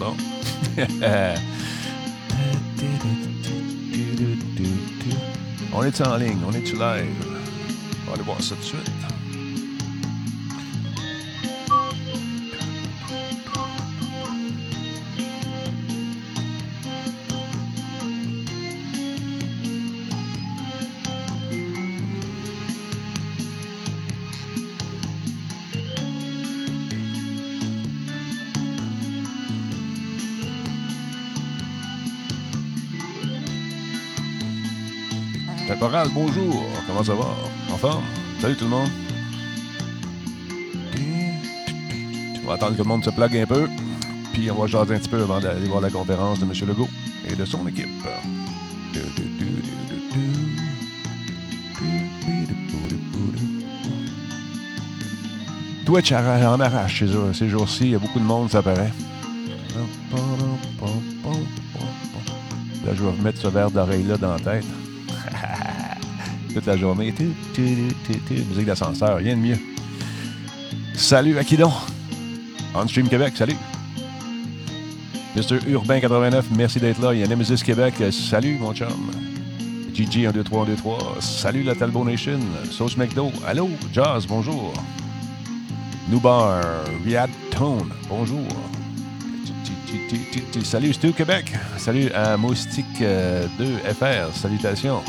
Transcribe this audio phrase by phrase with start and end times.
[0.00, 0.16] Pardon.
[5.74, 6.16] on est en
[6.48, 7.06] on est-tu live?
[8.12, 8.56] Aller voir ça.
[36.08, 36.64] Bonjour.
[36.86, 37.26] Comment ça va?
[37.70, 38.02] En forme?
[38.40, 38.88] Salut tout le monde.
[42.42, 43.68] On va attendre que le monde se plague un peu.
[44.32, 46.52] Puis on va jaser un petit peu avant d'aller voir la conférence de M.
[46.68, 46.88] Legault
[47.28, 47.88] et de son équipe.
[55.84, 57.04] Twitch en arrache
[57.34, 57.84] ces jours-ci.
[57.84, 58.92] Il y a beaucoup de monde, ça paraît.
[62.86, 64.64] Là, je vais remettre ce verre d'oreille-là dans la tête
[66.52, 67.14] toute la journée.
[67.58, 69.58] Musique d'ascenseur, rien de mieux.
[70.94, 71.72] Salut à qui donc?
[72.74, 73.56] On Stream Québec, salut.
[75.36, 75.58] Mr.
[75.68, 77.14] Urbain 89, merci d'être là.
[77.14, 79.10] Il y a Nemesis Québec, salut mon chum.
[79.94, 82.40] GG 1, 2, 3, 1, 2, 3, salut la Talbot Nation.
[82.70, 84.72] Sauce McDo, allô, Jazz, bonjour.
[86.08, 86.62] Nubar,
[87.04, 88.46] Riyad Tone, bonjour.
[90.64, 95.02] Salut Stu Québec, salut à Moustique 2FR, salutations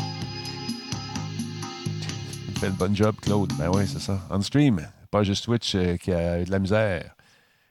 [2.62, 3.52] fait le bon job, Claude.
[3.58, 4.20] Ben oui, c'est ça.
[4.30, 4.80] On stream,
[5.10, 7.12] pas juste Twitch euh, qui a eu de la misère.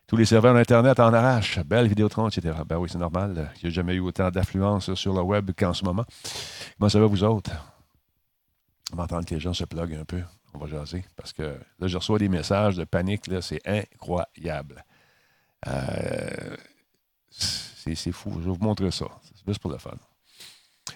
[0.05, 1.59] Tous les serveurs d'Internet en arrache.
[1.59, 2.57] Belle Vidéotron, etc.
[2.67, 3.53] Ben oui, c'est normal.
[3.55, 6.03] Il n'y a jamais eu autant d'affluence sur le web qu'en ce moment.
[6.77, 7.51] Comment ça va, vous autres?
[8.91, 10.23] On va entendre que les gens se pluguent un peu.
[10.53, 11.05] On va jaser.
[11.15, 13.27] Parce que là, je reçois des messages de panique.
[13.27, 14.83] Là, c'est incroyable.
[15.67, 16.57] Euh,
[17.29, 18.33] c'est fou.
[18.41, 19.05] Je vais vous montrer ça.
[19.23, 19.95] C'est juste pour le fun.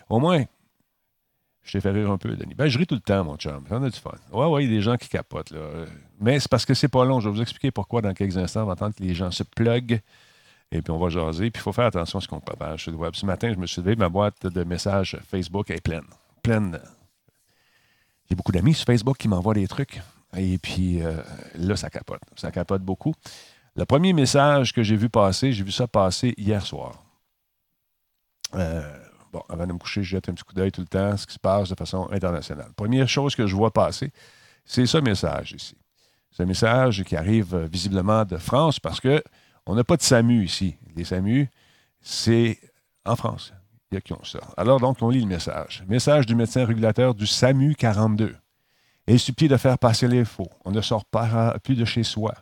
[0.10, 0.44] Au moins,
[1.66, 2.54] je t'ai fait rire un peu, Denis.
[2.54, 3.66] Ben, je ris tout le temps, mon chum.
[3.68, 4.12] J'en ai du fun.
[4.32, 5.86] Ouais, ouais, il y a des gens qui capotent, là.
[6.22, 7.20] Mais c'est parce que c'est pas long.
[7.20, 8.64] Je vais vous expliquer pourquoi dans quelques instants.
[8.64, 10.00] On va attendre que les gens se pluguent.
[10.72, 11.50] Et puis, on va jaser.
[11.50, 13.16] Puis, il faut faire attention à ce qu'on partage sur le web.
[13.16, 16.06] Ce matin, je me suis levé, ma boîte de messages Facebook est pleine.
[16.44, 16.80] Pleine.
[18.30, 20.02] J'ai beaucoup d'amis sur Facebook qui m'envoient des trucs.
[20.38, 21.18] Et puis, euh,
[21.56, 22.22] là, ça capote.
[22.36, 23.16] Ça capote beaucoup.
[23.76, 27.04] Le premier message que j'ai vu passer, j'ai vu ça passer hier soir.
[28.54, 29.05] Euh,
[29.36, 31.28] Bon, avant de me coucher, je jette un petit coup d'œil tout le temps, ce
[31.28, 32.72] qui se passe de façon internationale.
[32.78, 34.14] Première chose que je vois passer,
[34.64, 35.76] c'est ce message ici.
[36.32, 40.78] Ce message qui arrive euh, visiblement de France parce qu'on n'a pas de SAMU ici.
[40.96, 41.50] Les SAMU,
[42.00, 42.58] c'est
[43.04, 43.52] en France.
[43.92, 44.40] Il y a qui ont ça.
[44.56, 45.84] Alors, donc, on lit le message.
[45.90, 48.38] Message du médecin régulateur du SAMU 42.
[49.08, 50.48] Il suffit de faire passer l'info.
[50.64, 52.34] On ne sort pas plus de chez soi.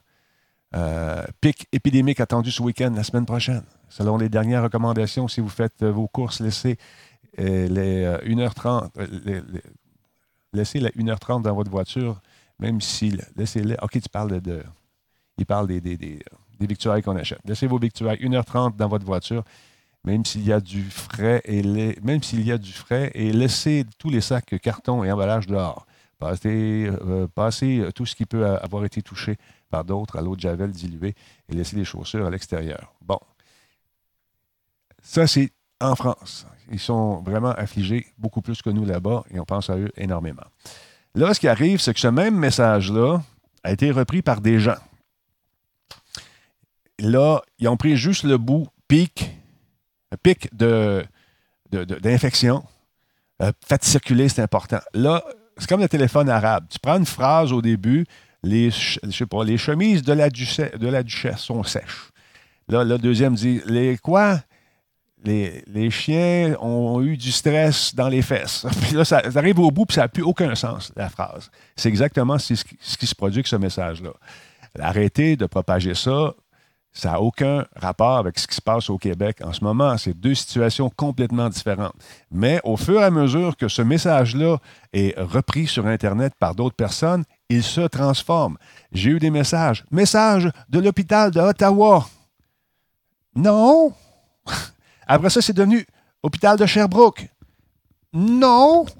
[0.75, 3.63] Euh, pic épidémique attendu ce week-end, la semaine prochaine.
[3.89, 6.77] Selon les dernières recommandations, si vous faites euh, vos courses, laissez
[7.39, 8.89] euh, les 1h30,
[10.51, 12.21] laissez les 1h30 dans votre voiture,
[12.59, 14.63] même si, laissez-les, OK, tu parles de,
[15.37, 16.19] il parle des, des, des,
[16.59, 17.39] victuailles qu'on achète.
[17.45, 19.43] Laissez vos victuailles 1h30 dans votre voiture,
[20.03, 21.61] même s'il y a du frais et
[22.01, 25.85] même s'il y a du frais, et laissez tous les sacs, cartons et emballages dehors.
[26.17, 26.89] Passez,
[27.35, 29.37] passez tout ce qui peut avoir été touché
[29.73, 31.15] par d'autres à l'eau de Javel diluée
[31.49, 32.93] et laisser les chaussures à l'extérieur.
[33.01, 33.19] Bon.
[35.01, 35.49] Ça, c'est
[35.81, 36.45] en France.
[36.71, 40.45] Ils sont vraiment affligés beaucoup plus que nous là-bas et on pense à eux énormément.
[41.15, 43.23] Là, ce qui arrive, c'est que ce même message-là
[43.63, 44.77] a été repris par des gens.
[46.99, 49.35] Là, ils ont pris juste le bout pic,
[50.21, 51.03] pic de,
[51.71, 52.63] d'infection.
[53.41, 54.81] Euh, faites circuler, c'est important.
[54.93, 55.23] Là,
[55.57, 56.65] c'est comme le téléphone arabe.
[56.69, 58.05] Tu prends une phrase au début,
[58.43, 58.71] les,
[59.57, 62.09] chemises de la, duchesse, sont sèches.
[62.67, 64.39] Là, le deuxième dit Les quoi?
[65.25, 68.65] Les, les, chiens ont eu du stress dans les fesses.
[68.81, 71.49] Puis là, ça, arrive au bout, puis ça n'a plus aucun sens, la phrase.
[71.77, 74.11] C'est exactement ce qui, ce qui se produit avec ce message-là.
[74.77, 76.33] Arrêtez de propager ça.
[76.95, 79.97] Ça n'a aucun rapport avec ce qui se passe au Québec en ce moment.
[79.97, 81.95] C'est deux situations complètement différentes.
[82.31, 84.57] Mais au fur et à mesure que ce message-là
[84.93, 88.57] est repris sur Internet par d'autres personnes, il se transforme.
[88.91, 89.85] J'ai eu des messages.
[89.89, 92.07] Message de l'hôpital de Ottawa.
[93.35, 93.91] Non.
[95.07, 95.85] Après ça, c'est devenu
[96.21, 97.27] hôpital de Sherbrooke.
[98.13, 98.85] Non.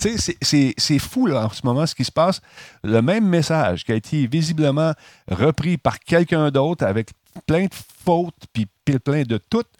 [0.00, 2.40] c'est fou en ce moment ce qui se passe.
[2.82, 4.92] Le même message qui a été visiblement
[5.30, 7.10] repris par quelqu'un d'autre avec
[7.46, 7.74] plein de
[8.04, 9.70] fautes puis plein de toutes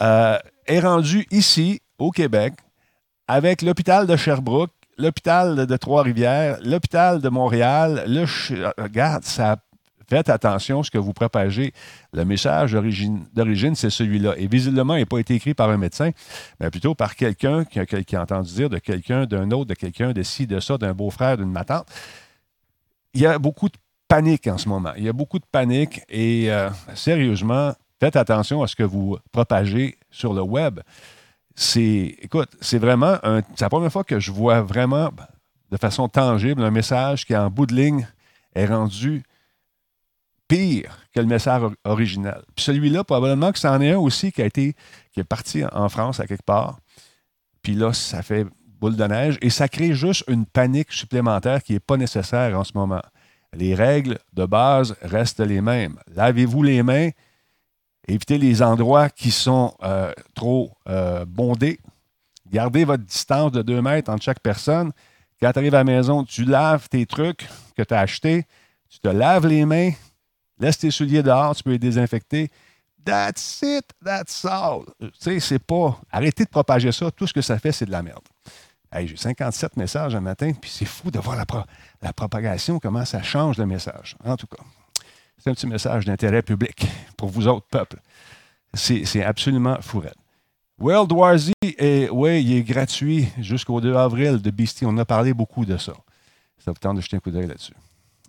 [0.00, 2.54] euh, est rendu ici au Québec
[3.26, 8.04] avec l'hôpital de Sherbrooke l'hôpital de Trois-Rivières, l'hôpital de Montréal.
[8.06, 9.56] Je, regarde, ça
[10.08, 11.72] faites attention à ce que vous propagez.
[12.12, 14.34] Le message d'origine, c'est celui-là.
[14.36, 16.10] Et visiblement, il n'a pas été écrit par un médecin,
[16.60, 20.22] mais plutôt par quelqu'un qui, a entendu dire de quelqu'un, d'un autre, de quelqu'un, de
[20.22, 21.86] ci, de ça, d'un beau-frère, d'une matante.
[23.12, 23.76] Il y a beaucoup de
[24.08, 24.92] panique en ce moment.
[24.96, 29.18] Il y a beaucoup de panique et euh, sérieusement, faites attention à ce que vous
[29.32, 30.80] propagez sur le web.
[31.54, 35.10] C'est, écoute, c'est vraiment un, c'est la première fois que je vois vraiment
[35.70, 38.06] de façon tangible un message qui, en bout de ligne,
[38.54, 39.24] est rendu
[40.54, 42.42] pire que le message original.
[42.54, 44.74] Puis celui-là, probablement que c'en est un aussi qui a été,
[45.12, 46.78] qui est parti en France à quelque part.
[47.62, 48.46] Puis là, ça fait
[48.80, 52.64] boule de neige et ça crée juste une panique supplémentaire qui n'est pas nécessaire en
[52.64, 53.02] ce moment.
[53.52, 55.98] Les règles de base restent les mêmes.
[56.14, 57.10] Lavez-vous les mains,
[58.06, 61.78] évitez les endroits qui sont euh, trop euh, bondés,
[62.50, 64.92] gardez votre distance de 2 mètres entre chaque personne.
[65.40, 68.44] Quand tu arrives à la maison, tu laves tes trucs que tu as achetés,
[68.88, 69.92] tu te laves les mains,
[70.58, 72.50] laisse tes souliers dehors, tu peux les désinfecter.
[73.04, 74.84] That's it, that's all.
[74.98, 76.00] Tu sais, c'est pas.
[76.10, 77.10] Arrêtez de propager ça.
[77.10, 78.24] Tout ce que ça fait, c'est de la merde.
[78.90, 83.22] Hey, j'ai 57 messages un matin, puis c'est fou de voir la, propagation, comment ça
[83.22, 84.16] change le message.
[84.24, 84.62] En tout cas,
[85.36, 86.86] c'est un petit message d'intérêt public
[87.16, 87.98] pour vous autres peuples.
[88.72, 90.16] C'est absolument fourette.
[90.78, 94.86] World War Z, est, oui, il est gratuit jusqu'au 2 avril de Beastie.
[94.86, 95.92] On a parlé beaucoup de ça.
[96.58, 97.74] Ça vous tente de jeter un coup d'œil là-dessus.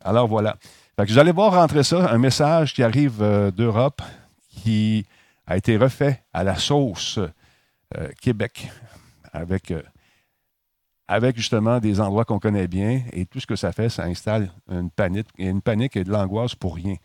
[0.03, 0.57] Alors voilà.
[0.97, 4.01] Fait que vous allez voir rentrer ça, un message qui arrive euh, d'Europe
[4.49, 5.05] qui
[5.45, 7.19] a été refait à la sauce
[7.97, 8.71] euh, Québec
[9.33, 9.81] avec euh,
[11.09, 13.03] avec justement des endroits qu'on connaît bien.
[13.11, 16.11] Et tout ce que ça fait, ça installe une panique, et une panique et de
[16.11, 16.95] l'angoisse pour rien.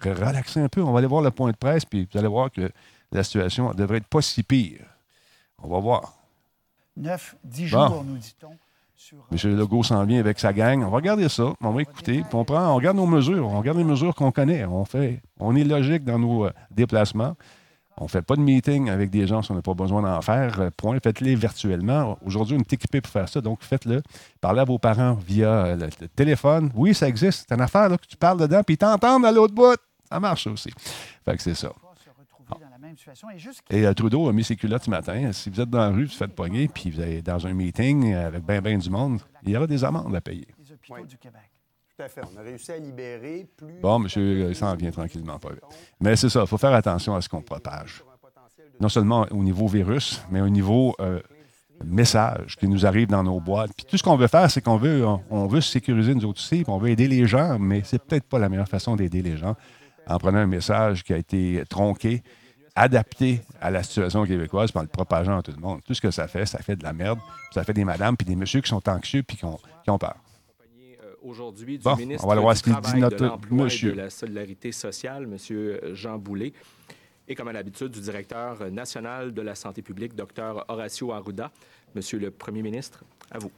[0.00, 2.52] Relaxez un peu, on va aller voir le point de presse, puis vous allez voir
[2.52, 2.70] que
[3.10, 4.86] la situation ne devrait être pas si pire.
[5.58, 6.14] On va voir.
[6.96, 8.56] Neuf, dix jours, nous dit-on.
[9.32, 9.56] M.
[9.56, 10.82] Legault s'en vient avec sa gang.
[10.82, 13.58] On va regarder ça, on va écouter, puis on, prend, on regarde nos mesures, on
[13.58, 14.64] regarde les mesures qu'on connaît.
[14.64, 17.34] On, fait, on est logique dans nos euh, déplacements.
[17.96, 20.20] On ne fait pas de meeting avec des gens si on n'a pas besoin d'en
[20.20, 20.60] faire.
[20.60, 20.98] Euh, point.
[21.02, 22.18] Faites-les virtuellement.
[22.24, 24.02] Aujourd'hui, on est équipé pour faire ça, donc faites-le.
[24.40, 26.70] Parlez à vos parents via euh, le, téléphone.
[26.74, 27.46] Oui, ça existe.
[27.48, 29.76] C'est une affaire que tu parles dedans, puis ils t'entendent à l'autre bout.
[30.10, 30.70] Ça marche aussi.
[31.24, 31.70] Fait que c'est ça.
[33.70, 35.32] Et, euh, Trudeau a mis ses culottes ce matin.
[35.32, 38.14] Si vous êtes dans la rue, vous faites pogner, puis vous êtes dans un meeting
[38.14, 40.46] avec bien, bien du monde, il y aura des amendes à payer.
[41.06, 41.50] du Québec.
[41.96, 42.22] Tout à fait.
[42.34, 43.80] On a réussi à libérer plus.
[43.80, 45.50] Bon, monsieur, il s'en vient tranquillement pas.
[46.00, 48.02] Mais c'est ça, il faut faire attention à ce qu'on propage.
[48.80, 51.20] Non seulement au niveau virus, mais au niveau euh,
[51.84, 53.72] message qui nous arrive dans nos boîtes.
[53.76, 56.62] Puis tout ce qu'on veut faire, c'est qu'on veut, on, veut sécuriser nous autres aussi,
[56.62, 59.36] puis on veut aider les gens, mais c'est peut-être pas la meilleure façon d'aider les
[59.36, 59.54] gens
[60.06, 62.22] en prenant un message qui a été tronqué,
[62.74, 65.80] adapté à la situation québécoise, en le propageant à tout le monde.
[65.84, 67.18] Tout ce que ça fait, ça fait de la merde.
[67.52, 69.98] Ça fait des madames puis des messieurs qui sont anxieux puis qui ont, qui ont
[69.98, 70.16] peur
[71.22, 73.92] aujourd'hui du ministre on va voir ce qu'il dit notre monsieur.
[73.92, 75.94] de la solidarité sociale, M.
[75.94, 76.52] Jean Boulet,
[77.28, 81.50] et comme à l'habitude, du directeur national de la santé publique, Dr Horacio Arruda.
[81.94, 83.50] Monsieur le Premier ministre, à vous.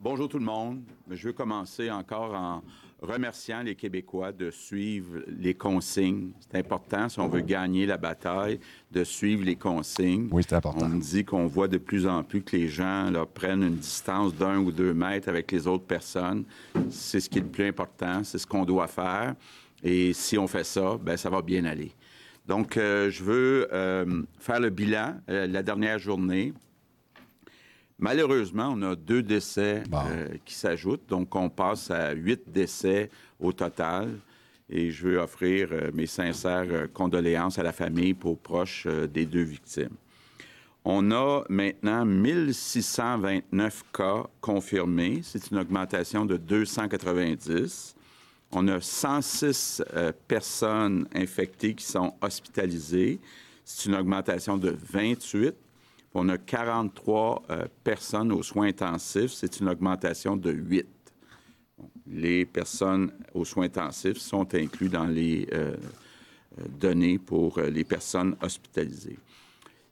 [0.00, 0.82] Bonjour tout le monde.
[1.10, 2.62] Je veux commencer encore en
[3.04, 6.32] remerciant les Québécois de suivre les consignes.
[6.40, 8.58] C'est important si on veut gagner la bataille,
[8.90, 10.28] de suivre les consignes.
[10.32, 10.86] Oui, c'est important.
[10.86, 14.34] On me dit qu'on voit de plus en plus que les gens prennent une distance
[14.34, 16.44] d'un ou deux mètres avec les autres personnes.
[16.90, 19.34] C'est ce qui est le plus important, c'est ce qu'on doit faire.
[19.82, 21.92] Et si on fait ça, ben ça va bien aller.
[22.46, 26.52] Donc, euh, je veux euh, faire le bilan euh, la dernière journée.
[27.98, 33.08] Malheureusement, on a deux décès euh, qui s'ajoutent, donc on passe à huit décès
[33.38, 34.18] au total.
[34.68, 39.26] Et je veux offrir euh, mes sincères euh, condoléances à la famille pour proches des
[39.26, 39.96] deux victimes.
[40.84, 45.20] On a maintenant 1629 cas confirmés.
[45.22, 47.94] C'est une augmentation de 290.
[48.52, 49.82] On a 106
[50.28, 53.18] personnes infectées qui sont hospitalisées.
[53.64, 55.54] C'est une augmentation de 28.
[56.16, 59.32] On a 43 euh, personnes aux soins intensifs.
[59.32, 60.86] C'est une augmentation de 8.
[62.06, 65.74] Les personnes aux soins intensifs sont inclus dans les euh,
[66.60, 69.18] euh, données pour les personnes hospitalisées.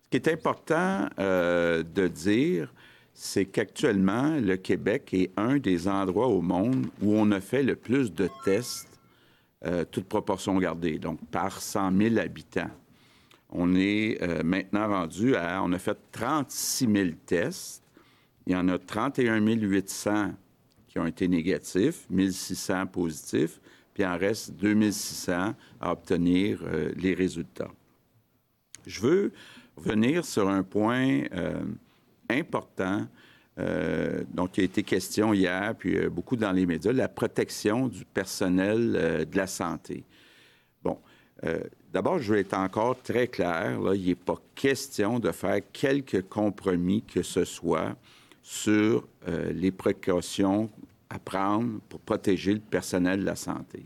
[0.05, 2.73] Ce qui est important de dire,
[3.15, 7.77] c'est qu'actuellement, le Québec est un des endroits au monde où on a fait le
[7.77, 9.01] plus de tests,
[9.91, 12.71] toute proportion gardée, donc par 100 000 habitants.
[13.55, 17.83] On est euh, maintenant rendu à, on a fait 36 000 tests.
[18.47, 20.33] Il y en a 31 800
[20.89, 23.61] qui ont été négatifs, 600 positifs,
[23.93, 27.71] puis il en reste 600 à obtenir euh, les résultats.
[28.87, 29.33] Je veux
[29.77, 31.63] revenir sur un point euh,
[32.29, 33.07] important
[34.35, 39.27] donc, il a été question hier, puis beaucoup dans les médias, la protection du personnel
[39.31, 40.05] de la santé.
[41.43, 41.51] Bon,
[41.93, 47.03] d'abord, je vais être encore très clair, il n'est pas question de faire quelque compromis
[47.03, 47.97] que ce soit
[48.43, 50.71] sur les précautions
[51.11, 53.85] à prendre pour protéger le personnel de la santé.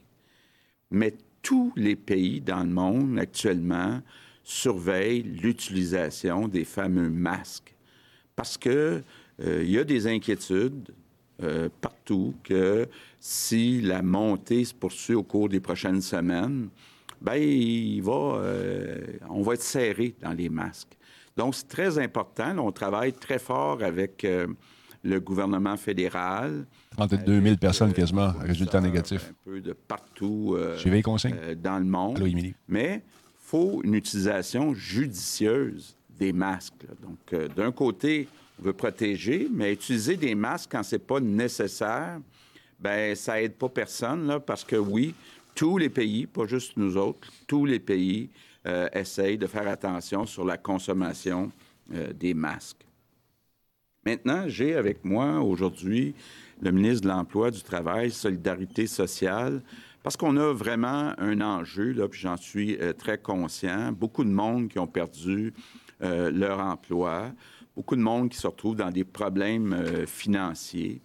[0.90, 4.00] Mais tous les pays dans le monde actuellement
[4.44, 7.74] surveillent l'utilisation des fameux masques
[8.36, 9.02] parce que
[9.40, 10.94] euh, y a des inquiétudes
[11.42, 16.68] euh, partout que si la montée se poursuit au cours des prochaines semaines,
[17.20, 20.96] ben il va, euh, on va être serré dans les masques.
[21.36, 22.56] Donc c'est très important.
[22.58, 24.24] on travaille très fort avec
[25.06, 26.66] le gouvernement fédéral.
[26.96, 29.30] 32 000 personnes quasiment, résultat négatif.
[29.30, 32.22] Un peu de partout euh, euh, dans le monde.
[32.68, 36.86] Mais il faut une utilisation judicieuse des masques.
[37.02, 42.18] Donc, euh, d'un côté, on veut protéger, mais utiliser des masques quand c'est pas nécessaire,
[42.80, 45.14] ben ça aide pas personne, là, parce que oui,
[45.56, 48.30] tous les pays, pas juste nous autres, tous les pays
[48.92, 51.50] essayent de faire attention sur la consommation
[51.88, 52.86] des masques.
[54.06, 56.14] Maintenant, j'ai avec moi aujourd'hui
[56.62, 59.62] le ministre de l'Emploi, du Travail, Solidarité sociale,
[60.04, 63.90] parce qu'on a vraiment un enjeu, là, puis j'en suis euh, très conscient.
[63.90, 65.52] Beaucoup de monde qui ont perdu
[66.02, 67.32] euh, leur emploi,
[67.74, 71.02] beaucoup de monde qui se retrouve dans des problèmes euh, financiers.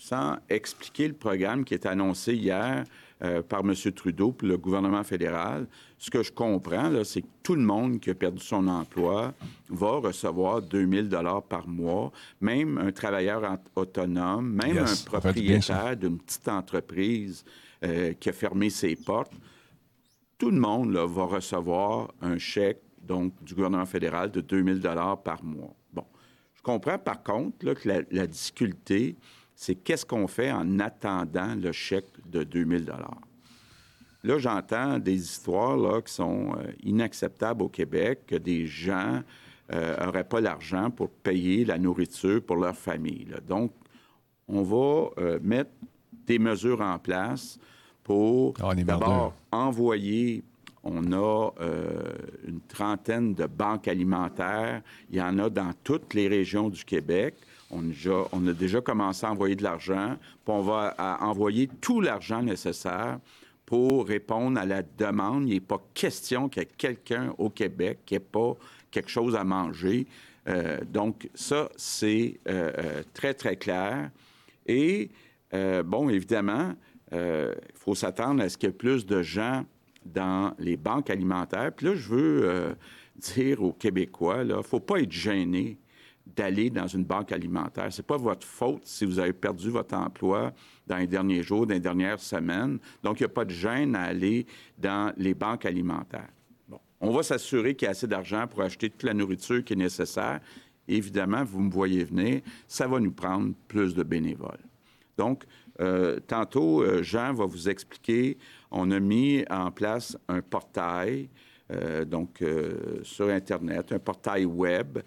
[0.00, 2.84] Sans expliquer le programme qui est annoncé hier,
[3.22, 3.74] euh, par M.
[3.94, 5.66] Trudeau pour le gouvernement fédéral.
[5.98, 9.34] Ce que je comprends, c'est que tout le monde qui a perdu son emploi
[9.68, 16.48] va recevoir 2000 dollars par mois, même un travailleur autonome, même un propriétaire d'une petite
[16.48, 17.44] entreprise
[17.84, 19.34] euh, qui a fermé ses portes.
[20.38, 25.44] Tout le monde va recevoir un chèque donc du gouvernement fédéral de 2000 dollars par
[25.44, 25.74] mois.
[25.92, 26.06] Bon,
[26.54, 29.16] je comprends par contre que la, la difficulté,
[29.60, 33.20] c'est qu'est-ce qu'on fait en attendant le chèque de 2000 dollars.
[34.24, 39.20] Là, j'entends des histoires là, qui sont euh, inacceptables au Québec, que des gens
[39.70, 43.28] n'auraient euh, pas l'argent pour payer la nourriture pour leur famille.
[43.46, 43.72] Donc,
[44.48, 45.72] on va euh, mettre
[46.26, 47.58] des mesures en place
[48.02, 50.42] pour ah, d'abord envoyer
[50.82, 51.50] on a
[52.48, 54.80] une trentaine de banques alimentaires.
[55.10, 57.34] Il y en a dans toutes les régions du Québec.
[57.70, 63.20] On, a déjà commencé à envoyer de l'argent, on va envoyer tout l'argent nécessaire
[63.64, 65.48] pour répondre à la demande.
[65.48, 68.56] Il n'est pas question qu'il y ait quelqu'un au Québec qui n'ait pas
[68.90, 70.08] quelque chose à manger.
[70.48, 74.10] Euh, donc, ça, c'est euh, euh, très, très clair.
[74.66, 75.10] Et,
[75.84, 76.74] bon, évidemment,
[77.12, 79.64] il faut s'attendre à ce qu'il y ait plus de gens
[80.04, 81.72] dans les banques alimentaires.
[81.72, 82.76] Puis là, je veux
[83.16, 85.76] dire aux Québécois, il ne faut pas être gêné
[86.40, 87.92] d'aller dans une banque alimentaire.
[87.92, 90.54] Ce n'est pas votre faute si vous avez perdu votre emploi
[90.86, 92.78] dans les derniers jours, dans les dernières semaines.
[93.02, 94.46] Donc, il n'y a pas de gêne à aller
[94.78, 96.30] dans les banques alimentaires.
[96.66, 96.80] Bon.
[97.02, 99.76] On va s'assurer qu'il y a assez d'argent pour acheter toute la nourriture qui est
[99.76, 100.40] nécessaire.
[100.88, 104.64] Évidemment, vous me voyez venir, ça va nous prendre plus de bénévoles.
[105.18, 105.44] Donc,
[105.82, 108.38] euh, tantôt, euh, Jean va vous expliquer,
[108.70, 111.28] on a mis en place un portail,
[111.70, 112.42] euh, donc
[113.02, 115.00] sur Internet, un portail web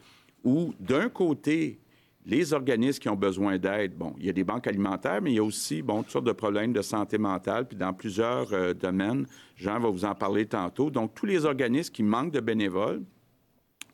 [0.43, 1.79] où, d'un côté,
[2.25, 5.35] les organismes qui ont besoin d'aide, bon, il y a des banques alimentaires, mais il
[5.35, 8.73] y a aussi, bon, toutes sortes de problèmes de santé mentale, puis dans plusieurs euh,
[8.73, 9.25] domaines.
[9.55, 10.89] Jean va vous en parler tantôt.
[10.89, 13.01] Donc, tous les organismes qui manquent de bénévoles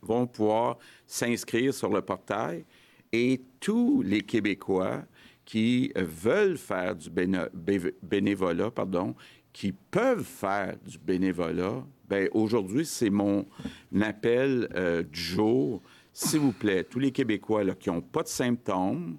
[0.01, 0.77] vont pouvoir
[1.07, 2.65] s'inscrire sur le portail
[3.11, 5.03] et tous les Québécois
[5.43, 9.15] qui veulent faire du bénévolat, pardon,
[9.51, 13.47] qui peuvent faire du bénévolat, bien, aujourd'hui, c'est mon
[13.99, 15.81] appel euh, du jour
[16.27, 19.17] s'il vous plaît, tous les Québécois qui n'ont pas de symptômes,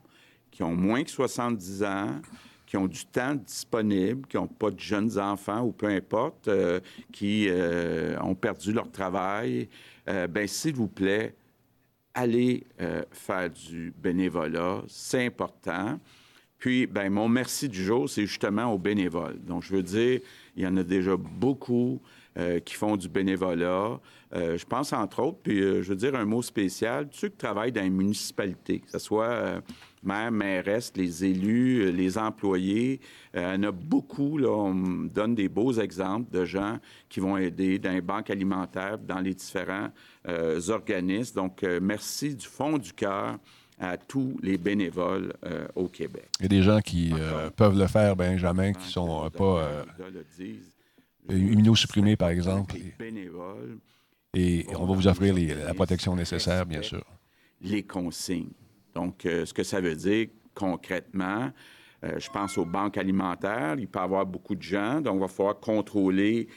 [0.51, 2.21] qui ont moins que 70 ans,
[2.67, 6.79] qui ont du temps disponible, qui n'ont pas de jeunes enfants ou peu importe, euh,
[7.11, 9.69] qui euh, ont perdu leur travail,
[10.09, 11.35] euh, ben s'il vous plaît,
[12.13, 12.67] allez
[13.13, 15.99] faire du bénévolat, c'est important.
[16.59, 19.39] Puis, ben mon merci du jour, c'est justement aux bénévoles.
[19.41, 20.21] Donc, je veux dire,
[20.55, 22.03] il y en a déjà beaucoup
[22.39, 23.99] euh, qui font du bénévolat.
[24.37, 27.29] Euh, je pense entre autres, puis euh, je veux dire un mot spécial, tous ceux
[27.29, 29.61] qui travaillent dans les municipalités, que ce soit
[30.05, 33.01] maire, mairesse, les élus, les employés.
[33.35, 37.37] il y en a beaucoup, là, on donne des beaux exemples de gens qui vont
[37.37, 39.89] aider dans les banques alimentaires, dans les différents
[40.69, 41.35] organismes.
[41.35, 43.39] Donc, merci du fond du cœur
[43.81, 45.33] à tous les bénévoles
[45.75, 46.29] au Québec.
[46.39, 47.13] Il y a des gens qui
[47.57, 49.85] peuvent le faire, Benjamin, qui ne sont pas
[51.29, 52.77] immunosupprimés, par exemple.
[54.35, 57.05] Et on va vous offrir la protection nécessaire, bien sûr.
[57.61, 58.53] les consignes.
[58.95, 61.51] Donc, ce que ça veut dire concrètement,
[62.03, 65.29] je pense aux banques alimentaires, il peut y avoir beaucoup de gens, donc il va
[65.29, 66.49] falloir contrôler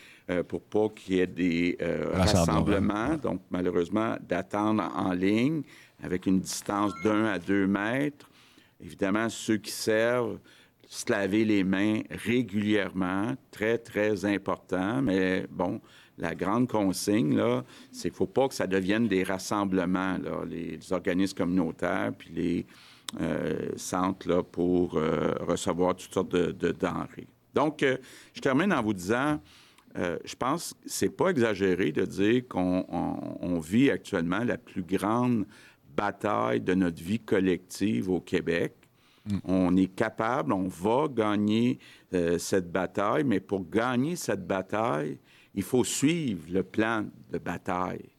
[0.48, 1.78] pour pas qu'il y ait des
[2.14, 3.18] rassemblements.
[3.18, 5.64] Donc, malheureusement, d'attendre en ligne
[6.02, 8.30] avec une distance d'un à deux mètres.
[8.82, 10.40] Évidemment, ceux qui servent,
[10.88, 15.02] se laver les mains régulièrement, très, très important.
[15.02, 15.82] Mais bon,
[16.18, 20.94] la grande consigne, là, c'est qu'il ne faut pas que ça devienne des rassemblements, les,
[20.94, 22.66] organismes communautaires, puis les
[23.22, 27.28] euh, centres là, pour euh, recevoir toutes sortes de, denrées.
[27.54, 27.98] Donc, euh,
[28.34, 29.40] je termine en vous disant,
[29.96, 35.46] je pense que c'est pas exagéré de dire qu'on vit actuellement la plus grande
[35.96, 38.74] bataille de notre vie collective au Québec.
[39.26, 39.38] Mm.
[39.46, 41.80] On est capable, on va gagner
[42.14, 45.18] euh, cette bataille, mais pour gagner cette bataille,
[45.56, 48.10] il faut suivre le plan de bataille.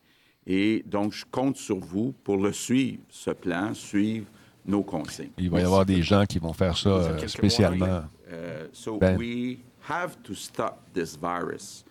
[0.47, 4.27] Et donc, je compte sur vous pour le suivre, ce plan, suivre
[4.67, 5.33] nos consignes.
[5.39, 8.05] Il va y avoir des gens qui vont faire ça euh, spécialement.
[8.27, 9.17] Uh, so ben.
[9.19, 9.59] we
[9.89, 11.85] have to stop this virus.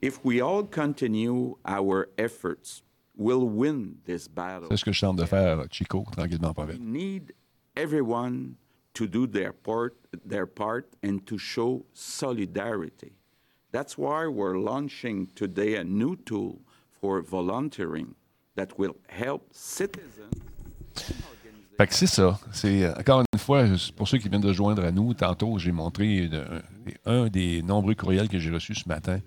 [0.00, 2.82] If we all continue our efforts
[4.70, 6.80] c'est ce que je tente de faire, Chico, tranquillement pas vite.
[6.80, 7.34] We need
[7.76, 8.56] everyone
[8.94, 13.12] to do their part, their part and to show solidarity.
[13.72, 16.60] That's why we're launching today a new tool
[17.00, 18.14] for volunteering
[18.54, 20.34] that will help citizens.
[21.78, 22.38] Fait que c'est ça.
[22.52, 23.64] C'est encore une fois,
[23.96, 26.28] pour ceux qui viennent de joindre à nous, tantôt j'ai montré
[27.06, 29.20] un des nombreux courriels que j'ai reçus ce matin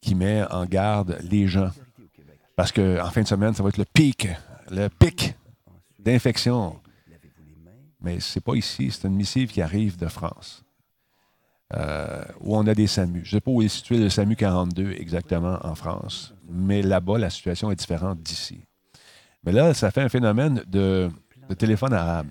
[0.00, 1.70] qui met en garde les gens
[2.56, 4.28] parce qu'en fin de semaine, ça va être le pic,
[4.70, 5.34] le pic
[5.98, 6.76] d'infection.
[8.00, 10.62] Mais ce n'est pas ici, c'est une missive qui arrive de France,
[11.76, 13.20] euh, où on a des SAMU.
[13.24, 17.18] Je ne sais pas où est situé le SAMU 42 exactement en France, mais là-bas,
[17.18, 18.60] la situation est différente d'ici.
[19.44, 21.10] Mais là, ça fait un phénomène de,
[21.56, 22.28] téléphone arabe.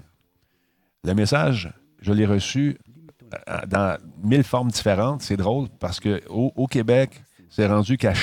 [1.03, 2.77] Le message, je l'ai reçu
[3.49, 5.21] euh, dans mille formes différentes.
[5.21, 8.13] C'est drôle parce qu'au au Québec, c'est rendu qu'à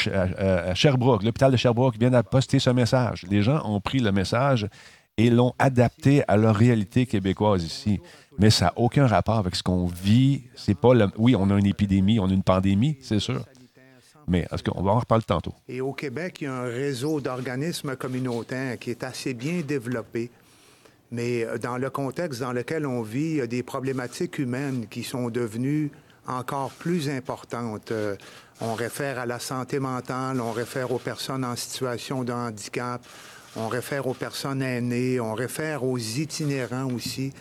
[0.75, 3.25] Sherbrooke, l'hôpital de Sherbrooke vient de poster ce message.
[3.29, 4.69] Les gens ont pris le message
[5.17, 8.01] et l'ont adapté à leur réalité québécoise ici.
[8.39, 10.43] Mais ça n'a aucun rapport avec ce qu'on vit.
[10.57, 13.45] C'est pas Oui, on a une épidémie, on a une pandémie, c'est sûr.
[14.27, 15.55] Mais est-ce qu'on va en reparler tantôt?
[15.69, 20.31] Et au Québec, il y a un réseau d'organismes communautaires qui est assez bien développé.
[21.11, 24.87] Mais euh, dans le contexte dans lequel on vit, il y a des problématiques humaines
[24.89, 25.91] qui sont devenues
[26.27, 27.93] encore plus importantes.
[27.93, 28.17] Euh,
[28.61, 33.05] on réfère à la santé mentale, on réfère aux personnes en situation de handicap,
[33.57, 37.33] on réfère aux personnes aînées, on réfère aux itinérants aussi.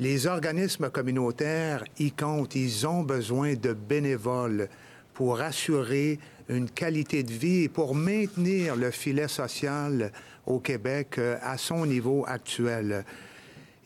[0.00, 4.68] Les organismes communautaires y comptent, ils ont besoin de bénévoles
[5.14, 10.10] pour assurer une qualité de vie et pour maintenir le filet social
[10.46, 13.04] au Québec euh, à son niveau actuel.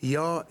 [0.03, 0.47] Il y a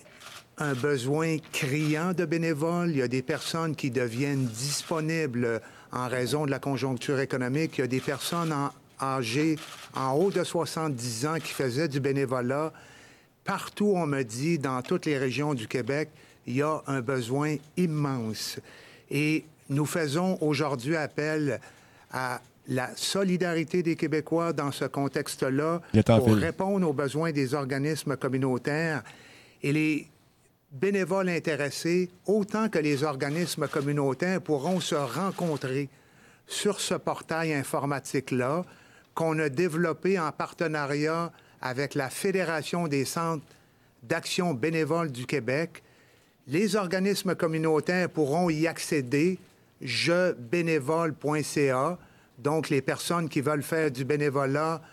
[0.59, 6.45] un besoin criant de bénévoles, il y a des personnes qui deviennent disponibles en raison
[6.45, 7.77] de la conjoncture économique.
[7.77, 8.53] Il y a des personnes
[9.01, 9.57] âgées
[9.95, 12.73] en haut de 70 ans qui faisaient du bénévolat.
[13.43, 16.09] Partout, on me dit, dans toutes les régions du Québec,
[16.45, 18.59] il y a un besoin immense.
[19.09, 21.59] Et nous faisons aujourd'hui appel
[22.11, 29.03] à la solidarité des Québécois dans ce contexte-là pour répondre aux besoins des organismes communautaires.
[29.63, 30.07] Et les
[30.71, 35.89] bénévoles intéressés, autant que les organismes communautaires pourront se rencontrer
[36.45, 38.63] sur ce portail informatique-là
[39.17, 43.43] qu'on a développé en partenariat avec la Fédération des centres
[44.03, 45.81] d'action bénévole du Québec.
[46.45, 49.39] Les organismes communautaires pourront y accéder,
[49.81, 51.97] jebénévole.ca.
[52.37, 54.83] Donc, les personnes qui veulent faire du bénévolat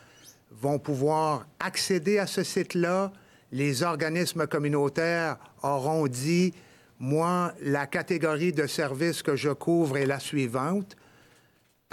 [0.51, 3.13] vont pouvoir accéder à ce site-là,
[3.53, 6.55] les organismes communautaires auront dit,
[6.99, 10.97] moi, la catégorie de services que je couvre est la suivante.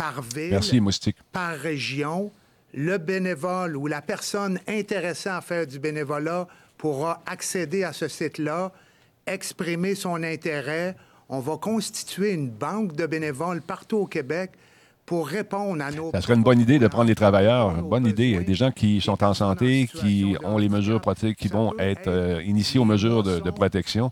[0.01, 0.59] Par ville,
[1.31, 2.31] par région,
[2.73, 6.47] le bénévole ou la personne intéressée à faire du bénévolat
[6.79, 8.71] pourra accéder à ce site-là,
[9.27, 10.95] exprimer son intérêt.
[11.29, 14.53] On va constituer une banque de bénévoles partout au Québec
[15.11, 16.09] pour répondre à nos...
[16.11, 19.21] Ça serait une bonne idée de prendre les travailleurs, bonne idée, des gens qui sont
[19.25, 23.51] en santé, qui ont les mesures pratiques, qui vont être euh, initiés aux mesures de,
[23.51, 24.11] protection,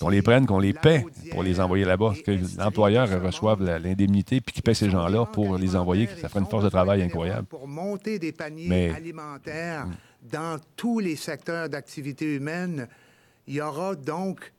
[0.00, 4.54] qu'on les prenne, qu'on les paie pour les envoyer là-bas, que l'employeur reçoive l'indemnité puis
[4.54, 6.08] qu'il paie ces gens-là pour les envoyer.
[6.22, 7.46] Ça ferait une force de travail incroyable.
[7.48, 9.86] Pour monter des paniers alimentaires
[10.22, 12.88] dans tous les secteurs d'activité humaine,
[13.46, 14.54] il y aura donc,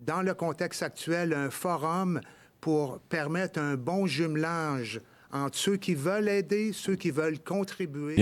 [0.00, 2.22] dans le contexte actuel, un forum
[2.60, 5.00] pour permettre un bon jumelage
[5.32, 8.16] entre ceux qui veulent aider, ceux qui veulent contribuer,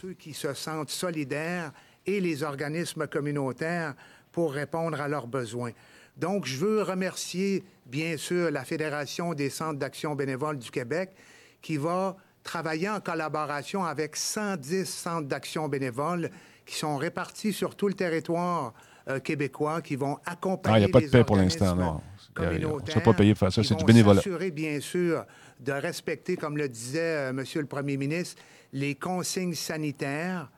[0.00, 1.72] ceux qui se sentent solidaires
[2.06, 3.94] et les organismes communautaires
[4.30, 5.72] pour répondre à leurs besoins.
[6.16, 11.10] Donc, je veux remercier, bien sûr, la Fédération des centres d'action bénévole du Québec
[11.60, 16.30] qui va travailler en collaboration avec 110 centres d'action bénévole
[16.66, 18.74] qui sont répartis sur tout le territoire
[19.08, 20.76] euh, québécois, qui vont accompagner.
[20.76, 22.00] Ah, il n'y a pas de paix pour l'instant, non.
[22.36, 24.16] On ne pas payer pour faire ça, c'est du bénévolat.
[24.16, 25.24] s'assurer, bien sûr,
[25.60, 28.42] de respecter, comme le disait euh, Monsieur le Premier ministre,
[28.72, 30.50] les consignes sanitaires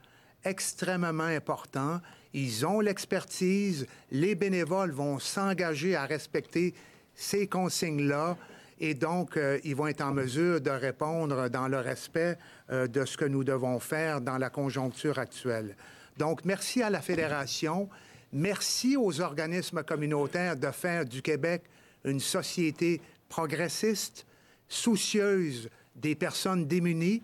[0.45, 2.01] extrêmement importants.
[2.33, 3.87] Ils ont l'expertise.
[4.11, 6.75] Les bénévoles vont s'engager à respecter
[7.15, 8.37] ces consignes-là.
[8.79, 12.39] Et donc, euh, ils vont être en mesure de répondre dans le respect
[12.71, 15.77] euh, de ce que nous devons faire dans la conjoncture actuelle.
[16.19, 17.89] Donc, merci à la Fédération.
[18.33, 21.63] Merci aux organismes communautaires de faire du Québec
[22.05, 24.27] une société progressiste,
[24.69, 27.23] soucieuse des personnes démunies,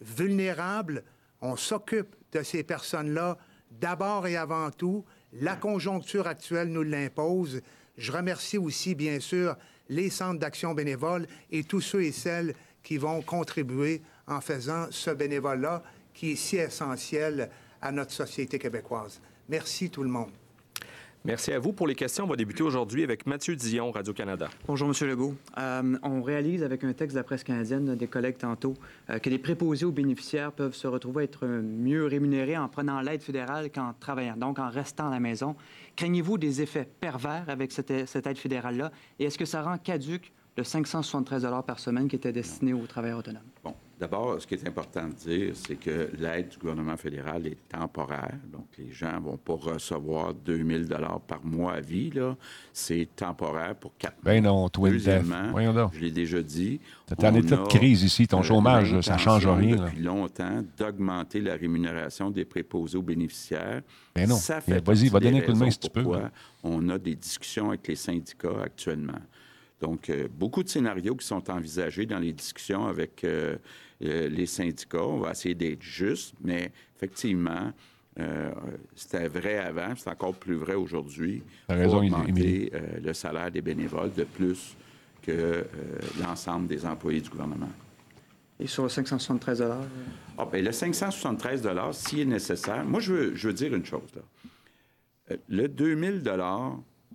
[0.00, 1.02] vulnérables.
[1.40, 3.38] On s'occupe de ces personnes-là
[3.70, 5.04] d'abord et avant tout.
[5.32, 7.60] La conjoncture actuelle nous l'impose.
[7.96, 9.56] Je remercie aussi, bien sûr,
[9.88, 15.10] les centres d'action bénévole et tous ceux et celles qui vont contribuer en faisant ce
[15.10, 19.20] bénévolat qui est si essentiel à notre société québécoise.
[19.48, 20.32] Merci tout le monde.
[21.26, 21.72] Merci à vous.
[21.72, 24.50] Pour les questions, on va débuter aujourd'hui avec Mathieu Dion, Radio-Canada.
[24.66, 25.08] Bonjour, M.
[25.08, 25.34] Legault.
[25.56, 28.74] Euh, on réalise avec un texte de la presse canadienne, des collègues tantôt,
[29.08, 33.00] euh, que les préposés aux bénéficiaires peuvent se retrouver à être mieux rémunérés en prenant
[33.00, 35.56] l'aide fédérale qu'en travaillant, donc en restant à la maison.
[35.96, 38.92] Craignez-vous des effets pervers avec cette, aide fédérale-là?
[39.18, 43.20] Et est-ce que ça rend caduque le 573 par semaine qui était destiné aux travailleurs
[43.20, 43.48] autonomes?
[43.62, 47.56] Bon, D'abord, ce qui est important de dire, c'est que l'aide du gouvernement fédéral est
[47.70, 48.34] temporaire.
[48.52, 52.10] Donc, les gens ne vont pas recevoir 2000 dollars par mois à vie.
[52.10, 52.36] Là.
[52.70, 54.52] C'est temporaire pour quatre ben mois.
[54.52, 56.80] non, toi, je l'ai déjà dit.
[57.08, 58.28] C'est en état de crise ici.
[58.28, 59.76] Ton chômage, ça ne change rien.
[59.76, 63.80] depuis longtemps d'augmenter la rémunération des préposés aux bénéficiaires.
[64.14, 64.36] Ben non.
[64.84, 66.04] Vas-y, va donner un coup de main si tu peux.
[66.62, 69.20] On a des discussions avec les syndicats actuellement.
[69.80, 73.56] Donc, euh, beaucoup de scénarios qui sont envisagés dans les discussions avec euh,
[74.02, 75.04] euh, les syndicats.
[75.04, 77.72] On va essayer d'être juste, mais effectivement,
[78.18, 78.50] euh,
[78.94, 81.42] c'était vrai avant, c'est encore plus vrai aujourd'hui.
[81.68, 84.76] raison, augmenter euh, le salaire des bénévoles de plus
[85.22, 85.64] que
[86.20, 87.70] l'ensemble des employés du gouvernement.
[88.60, 89.64] Et sur le 573
[90.36, 94.08] ah, bien, Le 573 s'il est nécessaire, moi, je veux, je veux dire une chose.
[94.14, 95.36] Là.
[95.48, 96.22] Le 2000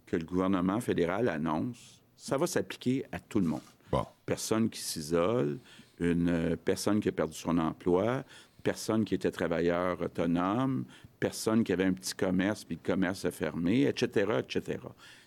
[0.08, 3.62] que le gouvernement fédéral annonce, ça va s'appliquer à tout le monde.
[3.92, 4.06] Bon.
[4.26, 5.60] Personne qui s'isole,
[6.00, 8.24] une euh, personne qui a perdu son emploi,
[8.64, 10.86] personne qui était travailleur autonome,
[11.20, 14.80] personne qui avait un petit commerce, puis le commerce a fermé, etc., etc.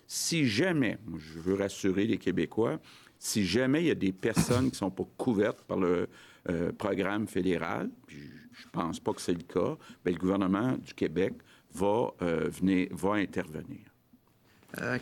[0.07, 2.81] Si jamais, je veux rassurer les Québécois,
[3.19, 6.09] si jamais il y a des personnes qui ne sont pas couvertes par le
[6.49, 8.19] euh, programme fédéral, puis
[8.53, 11.35] je ne pense pas que c'est le cas, bien, le gouvernement du Québec
[11.73, 13.92] va, euh, venir, va intervenir.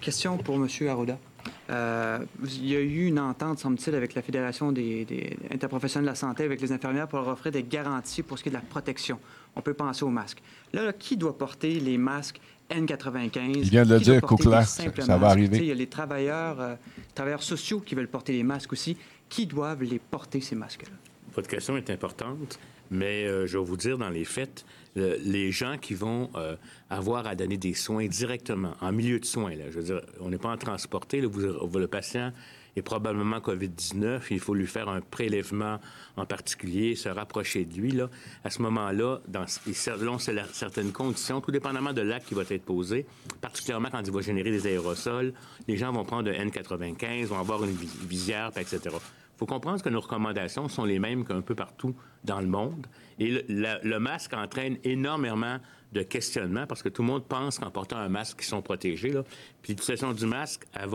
[0.00, 0.68] Question pour M.
[0.88, 1.18] Arruda.
[1.70, 6.16] Euh, il y a eu une entente, semble-t-il, avec la Fédération des, interprofessionnels de la
[6.16, 8.62] santé, avec les infirmières, pour leur offrir des garanties pour ce qui est de la
[8.62, 9.18] protection.
[9.56, 10.42] On peut penser aux masques.
[10.72, 13.52] Là, qui doit porter les masques N95?
[13.56, 15.58] Il vient de le dire, Coukla, ça va arriver.
[15.58, 16.74] Il y a les travailleurs, euh,
[17.14, 18.96] travailleurs sociaux qui veulent porter les masques aussi.
[19.28, 20.96] Qui doivent les porter, ces masques-là?
[21.34, 22.58] Votre question est importante,
[22.90, 24.64] mais euh, je vais vous dire, dans les faits,
[24.96, 26.56] les gens qui vont euh,
[26.88, 29.54] avoir à donner des soins directement, en milieu de soins.
[29.54, 31.20] Là, je veux dire, on n'est pas en transporté.
[31.20, 32.32] le patient
[32.76, 34.22] est probablement COVID-19.
[34.30, 35.78] Il faut lui faire un prélèvement
[36.16, 37.92] en particulier, se rapprocher de lui.
[37.92, 38.10] Là.
[38.44, 39.20] À ce moment-là,
[39.72, 43.06] selon certaines conditions, tout dépendamment de l'acte qui va être posé,
[43.40, 45.32] particulièrement quand il va générer des aérosols,
[45.68, 47.76] les gens vont prendre un N95, vont avoir une
[48.06, 48.80] visière, etc.
[49.40, 52.86] Faut comprendre que nos recommandations sont les mêmes qu'un peu partout dans le monde.
[53.18, 55.56] Et le, masque entraîne énormément
[55.94, 59.08] de questionnements parce que tout le monde pense qu'en portant un masque, ils sont protégés.
[59.08, 59.24] Là.
[59.62, 60.90] Puis l'utilisation du masque, elle,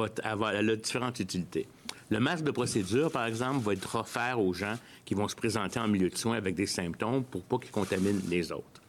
[0.53, 1.67] elle a différentes utilités.
[2.11, 5.79] Le masque de procédure, par exemple, va être offert aux gens qui vont se présenter
[5.79, 8.84] en milieu de soins avec des symptômes pour pas qu'ils contaminent les autres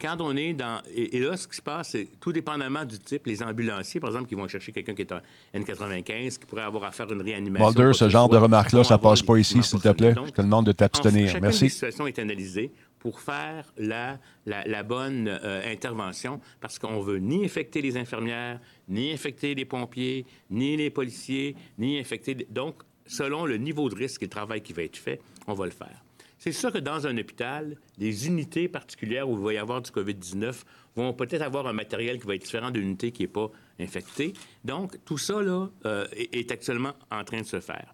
[0.00, 0.80] quand on est dans.
[0.94, 4.28] Et, là, ce qui se passe, c'est tout dépendamment du type, les ambulanciers, par exemple,
[4.28, 5.22] qui vont chercher quelqu'un qui est un
[5.54, 7.68] N95, qui pourrait avoir à faire une réanimation.
[7.68, 10.14] Mulder, ce genre de remarques-là, ça passe pas ici, s'il te plaît.
[10.26, 11.38] Je te demande de t'abstenir.
[11.40, 11.64] Merci.
[11.64, 17.44] La situation est analysée pour faire la, la, bonne euh, intervention parce qu'on veut ni
[17.44, 22.34] infecter les infirmières, ni infecter les pompiers, ni les policiers, ni infecter.
[22.50, 25.64] Donc, selon le niveau de risque et le travail qui va être fait, on va
[25.66, 26.02] le faire.
[26.38, 29.90] C'est sûr que dans un hôpital, les unités particulières où il va y avoir du
[29.90, 30.62] COVID-19
[30.94, 34.32] vont peut-être avoir un matériel qui va être différent d'une unité qui n'est pas infectée.
[34.64, 37.92] Donc, tout ça là, euh, est actuellement en train de se faire.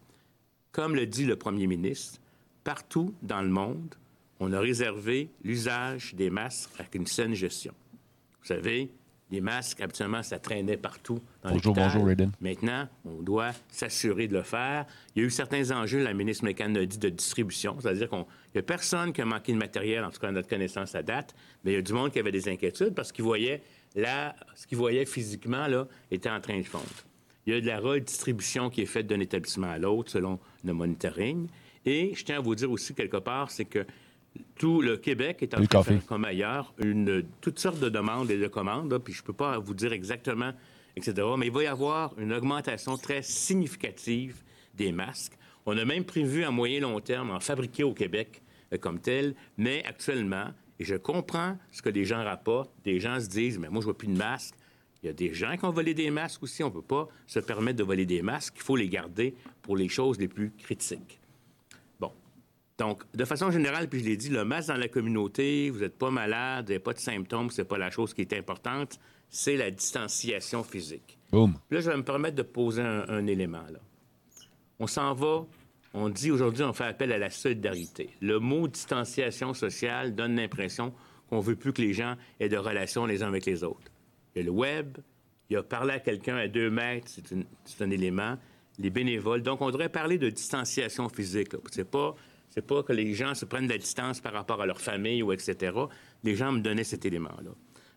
[0.73, 2.21] Comme le dit le premier ministre,
[2.65, 3.95] partout dans le monde,
[4.41, 7.73] on a réservé l'usage des masques avec une saine gestion.
[8.43, 8.91] Vous savez,
[9.31, 12.31] les masques, habituellement, ça traînait partout dans Bonjour, bonjour, Raiden.
[12.41, 14.87] Maintenant, on doit s'assurer de le faire.
[15.15, 18.25] Il y a eu certains enjeux, la ministre McCann a dit, de distribution, c'est-à-dire qu'il
[18.55, 21.03] n'y a personne qui a manqué de matériel, en tout cas à notre connaissance à
[21.03, 21.35] date,
[21.65, 23.63] mais il y a du monde qui avait des inquiétudes parce qu'il voyait,
[23.95, 26.85] là, ce qu'il voyait physiquement, là, était en train de fondre.
[27.47, 30.73] Il y a de la redistribution qui est faite d'un établissement à l'autre selon le
[30.73, 31.49] monitoring.
[31.85, 33.85] Et je tiens à vous dire aussi quelque part, c'est que
[34.57, 38.31] tout le Québec est en train de faire comme ailleurs, une, toutes sortes de demandes
[38.31, 40.53] et de commandes, puis je ne peux pas vous dire exactement,
[40.97, 41.27] etc.
[41.37, 44.43] Mais il va y avoir une augmentation très significative
[44.75, 45.37] des masques.
[45.67, 48.43] On a même prévu à moyen long terme en fabriquer au Québec
[48.73, 53.21] euh, comme tel, mais actuellement, et je comprends ce que les gens rapportent, des gens
[53.21, 54.55] se disent, mais moi je vois plus de masques.
[55.03, 56.63] Il y a des gens qui ont volé des masques aussi.
[56.63, 58.55] On ne peut pas se permettre de voler des masques.
[58.57, 61.21] Il faut les garder pour les choses les plus critiques.
[62.79, 65.97] Donc, de façon générale, puis je l'ai dit, le masque dans la communauté, vous n'êtes
[65.97, 69.57] pas malade, vous n'avez pas de symptômes, c'est pas la chose qui est importante, c'est
[69.57, 71.19] la distanciation physique.
[71.31, 71.55] Boom.
[71.71, 73.65] Là, je vais me permettre de poser un, élément.
[73.71, 73.79] Là.
[74.81, 75.47] On s'en va,
[75.93, 78.11] on dit aujourd'hui, on fait appel à la solidarité.
[78.21, 80.93] Le mot distanciation sociale donne l'impression
[81.31, 83.91] qu'on veut plus que les gens aient de relations les uns avec les autres.
[84.35, 84.99] Il y a le web,
[85.49, 87.13] il y a parler à quelqu'un à deux mètres,
[87.65, 88.37] c'est un élément.
[88.81, 89.43] Les bénévoles.
[89.43, 91.51] Donc, on devrait parler de distanciation physique.
[91.71, 92.17] C'est pas
[92.55, 95.25] c'est pas que les gens se prennent de la distance par rapport à leur famille
[95.25, 95.73] ou etc.
[96.23, 97.51] Les gens me donnaient cet élément-là.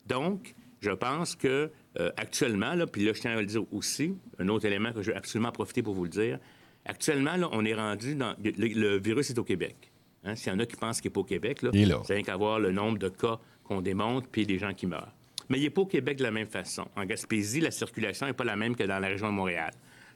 [0.08, 4.16] Donc, je pense que euh, actuellement, là, puis là, je tiens à le dire aussi,
[4.40, 6.40] un autre élément que je veux absolument profiter pour vous le dire.
[6.86, 8.36] Actuellement, là, on est rendu dans.
[8.44, 9.92] Le, virus est au Québec.
[10.24, 10.36] Hein.
[10.36, 11.70] S'il y en a qui pensent qu'il n'est pas au Québec, là,
[12.04, 15.14] c'est rien qu'à voir le nombre de cas qu'on démontre puis les gens qui meurent.
[15.50, 16.88] Mais il n'est pas au Québec de la même façon.
[16.96, 19.72] En Gaspésie, la circulation n'est pas la même que dans la région de Montréal.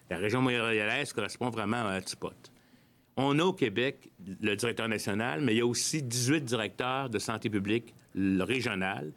[0.10, 2.52] La région montréalaise correspond vraiment à un hotspot.
[3.18, 4.10] On a au Québec
[4.42, 9.12] le directeur national, mais il y a aussi 18 directeurs de santé publique régional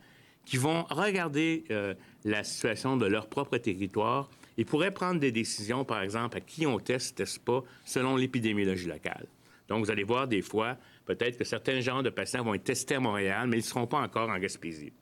[0.44, 4.28] qui vont regarder euh, la situation de leur propre territoire
[4.59, 8.87] et pourraient prendre des décisions, par exemple, à qui on teste, teste pas, selon l'épidémiologie
[8.87, 9.26] locale.
[9.68, 10.76] Donc, vous allez voir des fois,
[11.07, 13.87] peut-être que certains genres de patients vont être testés à Montréal, mais ils ne seront
[13.87, 14.92] pas encore en Gaspésie.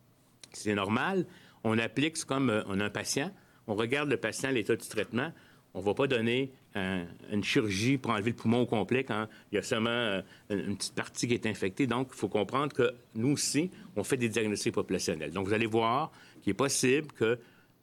[0.52, 1.26] C'est normal.
[1.64, 3.30] On applique, comme euh, on a un patient,
[3.66, 5.32] on regarde le patient, l'état du traitement,
[5.74, 9.56] on ne va pas donner une chirurgie pour enlever le poumon au complet quand il
[9.56, 11.86] y a seulement euh, une petite partie qui est infectée.
[11.86, 15.32] Donc, il faut comprendre que nous aussi, on fait des diagnostics populationnels.
[15.32, 17.38] Donc, vous allez voir qu'il est possible que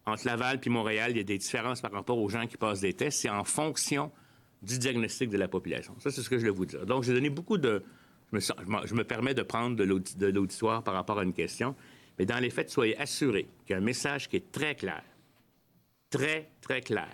[0.06, 2.82] entre Laval et Montréal, il y a des différences par rapport aux gens qui passent
[2.82, 3.22] des tests.
[3.22, 4.12] C'est en fonction
[4.64, 5.96] du diagnostic de la population.
[6.00, 6.86] Ça, c'est ce que je voulais vous dire.
[6.86, 7.84] Donc, j'ai donné beaucoup de...
[8.32, 11.76] Je me, permets de prendre de l'auditoire par rapport à une question.
[12.18, 15.04] Mais dans les faits, soyez assurés qu'il y a un message qui est très clair.
[16.12, 17.10] Très, très clair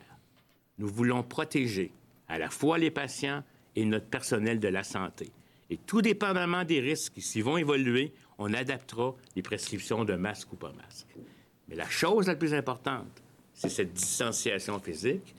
[0.77, 1.91] nous voulons protéger
[2.27, 3.43] à la fois les patients
[3.75, 5.31] et notre personnel de la santé.
[5.69, 10.53] Et tout dépendamment des risques qui s'y vont évoluer, on adaptera les prescriptions de masque
[10.53, 11.07] ou pas masque.
[11.67, 15.33] Mais la chose la plus importante, c'est cette distanciation physique.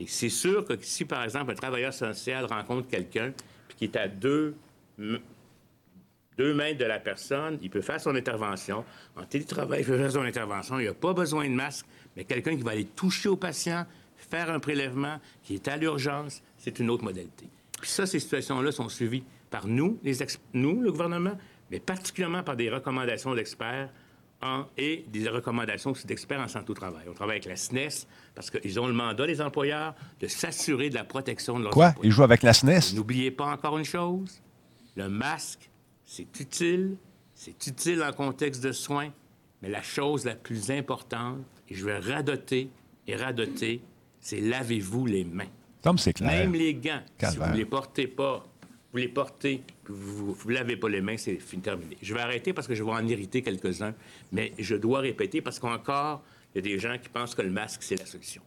[0.00, 3.32] Et c'est sûr que si, par exemple, un travailleur social rencontre quelqu'un
[3.76, 4.56] qui est à deux,
[4.98, 8.84] deux de la personne, il peut faire son intervention.
[9.16, 10.78] En télétravail, il peut faire son intervention.
[10.78, 13.86] Il n'y a pas besoin de masque, mais quelqu'un qui va aller toucher au patient,
[14.30, 17.48] faire un prélèvement qui est à l'urgence, c'est une autre modalité.
[17.80, 20.18] Puis ça, ces situations-là sont suivies par nous, les
[20.52, 21.38] nous, le gouvernement,
[21.70, 23.90] mais particulièrement par des recommandations d'experts
[24.42, 27.06] en, et des recommandations aussi d'experts en santé au travail.
[27.08, 30.94] On travaille avec la SNES parce qu'ils ont le mandat, les employeurs, de s'assurer de
[30.94, 31.94] la protection de leurs Quoi?
[32.02, 32.94] Ils jouent avec la SNES?
[32.94, 34.40] N'oubliez pas encore une chose,
[34.96, 35.70] le masque,
[36.04, 36.96] c'est utile,
[37.34, 39.10] c'est utile en contexte de soins,
[39.62, 41.38] mais la chose la plus importante,
[41.68, 42.70] et je vais radoter
[43.06, 43.80] et radoter,
[44.20, 45.44] c'est lavez-vous les mains.
[45.82, 46.30] Comme c'est clair.
[46.30, 48.44] Même les gants, si vous ne les portez pas,
[48.92, 51.96] vous les portez, vous ne lavez pas les mains, c'est terminé.
[52.02, 53.94] Je vais arrêter parce que je vais en irriter quelques-uns,
[54.32, 56.22] mais je dois répéter parce qu'encore,
[56.54, 58.42] il y a des gens qui pensent que le masque, c'est la solution.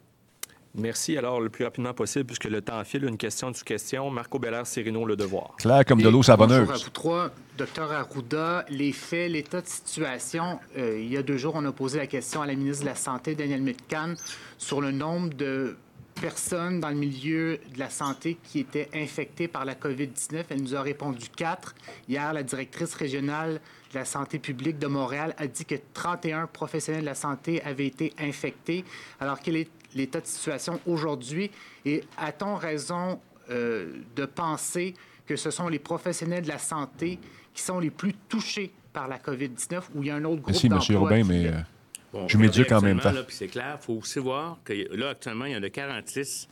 [0.74, 1.18] Merci.
[1.18, 4.10] Alors, le plus rapidement possible, puisque le temps file, une question du question.
[4.10, 5.56] Marco Bellard, Cyrino, Le Devoir.
[5.58, 6.60] Clair comme de l'eau savonneuse.
[6.60, 7.32] Bonjour à vous trois.
[7.62, 10.60] Docteur Arruda, les faits, l'état de situation.
[10.80, 12.90] Euh, il y a deux jours, on a posé la question à la ministre de
[12.90, 14.18] la Santé, Danielle Metcalf,
[14.58, 15.78] sur le nombre de
[16.20, 20.46] personnes dans le milieu de la santé qui étaient infectées par la COVID-19.
[20.50, 21.76] Elle nous a répondu quatre.
[22.10, 23.62] Hier, la directrice régionale
[23.94, 27.86] de la santé publique de Montréal a dit que 31 professionnels de la santé avaient
[27.86, 28.84] été infectés.
[29.20, 31.52] Alors, quel est l'état de situation aujourd'hui?
[31.86, 33.20] Et a-t-on raison
[33.52, 34.96] euh, de penser
[35.28, 37.20] que ce sont les professionnels de la santé
[37.54, 40.64] qui sont les plus touchés par la COVID-19 ou il y a un autre groupe
[40.70, 40.98] Merci, M.
[40.98, 43.14] Robin, mais euh, je m'éduque en même temps.
[43.30, 46.48] C'est clair, il faut aussi voir que là, actuellement, il y en a 46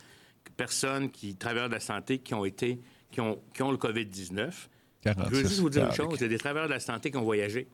[0.56, 2.80] personnes qui, travailleurs de la santé, qui ont été
[3.12, 4.52] qui ont, qui ont le COVID-19.
[5.06, 7.12] Je veux juste vous dire une chose, il y a des travailleurs de la santé
[7.12, 7.68] qui ont voyagé.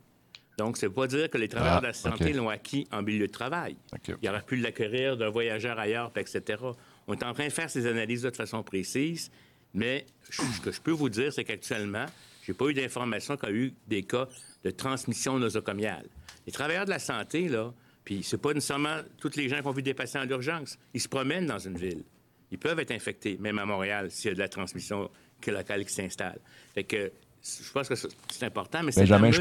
[0.58, 3.28] Donc, c'est pas dire que les travailleurs ah, de la santé l'ont acquis en milieu
[3.28, 3.76] de travail.
[4.22, 6.64] Il aurait pu l'acquérir d'un voyageur ailleurs, etc.
[7.08, 9.32] On est en train de faire ces analyses de façon précise,
[9.74, 12.06] mais ce que je peux vous dire, c'est qu'actuellement,
[12.46, 14.28] je n'ai pas eu d'information qu'il y a eu des cas
[14.64, 16.06] de transmission nosocomiale.
[16.46, 19.72] Les travailleurs de la santé, là, puis c'est pas nécessairement tous les gens qui ont
[19.72, 20.78] vu des patients en urgence.
[20.94, 22.04] Ils se promènent dans une ville.
[22.52, 25.10] Ils peuvent être infectés, même à Montréal, s'il y a de la transmission
[25.48, 26.40] locale qui s'installe.
[26.74, 27.12] Fait que
[27.44, 29.32] je pense que c'est important, mais c'est jamais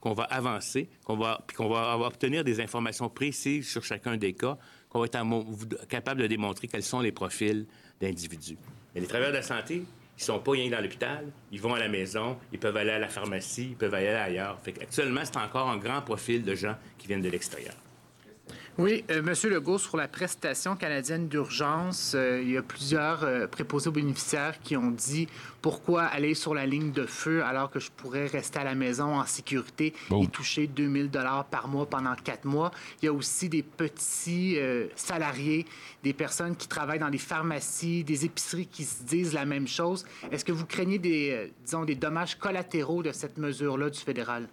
[0.00, 4.32] qu'on va avancer, qu'on va, puis qu'on va obtenir des informations précises sur chacun des
[4.32, 4.58] cas,
[4.88, 7.66] qu'on va être capable de démontrer quels sont les profils
[8.00, 8.58] d'individus.
[8.94, 9.84] Mais les travailleurs de la santé,
[10.22, 12.98] ils sont pas rien dans l'hôpital, ils vont à la maison, ils peuvent aller à
[12.98, 14.58] la pharmacie, ils peuvent aller ailleurs.
[14.62, 17.74] Fait Actuellement, c'est encore un grand profil de gens qui viennent de l'extérieur.
[18.78, 23.46] Oui, euh, Monsieur Legault, sur la prestation canadienne d'urgence, euh, il y a plusieurs euh,
[23.46, 25.28] préposés aux bénéficiaires qui ont dit
[25.60, 29.16] pourquoi aller sur la ligne de feu alors que je pourrais rester à la maison
[29.16, 32.70] en sécurité et toucher 2000 dollars par mois pendant quatre mois.
[33.02, 34.58] Il y a aussi des petits
[34.96, 35.66] salariés,
[36.02, 40.04] des personnes qui travaillent dans les pharmacies, des épiceries qui se disent la même chose.
[40.30, 44.48] Est-ce que vous craignez des, disons, des dommages collatéraux de cette mesure-là du fédéral?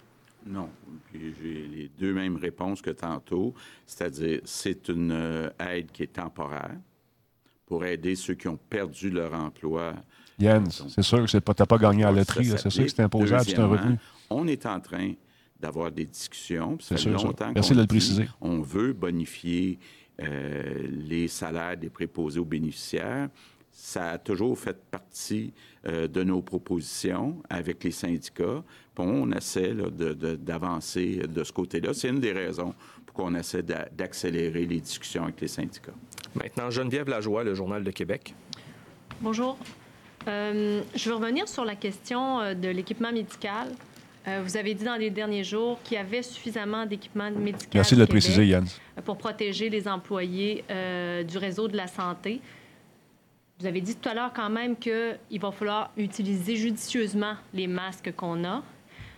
[0.45, 0.69] Non.
[1.13, 3.53] J'ai les deux mêmes réponses que tantôt,
[3.85, 6.75] c'est-à-dire c'est une euh, aide qui est temporaire
[7.65, 9.93] pour aider ceux qui ont perdu leur emploi.
[10.39, 13.01] Yann, c'est sûr que tu n'as pas gagné à la loterie, c'est sûr que c'est
[13.01, 13.97] imposable, c'est un revenu.
[14.29, 15.13] On est en train
[15.59, 16.77] d'avoir des discussions.
[16.79, 18.27] C'est sûr, longtemps Merci de le préciser.
[18.39, 19.77] On veut bonifier
[20.21, 23.29] euh, les salaires des préposés aux bénéficiaires
[23.81, 25.53] ça a toujours fait partie
[25.87, 28.61] euh, de nos propositions avec les syndicats.
[28.97, 31.93] on essaie d'avancer de, ce côté-là.
[31.93, 35.93] C'est une des raisons pour qu'on essaie d'accélérer les discussions avec les syndicats.
[36.35, 38.35] Maintenant, Geneviève Lajoie, le Journal de Québec.
[39.21, 39.57] Bonjour.
[40.27, 43.69] Euh, je veux revenir sur la question euh, de l'équipement médical.
[44.43, 47.71] vous avez dit dans les derniers jours qu'il y avait suffisamment d'équipement médical.
[47.73, 48.65] Merci de le préciser, Yann.
[49.05, 50.65] Pour protéger les employés
[51.25, 52.41] du réseau de la santé.
[53.59, 58.13] Vous avez dit tout à l'heure quand même qu'il va falloir utiliser judicieusement les masques
[58.15, 58.63] qu'on a.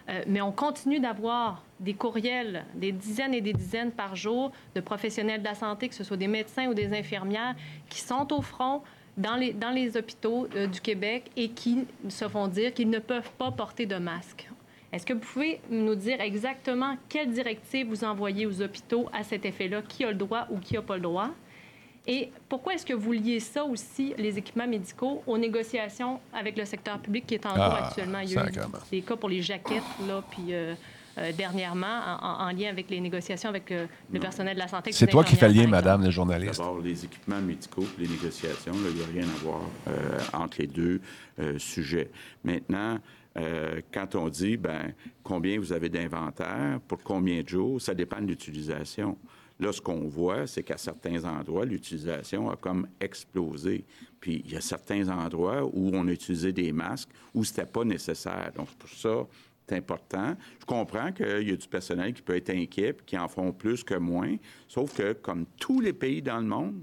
[0.10, 4.82] Euh, mais on continue d'avoir des courriels, des dizaines et des dizaines par jour de
[4.82, 7.54] professionnels de la santé, que ce soit des médecins ou des infirmières,
[7.88, 8.82] qui sont au front
[9.16, 13.52] dans les, hôpitaux euh, du Québec et qui se font dire qu'ils ne peuvent pas
[13.52, 14.50] porter de masque.
[14.92, 19.46] Est-ce que vous pouvez nous dire exactement quelle directive vous envoyez aux hôpitaux à cet
[19.46, 19.84] effet-là?
[19.84, 21.30] Qui a le droit ou qui n'a pas le droit?
[22.08, 26.66] Et pourquoi est-ce que vous liez ça aussi, les équipements médicaux, aux négociations avec le
[26.66, 28.20] secteur public qui est en cours ah, actuellement?
[28.20, 28.52] Il y a eu
[28.90, 30.74] des cas pour les jaquettes, là, puis euh,
[31.20, 34.92] euh, dernièrement, en, lien avec les négociations avec euh, le personnel de la santé.
[34.94, 36.58] C'est toi qui fais le lien, madame, le journaliste.
[36.58, 39.62] D'abord, les équipements médicaux les négociations, il n'y a rien à voir
[40.34, 41.02] entre les deux
[41.60, 42.10] sujets.
[42.44, 42.98] Maintenant,
[43.94, 48.26] quand on dit ben, combien vous avez d'inventaire, pour combien de jours, ça dépend de
[48.28, 49.18] l'utilisation.
[49.62, 53.86] Là, ce qu'on voit, c'est qu'à certains endroits, l'utilisation a comme explosé.
[54.20, 57.72] Puis il y a certains endroits où on a utilisé des masques où ce n'était
[57.72, 58.52] pas nécessaire.
[58.56, 59.28] Donc, pour ça,
[59.68, 60.36] c'est important.
[60.60, 63.84] Je comprends qu'il y a du personnel qui peut être inquiet, qui en font plus
[63.84, 64.36] que moins.
[64.68, 66.82] Sauf que, comme tous les pays dans le monde,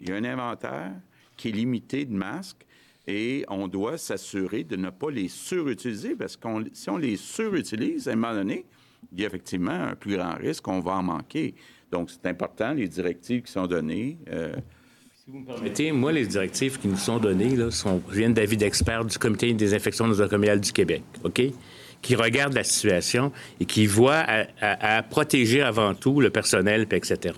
[0.00, 0.92] il y a un inventaire
[1.36, 2.66] qui est limité de masques
[3.06, 8.08] et on doit s'assurer de ne pas les surutiliser parce que si on les surutilise,
[8.08, 8.66] à un moment donné,
[9.12, 11.54] il y a effectivement un plus grand risque qu'on va en manquer.
[11.90, 14.18] Donc, c'est important, les directives qui sont données.
[14.32, 14.54] Euh,
[15.14, 19.04] si vous me permettez, moi, les directives qui nous sont données sont, viennent d'avis d'experts
[19.04, 21.42] du Comité des infections nosocomiales du Québec, OK?
[22.00, 24.24] Qui regardent la situation et qui voient
[24.60, 27.34] à, protéger avant tout le personnel, etc.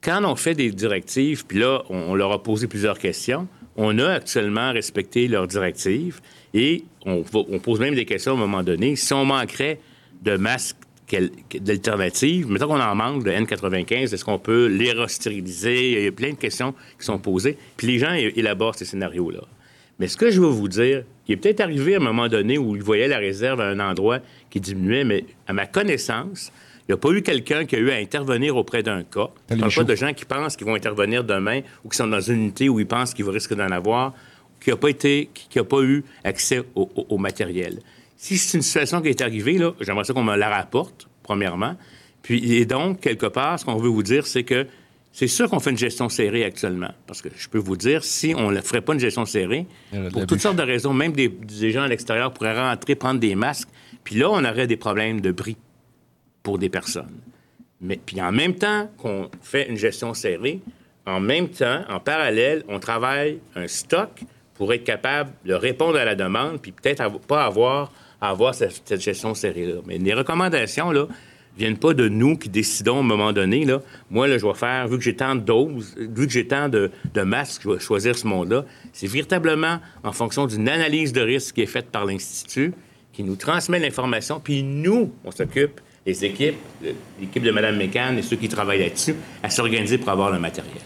[0.00, 4.12] Quand on fait des directives, puis là, on, leur a posé plusieurs questions, on a
[4.12, 6.20] actuellement respecté leurs directives
[6.54, 8.96] et on, on pose même des questions à un moment donné.
[8.96, 9.80] Si on manquerait
[10.22, 10.76] de masques
[11.60, 12.50] d'alternatives.
[12.50, 15.92] Mettons qu'on en manque de N95, est-ce qu'on peut les restériliser?
[15.92, 17.56] Il y a plein de questions qui sont posées.
[17.76, 19.40] Puis les gens élaborent ces scénarios-là.
[19.98, 22.56] Mais ce que je veux vous dire, il est peut-être arrivé à un moment donné
[22.56, 26.52] où ils voyaient la réserve à un endroit qui diminuait, mais à ma connaissance,
[26.88, 29.28] il n'y a pas eu quelqu'un qui a eu à intervenir auprès d'un cas.
[29.50, 32.06] Il n'y a pas de gens qui pensent qu'ils vont intervenir demain ou qui sont
[32.06, 34.14] dans une unité où ils pensent qu'ils vont risquer d'en avoir,
[34.60, 37.80] qui n'a pas été, qui pas eu accès au matériel.
[38.18, 41.76] Si c'est une situation qui est arrivée, là, j'aimerais ça qu'on me la rapporte, premièrement.
[42.22, 44.66] Puis, et donc, quelque part, ce qu'on veut vous dire, c'est que
[45.12, 46.90] c'est sûr qu'on fait une gestion serrée actuellement.
[47.06, 49.66] Parce que je peux vous dire, si on ne ferait pas une gestion serrée,
[50.12, 51.30] pour toutes sortes de raisons, même des,
[51.70, 53.68] gens à l'extérieur pourraient rentrer, prendre des masques,
[54.02, 55.56] puis là, on aurait des problèmes de bris
[56.42, 57.20] pour des personnes.
[57.80, 60.60] Mais puis en même temps qu'on fait une gestion serrée,
[61.06, 66.04] en même temps, en parallèle, on travaille un stock pour être capable de répondre à
[66.04, 69.80] la demande, puis peut-être pas avoir à avoir cette, gestion serrée-là.
[69.86, 71.06] Mais les recommandations, là,
[71.56, 73.64] viennent pas de nous qui décidons à un moment donné.
[73.64, 73.80] Là.
[74.10, 76.68] Moi, là, je vais faire, vu que j'ai tant de doses, vu que j'ai tant
[76.68, 76.90] de,
[77.24, 78.64] masques, je vais choisir ce monde-là.
[78.92, 82.72] C'est véritablement en fonction d'une analyse de risque qui est faite par l'Institut,
[83.12, 86.56] qui nous transmet l'information, puis nous, on s'occupe, les équipes,
[87.20, 90.80] l'équipe de Mme Mécan et ceux qui travaillent là-dessus, à s'organiser pour avoir le matériel.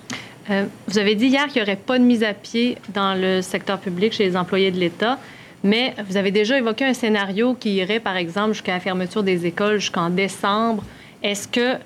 [0.51, 3.43] Euh, vous avez dit hier qu'il n'y aurait pas de mise à pied dans le
[3.43, 5.18] secteur public chez les employés de l'État,
[5.65, 9.47] mais vous avez déjà évoqué un scénario qui irait, par exemple, jusqu'à la fermeture des
[9.47, 10.85] écoles jusqu'en décembre.
[11.23, 11.77] Est-ce que euh,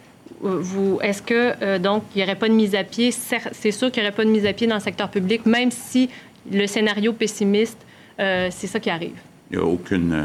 [0.41, 3.11] vous, est-ce que euh, donc il n'y aurait pas de mise à pied?
[3.11, 5.71] C'est sûr qu'il n'y aurait pas de mise à pied dans le secteur public, même
[5.71, 6.09] si
[6.51, 7.79] le scénario pessimiste,
[8.19, 9.17] c'est ça qui arrive.
[9.51, 10.17] Il n'y a aucune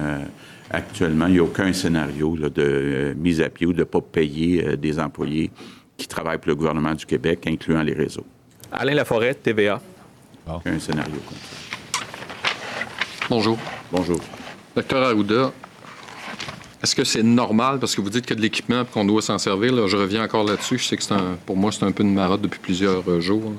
[0.69, 4.77] actuellement, il n'y a aucun scénario de mise à pied ou de ne pas payer
[4.77, 5.51] des employés
[5.97, 8.25] qui travaillent pour le gouvernement du Québec, incluant les réseaux.
[8.71, 9.81] Alain Laforêt, TVA.
[10.47, 11.60] Un scénario comme ça.
[13.29, 13.57] Bonjour.
[13.91, 14.19] Bonjour.
[14.75, 15.51] Docteur Arruda,
[16.83, 19.05] est-ce que c'est normal, parce que vous dites qu'il y a de l'équipement et qu'on
[19.05, 21.91] doit s'en servir, je reviens encore là-dessus, je sais que un, pour moi c'est un
[21.91, 23.53] peu une marotte depuis plusieurs euh, jours.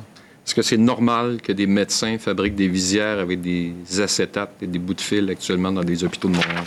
[0.44, 4.78] Est-ce que c'est normal que des médecins fabriquent des visières avec des acétates et des
[4.78, 6.64] bouts de fil actuellement dans des hôpitaux de Montréal?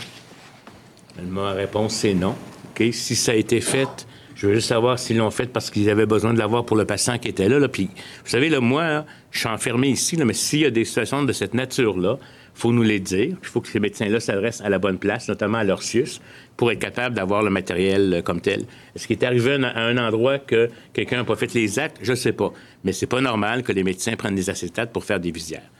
[1.28, 2.34] Ma réponse, c'est non.
[2.78, 6.06] Si ça a été fait je veux juste savoir s'ils l'ont fait parce qu'ils avaient
[6.06, 7.58] besoin de l'avoir pour le patient qui était là.
[7.58, 7.68] là.
[7.68, 10.84] Puis, vous savez, là, moi, je suis enfermé ici, là, mais s'il y a des
[10.84, 12.18] situations de cette nature-là,
[12.56, 13.36] faut nous les dire.
[13.40, 16.20] Il faut que ces médecins-là s'adressent à la bonne place, notamment à leur CIUS,
[16.56, 18.64] pour être capable d'avoir le matériel euh, comme tel.
[18.94, 21.98] Est-ce qu'il est arrivé à un endroit que quelqu'un n'a pas fait les actes?
[22.02, 22.52] Je ne sais pas.
[22.84, 25.70] Mais c'est pas normal que les médecins prennent des acétates pour faire des visières.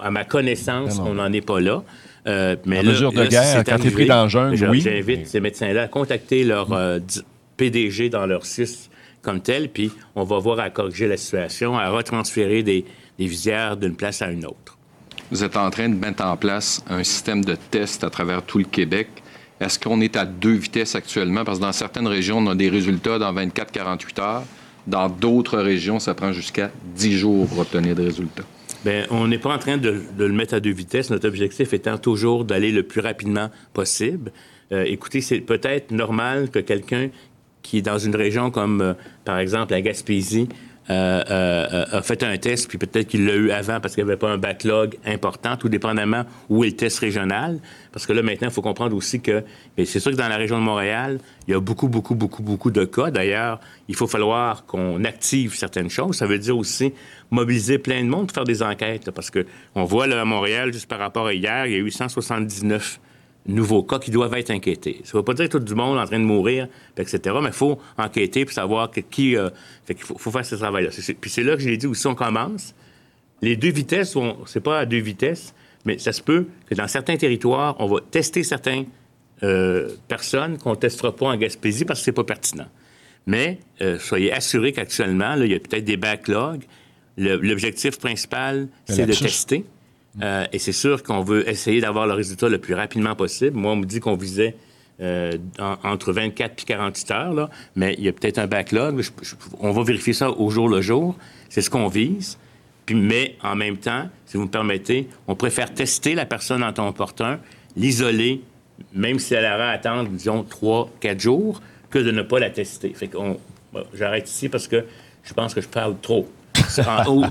[0.00, 1.82] à ma connaissance, on n'en est pas là.
[2.28, 4.80] Euh, mais en mesure de guerre, quand tu es pris dans le jungle, oui.
[4.80, 7.00] J'invite ces médecins-là à contacter leur euh,
[7.56, 8.90] PDG dans leur CIS
[9.22, 12.84] comme tel, puis on va voir à corriger la situation, à retransférer des,
[13.18, 14.78] visières d'une place à une autre.
[15.32, 18.58] Vous êtes en train de mettre en place un système de tests à travers tout
[18.58, 19.08] le Québec.
[19.60, 21.42] Est-ce qu'on est à deux vitesses actuellement?
[21.42, 24.42] Parce que dans certaines régions, on a des résultats dans 24-48 heures.
[24.86, 28.42] Dans d'autres régions, ça prend jusqu'à 10 jours pour obtenir des résultats.
[28.84, 31.08] Bien, on n'est pas en train de, le mettre à deux vitesses.
[31.08, 34.32] Notre objectif étant toujours d'aller le plus rapidement possible.
[34.70, 37.08] Euh, écoutez, c'est peut-être normal que quelqu'un
[37.62, 38.92] qui est dans une région comme, euh,
[39.24, 40.48] par exemple, la Gaspésie,
[40.90, 44.10] euh, euh, a fait un test, puis peut-être qu'il l'a eu avant parce qu'il n'y
[44.10, 47.60] avait pas un backlog important, tout dépendamment où est le test régional.
[47.92, 49.44] Parce que là, maintenant, il faut comprendre aussi que,
[49.76, 52.70] c'est sûr que dans la région de Montréal, il y a beaucoup, beaucoup, beaucoup, beaucoup
[52.70, 53.10] de cas.
[53.10, 56.16] D'ailleurs, il faut falloir qu'on active certaines choses.
[56.16, 56.92] Ça veut dire aussi
[57.30, 59.10] mobiliser plein de monde pour faire des enquêtes.
[59.12, 61.78] parce que on voit là, à Montréal, juste par rapport à hier, il y a
[61.78, 62.98] eu 179
[63.46, 65.00] nouveaux cas qui doivent être inquiétés.
[65.04, 67.52] Ça ne veut pas dire tout du monde en train de mourir, etc., mais il
[67.52, 69.36] faut enquêter pour savoir qui...
[69.36, 69.50] Euh,
[69.84, 70.90] fait qu'il faut, faire ce travail-là.
[71.20, 72.74] Puis c'est là que j'ai dit aussi, on commence.
[73.40, 74.16] Les deux vitesses,
[74.46, 78.00] c'est pas à deux vitesses, mais ça se peut que dans certains territoires, on va
[78.10, 78.86] tester certaines
[79.42, 82.68] euh, personnes qu'on ne testera pas en Gaspésie parce que c'est pas pertinent.
[83.26, 86.62] Mais euh, soyez assurés qu'actuellement, il y a peut-être des backlogs.
[87.18, 89.64] L'objectif principal, c'est de tester.
[90.20, 93.56] Euh, et c'est sûr qu'on veut essayer d'avoir le résultat le plus rapidement possible.
[93.56, 94.56] Moi, on me dit qu'on visait
[95.00, 99.02] euh, entre 24 et 48 heures, là, mais il y a peut-être un backlog.
[99.60, 101.16] on va vérifier ça au jour le jour.
[101.48, 102.38] C'est ce qu'on vise.
[102.84, 106.72] Puis, mais en même temps, si vous me permettez, on préfère tester la personne en
[106.72, 107.38] temps opportun,
[107.76, 108.42] l'isoler,
[108.92, 112.50] même si elle aura à attendre, disons, 3, 4 jours, que de ne pas la
[112.50, 112.92] tester.
[112.94, 113.38] Fait qu'on,
[113.94, 114.84] j'arrête ici parce que
[115.24, 116.28] je pense que je parle trop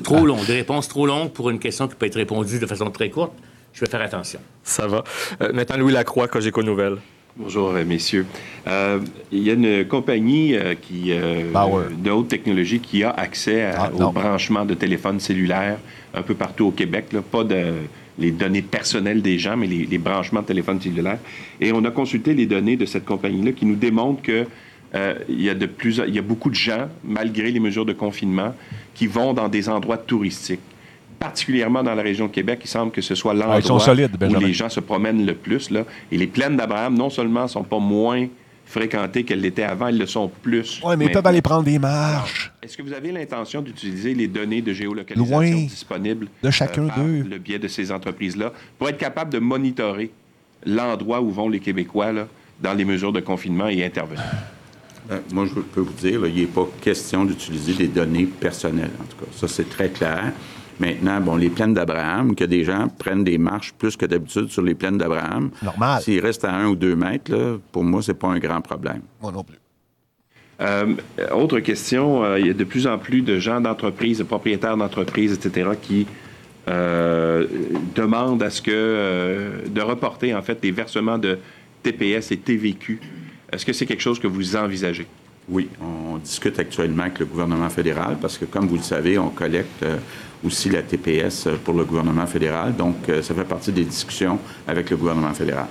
[0.03, 2.89] trop long, des réponses trop longues pour une question qui peut être répondue de façon
[2.89, 3.33] très courte.
[3.73, 4.39] Je vais faire attention.
[4.63, 5.03] Ça va.
[5.41, 6.97] Euh, maintenant, Louis Lacroix, Cogeco Nouvelles.
[7.37, 8.25] Bonjour, euh, messieurs.
[8.67, 8.99] Euh,
[9.31, 14.65] il y a une compagnie qui, de haute technologie qui a accès ah, au branchement
[14.65, 15.77] de téléphones cellulaires
[16.13, 17.05] un peu partout au Québec.
[17.31, 17.73] pas de
[18.19, 21.17] les données personnelles des gens, mais les, les, branchements de téléphones cellulaires.
[21.59, 24.45] Et on a consulté les données de cette compagnie-là qui nous démontrent que
[24.93, 27.85] euh, il, y a de plus, il y a beaucoup de gens, malgré les mesures
[27.85, 28.53] de confinement,
[28.93, 30.59] qui vont dans des endroits touristiques.
[31.19, 34.53] Particulièrement dans la région de Québec, il semble que ce soit ah, l'endroit où les
[34.53, 35.69] gens se promènent le plus.
[35.69, 35.85] Là.
[36.11, 38.27] Et les plaines d'Abraham, non seulement sont pas moins
[38.65, 40.81] fréquentées qu'elles l'étaient avant, elles le sont plus.
[40.83, 42.51] Oui, mais ils peuvent aller prendre des marches.
[42.63, 47.29] Est-ce que vous avez l'intention d'utiliser les données de géolocalisation disponibles de chacun euh, d'eux
[47.29, 50.11] le biais de ces entreprises-là pour être capable de monitorer
[50.65, 52.27] l'endroit où vont les Québécois là,
[52.61, 54.23] dans les mesures de confinement et intervenir?
[55.09, 59.03] Euh, moi, je peux vous dire, il n'est pas question d'utiliser des données personnelles, en
[59.03, 59.31] tout cas.
[59.35, 60.31] Ça, c'est très clair.
[60.79, 64.61] Maintenant, bon, les plaines d'Abraham, que des gens prennent des marches plus que d'habitude sur
[64.61, 65.51] les plaines d'Abraham.
[65.61, 66.01] Normal.
[66.01, 69.01] S'ils restent à un ou deux mètres, là, pour moi, c'est pas un grand problème.
[69.21, 69.57] Moi non plus.
[70.61, 70.95] Euh,
[71.33, 74.77] autre question, euh, il y a de plus en plus de gens d'entreprise, de propriétaires
[74.77, 76.07] d'entreprises, etc., qui
[77.95, 81.37] demande à ce que de reporter en fait les versements de
[81.83, 83.01] TPS et TVQ.
[83.51, 85.05] Est-ce que c'est quelque chose que vous envisagez?
[85.49, 89.29] Oui, on discute actuellement avec le gouvernement fédéral parce que, comme vous le savez, on
[89.29, 89.83] collecte
[90.45, 92.75] aussi la TPS pour le gouvernement fédéral.
[92.75, 95.67] Donc, ça fait partie des discussions avec le gouvernement fédéral.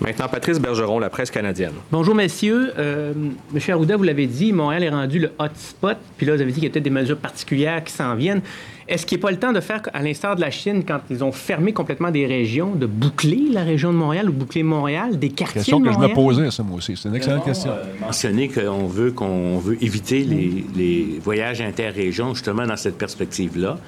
[0.00, 1.72] Maintenant, Patrice Bergeron, la presse canadienne.
[1.90, 2.72] Bonjour, messieurs.
[2.78, 3.12] Euh,
[3.52, 5.96] Monsieur Arruda, vous l'avez dit, Montréal est rendu le hotspot.
[6.16, 8.42] Puis là, vous avez dit qu'il y a peut-être des mesures particulières qui s'en viennent.
[8.88, 11.22] Est-ce qu'il n'est pas le temps de faire, à l'instar de la Chine, quand ils
[11.22, 15.28] ont fermé complètement des régions, de boucler la région de Montréal ou boucler Montréal, des
[15.28, 16.94] quartiers question que je me posais, ça, moi aussi.
[16.96, 17.70] C'est une excellente question.
[17.70, 23.78] Euh, mentionner qu'on veut, qu'on veut éviter les, les voyages interrégions, justement, dans cette perspective-là.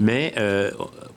[0.00, 0.70] Mais euh,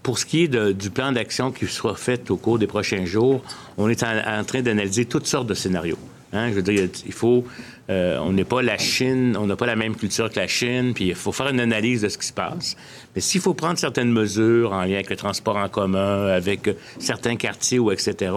[0.03, 3.41] pour ce qui est du plan d'action qui sera fait au cours des prochains jours,
[3.77, 5.97] on est en, train d'analyser toutes sortes de scénarios.
[6.34, 6.49] Hein.
[6.49, 7.45] Je veux dire, il faut.
[7.89, 10.93] Euh, on n'est pas la Chine, on n'a pas la même culture que la Chine,
[10.93, 12.77] puis il faut faire une analyse de ce qui se passe.
[13.13, 16.69] Mais s'il faut prendre certaines mesures en lien avec le transport en commun, avec
[16.99, 18.31] certains quartiers ou etc.,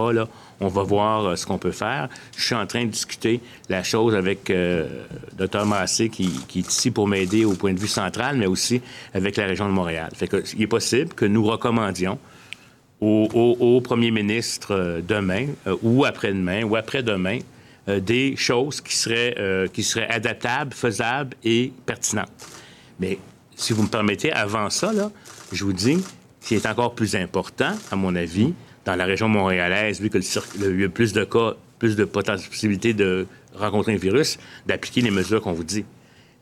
[0.59, 2.09] on va voir euh, ce qu'on peut faire.
[2.35, 3.39] Je suis en train de discuter
[3.69, 5.03] la chose avec euh,
[5.37, 8.81] Dr Massé, qui, est ici pour m'aider au point de vue central, mais aussi
[9.13, 10.09] avec la région de Montréal.
[10.15, 12.17] Fait que, il est possible que nous recommandions
[12.99, 17.39] au, premier ministre euh, demain, euh, ou après-demain, ou après-demain,
[17.87, 22.47] des choses qui seraient, qui seraient adaptables, faisables et pertinentes.
[22.99, 23.17] Mais
[23.55, 25.11] si vous me permettez, avant ça, là,
[25.51, 26.03] je vous dis,
[26.41, 28.53] ce est encore plus important, à mon avis,
[28.85, 30.21] dans la région montréalaise, vu qu'il
[30.79, 35.41] y a plus de cas, plus de possibilités de rencontrer un virus, d'appliquer les mesures
[35.41, 35.85] qu'on vous dit.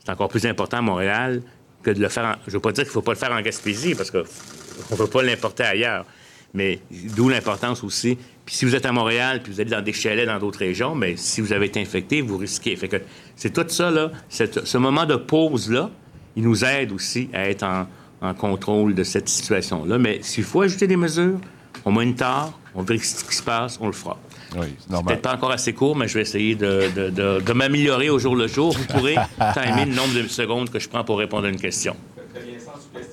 [0.04, 1.42] C'est encore plus important à Montréal
[1.82, 2.24] que de le faire.
[2.24, 2.34] En...
[2.46, 4.18] Je ne veux pas dire qu'il ne faut pas le faire en Gaspésie, parce qu'on
[4.18, 6.06] ne veut pas l'importer ailleurs.
[6.54, 8.16] Mais d'où l'importance aussi.
[8.46, 10.94] Puis si vous êtes à Montréal, puis vous allez dans des chalets dans d'autres régions,
[10.94, 12.76] mais si vous avez été infecté, vous risquez.
[12.76, 12.96] Fait que
[13.34, 15.90] c'est tout ça, là, ce moment de pause-là,
[16.36, 17.86] il nous aide aussi à être en,
[18.20, 19.98] en contrôle de cette situation-là.
[19.98, 21.38] Mais s'il faut ajouter des mesures,
[21.84, 24.18] on monitor, on vérifie ce qui se passe, on le fera.
[24.56, 28.36] Oui, c'est peut-être pas encore assez court, mais je vais essayer de, m'améliorer au jour
[28.36, 28.72] le jour.
[28.72, 29.16] Vous pourrez
[29.54, 31.96] timer le nombre de secondes que je prends pour répondre à une question.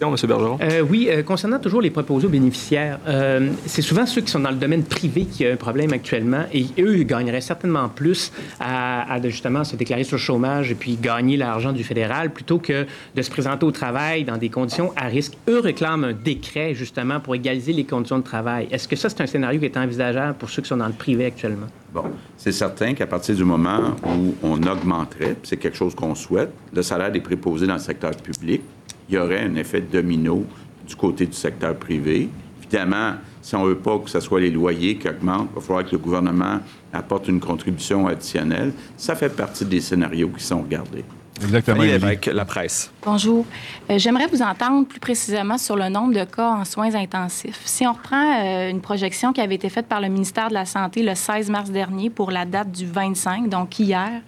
[0.02, 0.16] M.
[0.28, 0.58] Bergeron?
[0.62, 4.40] Euh, oui, euh, concernant toujours les proposés aux bénéficiaires, euh, c'est souvent ceux qui sont
[4.40, 8.32] dans le domaine privé qui ont un problème actuellement et eux ils gagneraient certainement plus
[8.60, 12.86] à, justement se déclarer sur le chômage et puis gagner l'argent du fédéral plutôt que
[13.16, 15.34] de se présenter au travail dans des conditions à risque.
[15.48, 18.68] Eux réclament un décret justement pour égaliser les conditions de travail.
[18.72, 20.94] Est-ce que ça, c'est un scénario qui est envisageable pour ceux qui sont dans le
[20.94, 21.68] privé actuellement?
[21.94, 22.06] Bon,
[22.38, 26.82] c'est certain qu'à partir du moment où on augmenterait, c'est quelque chose qu'on souhaite, le
[26.82, 28.62] salaire des préposés dans le secteur public,
[29.10, 30.46] il y aurait un effet domino
[30.88, 32.30] du côté du secteur privé.
[32.60, 35.62] Évidemment, si on ne veut pas que ce soit les loyers qui augmentent, il va
[35.62, 36.60] falloir que le gouvernement
[36.92, 38.74] apporte une contribution additionnelle.
[38.98, 41.04] Ça fait partie des scénarios qui sont regardés.
[41.42, 41.82] Exactement.
[41.82, 42.92] Avec la presse.
[43.04, 43.46] Bonjour.
[43.90, 47.62] Euh, j'aimerais vous entendre plus précisément sur le nombre de cas en soins intensifs.
[47.66, 50.66] Si on reprend euh, une projection qui avait été faite par le ministère de la
[50.66, 54.22] Santé le 16 mars dernier pour la date du 25, donc hier,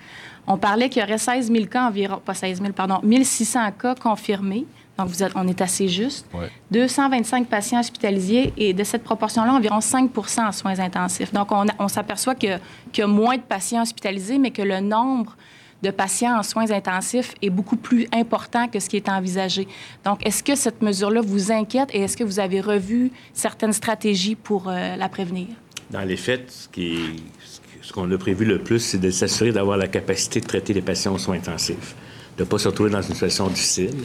[0.47, 3.95] on parlait qu'il y aurait 16 000 cas environ, pas 16 000, pardon, 1600 cas
[3.95, 4.65] confirmés.
[4.97, 6.25] Donc, vous êtes, on est assez juste.
[6.71, 11.33] 225 patients hospitalisés et de cette proportion-là, environ 5% en soins intensifs.
[11.33, 12.59] Donc, on, s'aperçoit qu'il
[12.97, 15.35] y a moins de patients hospitalisés, mais que le nombre
[15.83, 19.67] de patients en soins intensifs est beaucoup plus important que ce qui est envisagé.
[20.05, 24.35] Donc, est-ce que cette mesure-là vous inquiète et est-ce que vous avez revu certaines stratégies
[24.35, 25.47] pour euh, la prévenir?
[25.91, 27.54] Dans les faits, ce qui est,
[27.95, 31.15] qu'on a prévu le plus, c'est de s'assurer d'avoir la capacité de traiter les patients
[31.15, 31.95] aux soins intensifs,
[32.37, 33.95] de ne pas se retrouver dans une situation difficile.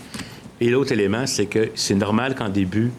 [0.61, 2.93] Et l'autre élément, c'est que c'est normal qu'en début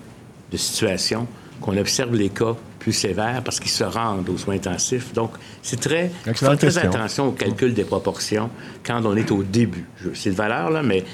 [0.51, 1.27] de situation,
[1.61, 5.13] qu'on observe les cas plus sévères parce qu'ils se rendent aux soins intensifs.
[5.13, 5.31] Donc,
[5.61, 6.11] c'est très...
[6.25, 8.49] Faire très attention au calcul des proportions
[8.83, 9.85] quand on est au début.
[10.13, 11.05] C'est de valeur, là, mais...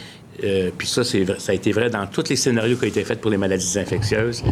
[0.44, 1.18] Euh, puis ça, ça
[1.52, 4.44] a été vrai dans tous les scénarios qui ont été faits pour les maladies infectieuses.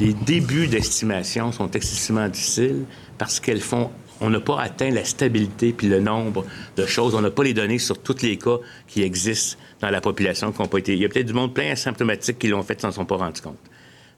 [0.00, 2.82] Les débuts d'estimation sont excessivement difficiles
[3.16, 3.90] parce qu'elles font
[4.20, 6.44] on n'a pas atteint la stabilité puis le nombre
[6.76, 7.14] de choses.
[7.14, 10.60] On n'a pas les données sur tous les cas qui existent dans la population qui
[10.60, 10.92] n'ont pas été.
[10.94, 13.16] Il y a peut-être du monde plein asymptomatique qui l'ont fait sans s'en sont pas
[13.42, 13.58] compte.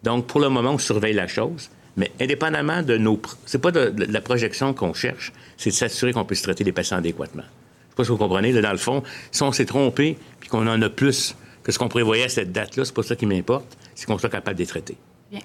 [0.03, 3.21] Donc, pour le moment, on surveille la chose, mais indépendamment de nos.
[3.47, 6.97] C'est pas de, la projection qu'on cherche, c'est de s'assurer qu'on puisse traiter les patients
[6.97, 7.45] adéquatement.
[7.45, 8.53] Je sais pas si vous comprenez.
[8.61, 11.89] dans le fond, si on s'est trompé puis qu'on en a plus que ce qu'on
[11.89, 14.67] prévoyait à cette date-là, c'est pas ça qui m'importe, c'est qu'on soit capable de les
[14.67, 14.97] traiter.
[15.31, 15.41] Bien.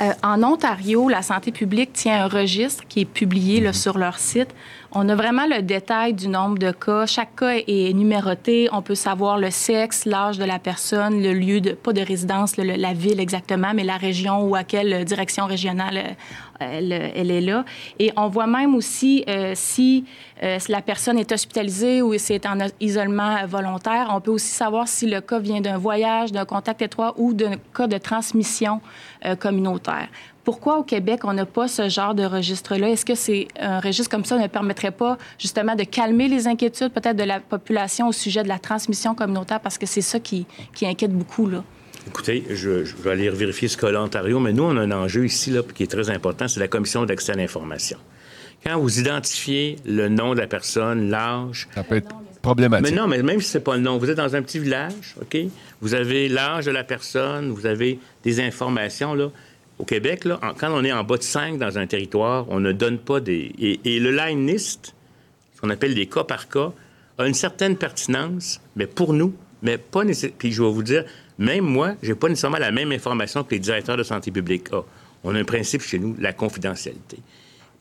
[0.00, 3.74] Euh, en Ontario, la santé publique tient un registre qui est publié là, mhm.
[3.74, 4.54] sur leur site.
[4.92, 7.04] On a vraiment le détail du nombre de cas.
[7.04, 8.68] Chaque cas est numéroté.
[8.72, 12.56] On peut savoir le sexe, l'âge de la personne, le lieu de, pas de résidence,
[12.56, 16.12] la ville exactement, mais la région ou à quelle direction régionale euh,
[16.58, 17.64] elle, elle est là.
[17.98, 20.04] Et on voit même aussi euh, si,
[20.58, 24.10] si, la personne est hospitalisée ou si est en isolement volontaire.
[24.10, 27.56] On peut aussi savoir si le cas vient d'un voyage, d'un contact étroit ou d'un
[27.74, 28.80] cas de transmission
[29.40, 30.08] communautaire.
[30.48, 32.88] Pourquoi au Québec, on n'a pas ce genre de registre-là?
[32.88, 36.88] Est-ce que c'est un registre comme ça ne permettrait pas justement de calmer les inquiétudes
[36.88, 39.60] peut-être de la population au sujet de la transmission communautaire?
[39.60, 41.62] Parce que c'est ça qui, qui, inquiète beaucoup, là.
[42.08, 42.70] Écoutez, je,
[43.02, 45.82] vais aller vérifier ce cas-là Ontario, mais nous, on a un enjeu ici là, qui
[45.82, 47.98] est très important, c'est la commission d'accès à l'information.
[48.64, 51.68] Quand vous identifiez le nom de la personne, l'âge...
[51.74, 52.08] Ça peut être
[52.40, 52.90] problématique.
[52.90, 55.16] Mais non, mais même si c'est pas le nom, vous êtes dans un petit village,
[55.20, 55.36] OK?
[55.80, 59.28] Vous avez l'âge de la personne, vous avez des informations, là
[59.78, 62.72] au Québec, là, quand on est en bas de 5 dans un territoire, on ne
[62.72, 63.52] donne pas des...
[63.84, 64.94] Et, le line list,
[65.54, 66.72] ce qu'on appelle des cas par cas,
[67.16, 70.36] a une certaine pertinence, mais pour nous, mais pas nécessairement...
[70.38, 71.04] Puis je vais vous dire,
[71.38, 74.84] même moi, j'ai pas nécessairement la même information que les directeurs de santé publique ont.
[75.24, 77.18] On a un principe chez nous, la confidentialité.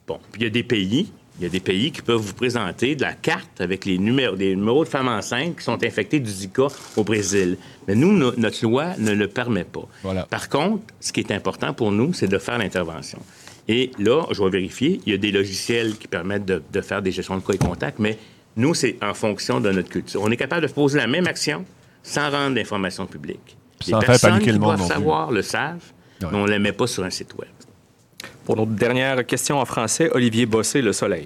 [0.07, 2.33] Bon, puis il y a des pays il y a des pays qui peuvent vous
[2.33, 6.19] présenter de la carte avec les numéros, des numéros de femmes enceintes qui sont infectées
[6.19, 7.57] du Zika au Brésil.
[7.87, 9.87] Mais nous, notre loi ne le permet pas.
[10.29, 13.19] Par contre, ce qui est important pour nous, c'est de faire l'intervention.
[13.67, 17.11] Et là, je vais vérifier, il y a des logiciels qui permettent de, faire des
[17.11, 18.17] gestions de cas et contacts, mais
[18.55, 20.21] nous, c'est en fonction de notre culture.
[20.23, 21.65] On est capable de poser la même action
[22.07, 23.57] sans rendre l'information publique.
[23.81, 25.91] Sans les personnes qui doivent savoir le savent,
[26.21, 27.49] mais on ne les met pas sur un site Web.
[28.45, 31.25] Pour notre dernière question en français, Olivier Bossé, Le Soleil.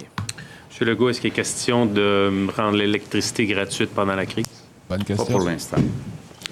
[0.70, 4.46] Monsieur Legault, est-ce qu'il est question de rendre l'électricité gratuite pendant la crise?
[4.90, 5.26] Bonne question.
[5.26, 5.78] Pas pour l'instant.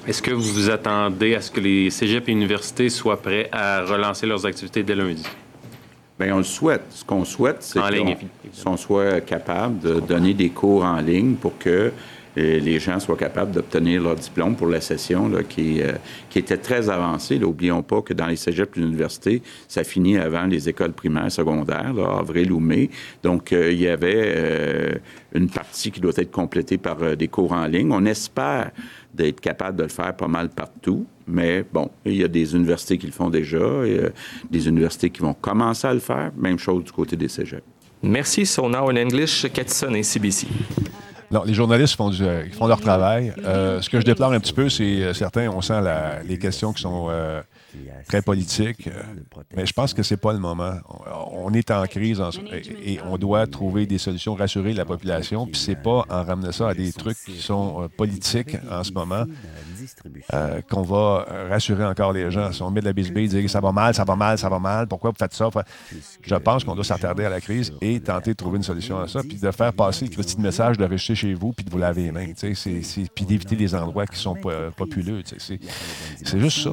[0.07, 3.83] Est-ce que vous vous attendez à ce que les cégeps et universités soient prêts à
[3.83, 5.25] relancer leurs activités dès lundi?
[6.19, 6.83] Bien, on le souhaite.
[6.91, 7.79] Ce qu'on souhaite, c'est
[8.63, 11.91] qu'on soit capable de donner des cours en ligne pour que
[12.35, 15.93] les gens soient capables d'obtenir leur diplôme pour la session qui, euh,
[16.29, 17.39] qui était très avancée.
[17.39, 21.93] N'oublions pas que dans les cégeps et l'université, ça finit avant les écoles primaires, secondaires,
[21.97, 22.89] avril ou mai.
[23.23, 24.93] Donc, euh, il y avait euh,
[25.33, 27.91] une partie qui doit être complétée par des cours en ligne.
[27.91, 28.71] On espère
[29.13, 31.05] d'être capable de le faire pas mal partout.
[31.27, 33.59] Mais bon, il y a des universités qui le font déjà,
[34.49, 36.31] des universités qui vont commencer à le faire.
[36.37, 37.63] Même chose du côté des cégeps.
[38.01, 38.45] Merci.
[38.45, 40.47] So now in English, Catson et CBC.
[41.31, 43.33] Non, les journalistes font, euh, font leur travail.
[43.45, 45.81] Euh, ce que je déplore un petit peu, c'est euh, certains, on sent
[46.27, 47.09] les questions qui sont
[48.07, 48.89] très politiques.
[49.55, 50.73] mais je pense que c'est pas le moment.
[51.31, 52.21] On, est en crise
[52.83, 55.45] et, on doit trouver des solutions, rassurer la population.
[55.45, 59.25] Puis c'est pas en ramenant ça à des trucs qui sont politiques en ce moment
[60.69, 62.51] qu'on va rassurer encore les gens.
[62.51, 64.59] Si on met de la bisbille, dire ça va mal, ça va mal, ça va
[64.59, 65.49] mal, pourquoi vous faites ça?
[66.21, 69.07] Je pense qu'on doit s'attarder à la crise et tenter de trouver une solution à
[69.07, 71.77] ça, puis de faire passer le petit message de rester chez vous puis de vous
[71.77, 74.35] laver les mains, puis d'éviter les endroits qui sont
[74.75, 75.21] populeux.
[75.25, 76.71] C'est juste ça.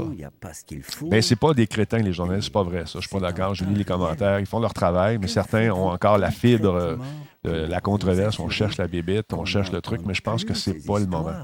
[1.11, 2.99] Mais c'est pas des crétins, les journalistes, c'est pas vrai, ça.
[3.01, 3.55] Je suis pas d'accord.
[3.55, 4.41] Je lis les commentaires.
[4.41, 6.99] Ils font leur travail, mais certains ont encore la fibre
[7.45, 8.39] de la controverse.
[8.39, 11.07] On cherche la bébite, on cherche le truc, mais je pense que c'est pas le
[11.07, 11.35] moment.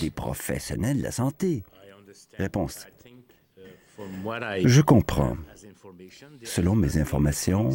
[0.00, 1.62] Des professionnels de la santé.
[2.38, 2.86] Réponse.
[4.64, 5.36] Je comprends.
[6.42, 7.70] Selon mes informations,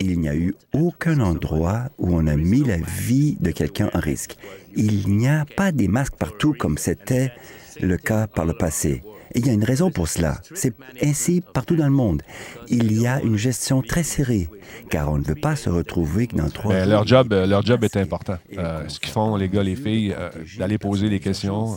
[0.00, 4.00] il n'y a eu aucun endroit où on a mis la vie de quelqu'un en
[4.00, 4.36] risque.
[4.74, 7.32] Il n'y a pas des masques partout comme c'était
[7.80, 9.02] le cas par le passé.
[9.36, 10.40] Et il y a une raison pour cela.
[10.54, 12.22] C'est ainsi partout dans le monde.
[12.68, 14.48] Il y a une gestion très serrée,
[14.88, 16.72] car on ne veut pas se retrouver dans trois.
[16.72, 18.38] Mais leur job, euh, leur job est important.
[18.56, 21.76] Euh, ce qu'ils font, les gars, les filles, euh, d'aller poser des questions, euh,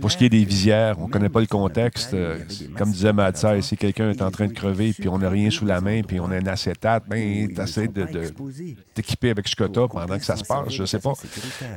[0.00, 2.14] pour ce qui est des visières, on ne connaît pas le contexte.
[2.14, 2.38] Euh,
[2.76, 5.66] comme disait Madsai, si quelqu'un est en train de crever puis on n'a rien sous
[5.66, 8.06] la main puis on a un acétate, ben, tu essaies de,
[8.94, 10.70] t'équiper avec ce que tu pendant que ça se passe.
[10.70, 11.12] Je ne sais pas.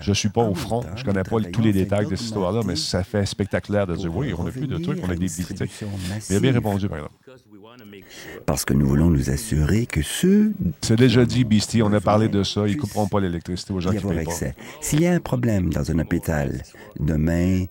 [0.01, 0.83] Je ne suis pas au front.
[0.95, 3.95] Je ne connais pas tous les détails de cette histoire-là, mais ça fait spectaculaire de
[3.95, 5.63] dire oui, on n'a plus de trucs, on a des visites.
[6.29, 7.15] Il a bien répondu, par exemple.
[8.45, 10.53] Parce que nous voulons nous assurer que ceux...
[10.81, 12.67] C'est déjà dit, Beastie, on a parlé de ça.
[12.67, 14.31] Ils ne couperont pas l'électricité aux gens qui payent pas.
[14.81, 16.61] S'il y a un problème dans un hôpital,
[16.99, 17.65] demain,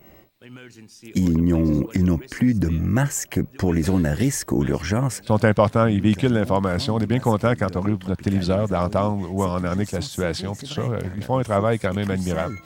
[1.15, 5.21] ils n'ont plus de masques pour les zones à risque ou l'urgence.
[5.23, 6.97] Ils sont importants, ils véhiculent l'information.
[6.97, 9.91] On est bien content quand on ouvre notre téléviseur d'entendre où on en est avec
[9.93, 10.55] la situation.
[10.55, 10.83] Tout ça.
[11.17, 12.57] Ils font un travail quand même admirable.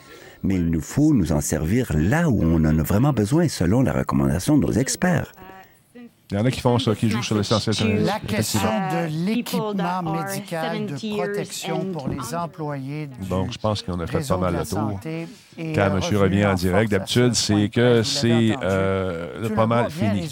[0.42, 3.82] Mais il nous faut nous en servir là où on en a vraiment besoin selon
[3.82, 5.32] la recommandation de nos experts.
[6.30, 8.04] Il y en a qui font ça, qui jouent sur l'essentiel.
[8.04, 13.98] La question de l'équipement médical de protection pour les employés du Donc, je pense qu'on
[13.98, 15.00] a fait pas mal le tour.
[15.02, 20.28] Quand euh, monsieur revient en direct, d'habitude, c'est que c'est euh, pas mal fini.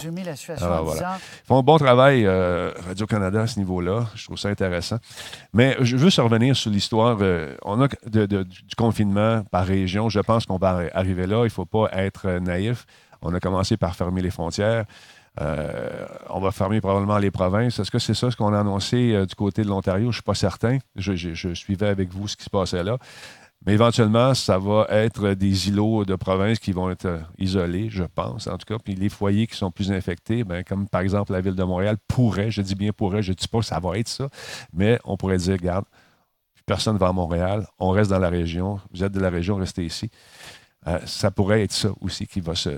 [0.60, 1.16] Alors, voilà.
[1.18, 4.06] Ils font un bon travail, euh, Radio-Canada, à ce niveau-là.
[4.14, 4.98] Je trouve ça intéressant.
[5.54, 7.18] Mais je veux juste revenir sur l'histoire
[7.64, 10.10] on a du confinement par région.
[10.10, 11.38] Je pense qu'on va arriver là.
[11.40, 12.84] Il ne faut pas être naïf.
[13.22, 14.84] On a commencé par fermer les frontières.
[15.38, 17.78] On va fermer probablement les provinces.
[17.78, 20.04] Est-ce que c'est ça ce qu'on a annoncé du côté de l'Ontario?
[20.04, 20.78] Je ne suis pas certain.
[20.96, 22.98] je, suivais avec vous ce qui se passait là.
[23.64, 28.04] Mais éventuellement, ça va être des îlots de province qui vont être euh, isolés, je
[28.04, 28.78] pense, en tout cas.
[28.82, 31.96] Puis les foyers qui sont plus infectés, bien, comme par exemple la ville de Montréal,
[32.06, 34.28] pourrait, je dis bien pourrait, je ne dis pas ça va être ça,
[34.72, 35.84] mais on pourrait dire, regarde,
[36.64, 39.56] personne ne va à Montréal, on reste dans la région, vous êtes de la région,
[39.56, 40.10] restez ici.
[40.86, 42.70] Euh, ça pourrait être ça aussi qui va se,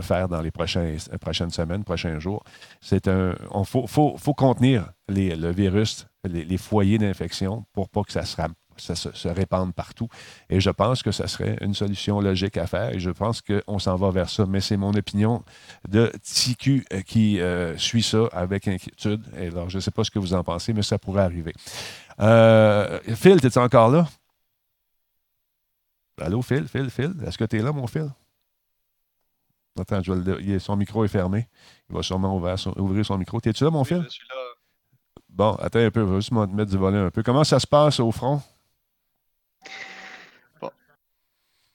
[0.00, 2.42] faire dans les prochaines, prochaines semaines, prochains jours.
[2.80, 3.34] C'est un.
[3.54, 8.36] Il faut, faut, contenir le virus, les, les foyers d'infection pour pas que ça se
[8.80, 10.08] ça se, répande partout.
[10.48, 13.78] Et je pense que ce serait une solution logique à faire et je pense qu'on
[13.78, 14.46] s'en va vers ça.
[14.46, 15.42] Mais c'est mon opinion
[15.88, 19.22] de TQ euh, qui euh, suit ça avec inquiétude.
[19.36, 21.52] Alors, je ne sais pas ce que vous en pensez, mais ça pourrait arriver.
[22.20, 24.06] Euh, Phil, es-tu encore là?
[26.20, 27.14] Allô, Phil, Phil, Phil?
[27.26, 28.10] Est-ce que tu es là, mon Phil?
[29.78, 30.00] Attends,
[30.58, 31.48] son micro est fermé.
[31.90, 33.38] Il va sûrement ouvrir son, ouvrir son micro.
[33.44, 34.02] Es-tu là, mon Phil?
[34.04, 34.36] Je suis là.
[35.28, 37.22] Bon, attends un peu, je vais juste mettre du volet un peu.
[37.22, 38.40] Comment ça se passe au front?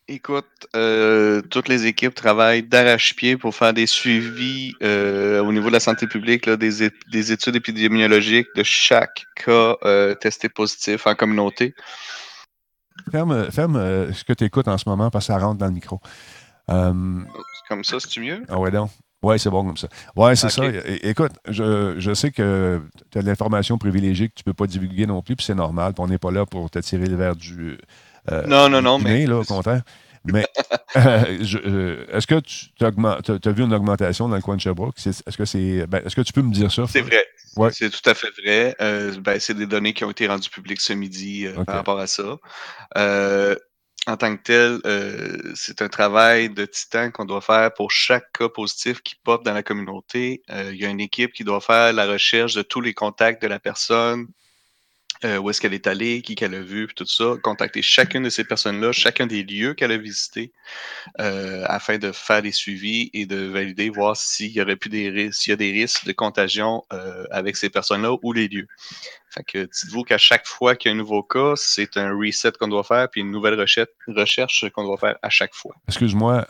[0.08, 5.74] Écoute, euh, toutes les équipes travaillent d'arrache-pied pour faire des suivis euh, au niveau de
[5.74, 11.74] la santé publique, des, études épidémiologiques de chaque cas euh, testé positif en communauté.
[13.10, 15.72] Ferme, ferme ce que tu écoutes en ce moment parce que ça rentre dans le
[15.72, 16.02] micro.
[17.70, 18.44] Comme ça, c'est-tu mieux?
[18.50, 18.90] Ah ouais, donc.
[19.24, 19.88] Oui, c'est bon comme ça.
[20.16, 20.64] Oui, c'est ça.
[21.04, 25.06] écoute, je, sais que tu as de l'information privilégiée que tu ne peux pas divulguer
[25.06, 25.94] non plus, puis c'est normal.
[26.00, 27.78] on n'est pas là pour te tirer le verre du,
[28.32, 29.00] euh, non, non, non.
[29.00, 29.26] mais...
[29.26, 29.82] là, au contraire.
[30.24, 30.46] Mais
[30.98, 34.96] euh, euh, est-ce que tu as, vu une augmentation dans le coin de Sherbrooke?
[35.04, 36.86] Est-ce que, c'est, ben, est-ce que tu peux me dire ça?
[36.88, 37.26] C'est vrai.
[37.56, 37.70] Ouais.
[37.72, 38.76] C'est tout à fait vrai.
[39.20, 42.38] Ben, c'est des données qui ont été rendues publiques ce midi par rapport à ça.
[44.08, 48.50] En tant que tel, c'est un travail de titan qu'on doit faire pour chaque cas
[48.50, 50.42] positif qui pop dans la communauté.
[50.50, 53.48] Il y a une équipe qui doit faire la recherche de tous les contacts de
[53.48, 54.28] la personne,
[55.24, 58.30] euh, où est-ce qu'elle est allée, qui qu'elle a vu, tout ça, contacter chacune de
[58.30, 60.52] ces personnes-là, chacun des lieux qu'elle a visités,
[61.20, 65.32] euh, afin de faire des suivis et de valider, voir s'il y aurait plus des
[65.32, 68.68] s'il y a des risques de contagion euh, avec ces personnes-là ou les lieux.
[69.30, 72.54] Fait que dites-vous qu'à chaque fois qu'il y a un nouveau cas, c'est un reset
[72.60, 75.76] qu'on doit faire, puis une nouvelle recherche, qu'on doit faire à chaque fois.
[75.88, 76.46] Excuse-moi,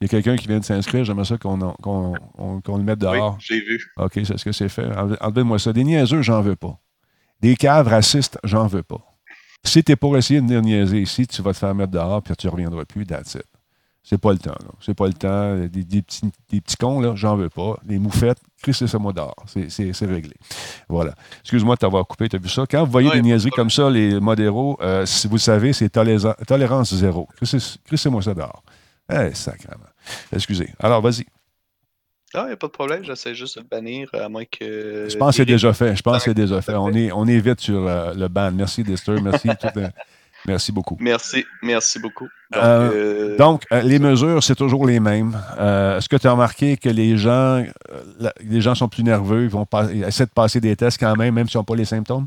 [0.00, 3.36] il y a quelqu'un qui vient de s'inscrire, j'aimerais ça qu'on le mette dehors.
[3.38, 3.92] Oui, j'ai vu.
[3.98, 4.86] OK, c'est ce que c'est fait.
[5.20, 5.74] Enlevez-moi ça.
[5.74, 6.80] Des niaiseux, j'en veux pas.
[7.40, 9.00] Des caves racistes, j'en veux pas.
[9.64, 12.22] Si tu es pour essayer de venir niaiser ici, tu vas te faire mettre dehors
[12.22, 13.44] puis tu ne reviendras plus, that's it.
[14.02, 14.56] C'est pas le temps.
[14.80, 15.56] C'est pas le temps.
[15.56, 17.76] Des, petits, des petits cons, là, j'en veux pas.
[17.86, 19.36] Les moufettes, Chris, c'est moi dehors.
[19.46, 20.34] C'est réglé.
[20.88, 21.14] Voilà.
[21.42, 22.28] Excuse-moi de t'avoir coupé.
[22.28, 22.64] Tu as vu ça?
[22.68, 26.94] Quand vous voyez des niaiseries comme ça, les modéraux, euh, si vous savez, c'est tolérance
[26.94, 27.28] zéro.
[27.36, 28.62] Chris, c'est moi ça dehors.
[29.12, 29.84] Eh, sacrément.
[30.32, 30.70] Excusez.
[30.78, 31.26] Alors, vas-y.
[32.32, 35.08] Ah, il n'y a pas de problème, j'essaie juste de le bannir, à moins que.
[35.08, 35.96] Je pense que c'est déjà fait.
[35.96, 36.74] Je pense que c'est déjà fait.
[36.74, 38.52] On est, on est vite sur euh, le ban.
[38.52, 39.20] Merci, Dester.
[39.20, 39.48] Merci.
[40.46, 40.96] merci beaucoup.
[41.00, 41.44] Merci.
[41.60, 42.28] Merci beaucoup.
[42.52, 43.36] Donc, euh,
[43.72, 45.36] euh, les mesures, c'est toujours les mêmes.
[45.58, 47.64] Est-ce que tu as remarqué que les gens,
[48.40, 49.66] les gens sont plus nerveux, ils vont
[50.04, 52.26] essayer de passer des tests quand même, même s'ils n'ont pas les symptômes?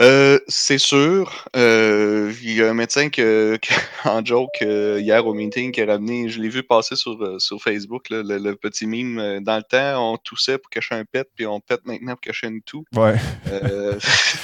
[0.00, 1.46] Euh, c'est sûr.
[1.54, 3.58] Euh, il y a un médecin que,
[4.04, 7.60] en joke euh, hier au meeting qui a ramené, je l'ai vu passer sur, sur
[7.60, 9.40] Facebook, le, petit mime.
[9.40, 12.46] Dans le temps, on toussait pour cacher un pet, puis on pète maintenant pour cacher
[12.46, 12.84] une toux.
[12.94, 13.16] Ouais.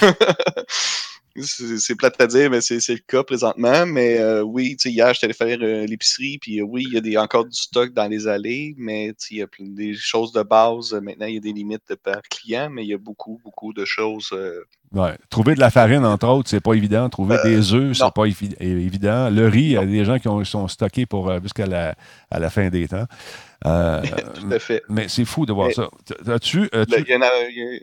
[1.41, 3.85] c'est plate à dire, mais c'est le cas présentement.
[3.85, 7.55] Mais oui, hier, je allé faire l'épicerie, puis oui, il y a des, encore du
[7.55, 10.93] stock dans les allées, mais il y a des choses de base.
[10.93, 13.85] Maintenant, il y a des limites par client, mais il y a beaucoup, beaucoup de
[13.85, 14.33] choses
[14.91, 15.15] Ouais.
[15.29, 17.09] Trouver de la farine, entre autres, c'est pas évident.
[17.09, 19.29] Trouver euh, des œufs, c'est pas évident.
[19.29, 21.93] Le riz, il y a des gens qui sont stockés pour euh, jusqu'à la,
[22.31, 23.05] à la fin des temps.
[23.67, 24.01] Euh,
[24.39, 24.81] Tout à fait.
[24.89, 25.89] Mais c'est fou de voir ça.
[26.27, 26.69] As-tu.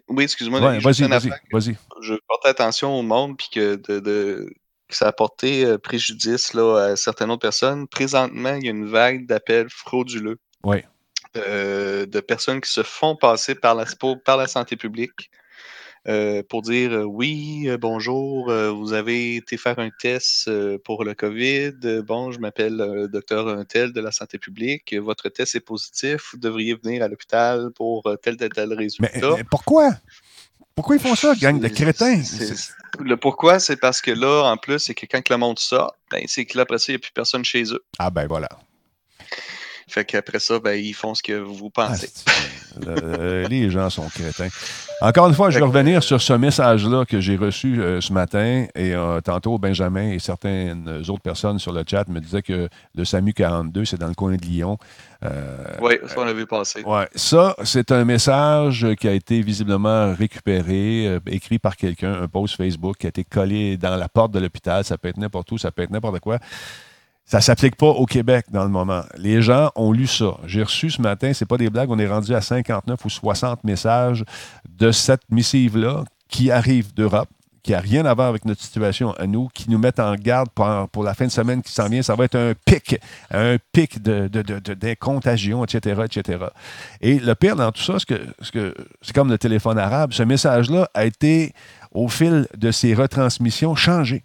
[0.09, 0.59] oui, excuse-moi.
[0.61, 1.77] vas-y, vas-y, vas-y.
[2.01, 4.53] Je portais attention au monde, puis que, de,
[4.91, 7.89] ça a porté préjudice là, à certaines autres personnes.
[7.89, 10.39] Présentement, il y a une vague d'appels frauduleux.
[10.65, 10.79] Oui.
[11.35, 13.85] de personnes qui se font passer par la,
[14.25, 15.31] par la santé publique
[16.09, 20.49] euh, pour dire euh, oui, bonjour, vous avez été faire un test
[20.85, 22.03] pour le COVID.
[22.07, 24.95] Bon, je m'appelle docteur Untel de la santé publique.
[24.95, 26.31] Votre test est positif.
[26.33, 29.35] Vous devriez venir à l'hôpital pour tel, tel, tel résultat.
[29.37, 29.91] Mais, pourquoi?
[30.77, 32.23] Pourquoi ils font ça, gang de crétins?
[33.01, 36.23] Le pourquoi, c'est parce que là, en plus, c'est que quand le monde sort, ben,
[36.27, 37.83] c'est que là, après ça, il n'y a plus personne chez eux.
[37.99, 38.49] Ah ben voilà.
[39.89, 42.11] Fait qu'après ça, ben, ils font ce que vous pensez.
[42.87, 44.49] Ah, les gens sont crétins.
[45.01, 48.67] Encore une fois, je vais revenir sur ce message-là que j'ai reçu euh, ce matin.
[48.75, 53.05] Et euh, tantôt, Benjamin et certaines autres personnes sur le chat me disaient que le
[53.05, 54.79] SAMU 42, c'est dans le coin de Lyon.
[55.25, 56.83] Euh, oui, ça, on l'a vu passer.
[56.83, 57.07] Ouais.
[57.15, 62.97] Ça, c'est un message qui a été visiblement récupéré, écrit par quelqu'un, un post Facebook
[62.99, 64.85] qui a été collé dans la porte de l'hôpital.
[64.85, 66.39] Ça peut être n'importe où, ça peut être n'importe quoi.
[67.27, 69.03] Ça ne s'applique pas au Québec dans le moment.
[69.19, 70.39] Les gens ont lu ça.
[70.47, 73.65] J'ai reçu ce matin, c'est pas des blagues, on est rendu à 59 ou 60
[73.65, 74.25] messages
[74.69, 77.29] de cette missive-là qui arrive d'Europe,
[77.65, 80.51] qui n'a rien à voir avec notre situation à nous, qui nous mettent en garde
[80.51, 82.01] pour, la fin de semaine qui s'en vient.
[82.01, 82.97] Ça va être un pic,
[83.33, 86.45] un pic de, de, de, contagions, etc., etc.
[87.01, 90.13] Et le pire dans tout ça, c'est que, c'est comme le téléphone arabe.
[90.13, 91.55] Ce message-là a été,
[91.91, 94.23] au fil de ses retransmissions, changé.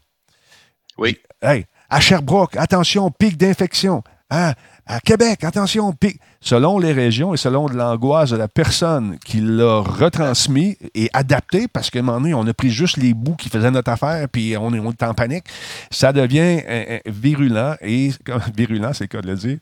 [1.00, 1.18] Oui.
[1.42, 4.02] Hey, à Sherbrooke, attention, pic d'infection.
[4.30, 4.56] À
[5.04, 6.20] Québec, attention, pic.
[6.40, 11.90] Selon les régions et selon l'angoisse de la personne qui l'a retransmis et adapté, parce
[11.90, 14.56] qu'à un moment donné, on a pris juste les bouts qui faisaient notre affaire, puis
[14.58, 15.44] on est, on en panique,
[15.92, 18.12] ça devient euh, euh, virulent, et
[18.56, 19.58] virulent, c'est le de le dire,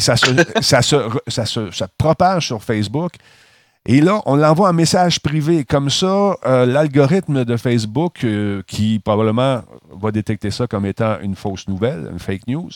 [0.00, 3.12] ça se propage sur Facebook.
[3.86, 5.64] Et là, on l'envoie un message privé.
[5.64, 9.62] Comme ça, euh, l'algorithme de Facebook, euh, qui probablement
[9.92, 12.70] va détecter ça comme étant une fausse nouvelle, une fake news,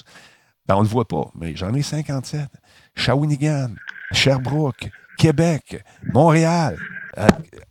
[0.67, 1.31] ben, on ne le voit pas.
[1.35, 2.49] Mais j'en ai 57.
[2.95, 3.71] Shawinigan,
[4.13, 5.83] Sherbrooke, Québec,
[6.13, 6.77] Montréal,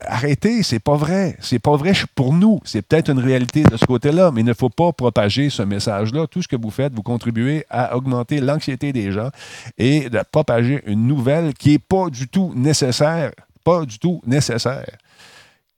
[0.02, 1.38] arrêtez, c'est pas vrai.
[1.40, 2.60] C'est pas vrai pour nous.
[2.64, 6.28] C'est peut-être une réalité de ce côté-là, mais il ne faut pas propager ce message-là.
[6.28, 9.30] Tout ce que vous faites, vous contribuez à augmenter l'anxiété des gens
[9.78, 13.32] et de propager une nouvelle qui n'est pas du tout nécessaire.
[13.64, 14.98] Pas du tout nécessaire.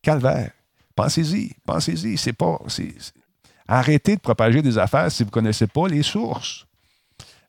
[0.02, 0.52] Calvaire.
[0.96, 2.18] Pensez-y, pensez-y.
[2.18, 2.60] C'est pas.
[3.68, 6.66] Arrêtez de propager des affaires si vous ne connaissez pas les sources.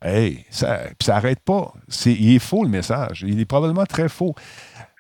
[0.03, 1.73] Hey, ça, ça n'arrête pas.
[2.07, 3.25] il est faux le message.
[3.27, 4.35] Il est probablement très faux.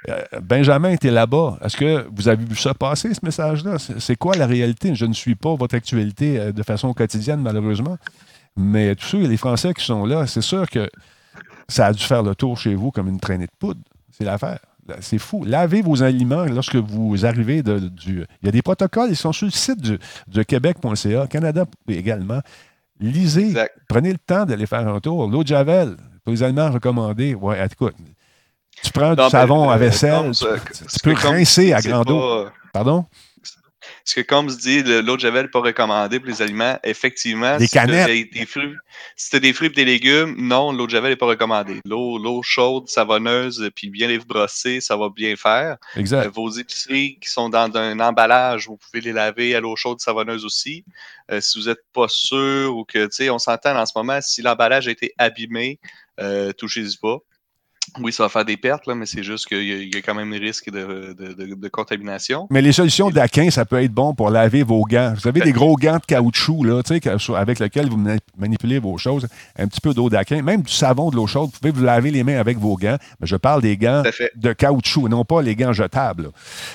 [0.09, 1.59] Euh, Benjamin était là-bas.
[1.63, 3.77] Est-ce que vous avez vu ça passer, ce message-là?
[3.79, 4.95] C'est quoi la réalité?
[4.95, 7.99] Je ne suis pas votre actualité euh, de façon quotidienne, malheureusement.
[8.57, 10.89] Mais tous ceux, les Français qui sont là, c'est sûr que
[11.69, 13.81] ça a dû faire le tour chez vous comme une traînée de poudre.
[14.11, 14.59] C'est l'affaire.
[15.01, 15.45] C'est fou.
[15.45, 18.25] Lavez vos aliments lorsque vous arrivez de, du.
[18.43, 22.41] Il y a des protocoles, ils sont sur le site du, du Québec.ca, Canada également.
[22.99, 23.55] Lisez,
[23.89, 25.29] prenez le temps d'aller faire un tour.
[25.29, 27.35] L'eau de Javel, pour les aliments recommandés.
[27.35, 27.95] Ouais, écoute,
[28.83, 32.47] tu prends du savon à vaisselle, tu, peux rincer à grand eau.
[32.73, 33.07] Pardon?
[34.05, 36.79] Parce que comme se dit, l'eau de javel n'est pas recommandé pour les aliments.
[36.83, 38.75] Effectivement, si as des, fruits,
[39.15, 41.81] si des fruits et des légumes, non, l'eau de javel n'est pas recommandée.
[41.85, 45.77] L'eau chaude, savonneuse, puis bien les brosser, ça va bien faire.
[45.97, 46.27] Exact.
[46.27, 50.01] Euh, vos épiceries qui sont dans un emballage, vous pouvez les laver à l'eau chaude,
[50.01, 50.85] savonneuse aussi.
[51.31, 54.19] Euh, si vous n'êtes pas sûr ou que, tu sais, on s'entend en ce moment,
[54.21, 55.79] si l'emballage a été abîmé,
[56.21, 57.19] euh, touchez-y pas.
[57.99, 60.31] Oui, ça va faire des pertes, là, mais c'est juste qu'il y, a quand même
[60.31, 62.47] des risques de, de, contamination.
[62.51, 65.15] Mais les solutions d'Aquin, ça peut être bon pour laver vos gants.
[65.21, 66.83] Vous avez des gros gants de caoutchouc là,
[67.37, 68.01] avec lesquels vous
[68.39, 69.27] manipulez vos choses.
[69.59, 71.51] Un petit peu d'eau d'Aquin, même du savon de l'eau chaude.
[71.53, 72.97] Vous pouvez vous laver les mains avec vos gants.
[73.21, 74.03] Mais je parle des gants
[74.37, 76.31] de caoutchouc, non pas les gants jetables.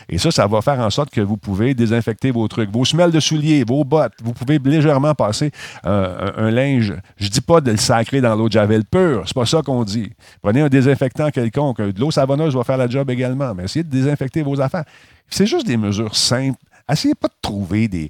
[0.09, 2.70] Et ça, ça va faire en sorte que vous pouvez désinfecter vos trucs.
[2.72, 4.13] Vos semelles de souliers, vos bottes.
[4.24, 5.51] Vous pouvez légèrement passer
[5.86, 6.93] euh, un, linge.
[7.18, 9.24] Je dis pas de le sacrer dans l'eau de javel pure.
[9.26, 10.11] C'est pas ça qu'on dit.
[10.41, 11.82] Prenez un désinfectant quelconque.
[11.82, 14.86] De l'eau savonneuse va faire la job également, mais essayez de désinfecter vos affaires.
[15.30, 16.60] C'est juste des mesures simples.
[16.89, 18.10] Essayez pas de trouver des,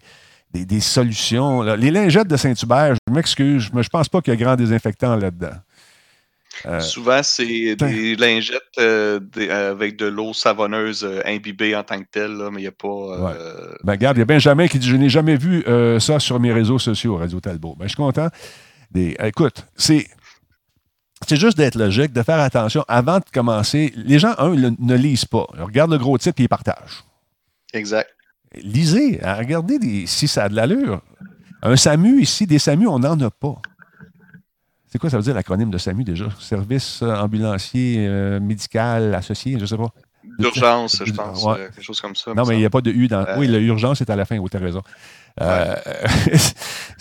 [0.54, 1.62] des, solutions.
[1.62, 5.16] Les lingettes de Saint-Hubert, je m'excuse, mais je pense pas qu'il y a grand désinfectant
[5.16, 5.56] là-dedans.
[6.66, 9.20] Euh, Souvent, c'est des lingettes euh,
[9.50, 13.36] avec de l'eau savonneuse euh, imbibée en tant que telle, mais il n'y a pas.
[13.84, 15.66] Ben, regarde, il y a Benjamin qui dit Je n'ai jamais vu
[16.00, 17.76] ça sur mes réseaux sociaux, Radio Talbot.
[17.78, 18.30] Ben, je suis content.
[18.92, 19.18] Des...
[19.22, 20.08] Écoute, c'est
[21.28, 23.94] c'est juste d'être logique, de faire attention avant de commencer.
[23.96, 25.48] Les gens, un, ne lisent pas.
[25.56, 27.04] Ils regardent le gros titre et ils partagent.
[27.74, 28.10] Exact.
[28.56, 31.02] Lisez, hein, regardez si ça a de l'allure.
[31.62, 33.56] Un SAMU ici, des SAMU, on n'en a pas.
[34.88, 36.28] C'est quoi ça veut dire l'acronyme de SAMU déjà?
[36.40, 39.90] Service ambulancier euh, médical associé, je ne sais pas.
[40.40, 41.46] D'urgence, je pense.
[41.46, 42.34] Euh, quelque chose comme ça.
[42.34, 43.26] Non, mais il n'y a pas de U dans.
[43.38, 44.82] Oui, l'urgence est à la fin, vous avez raison.
[45.42, 45.76] Euh,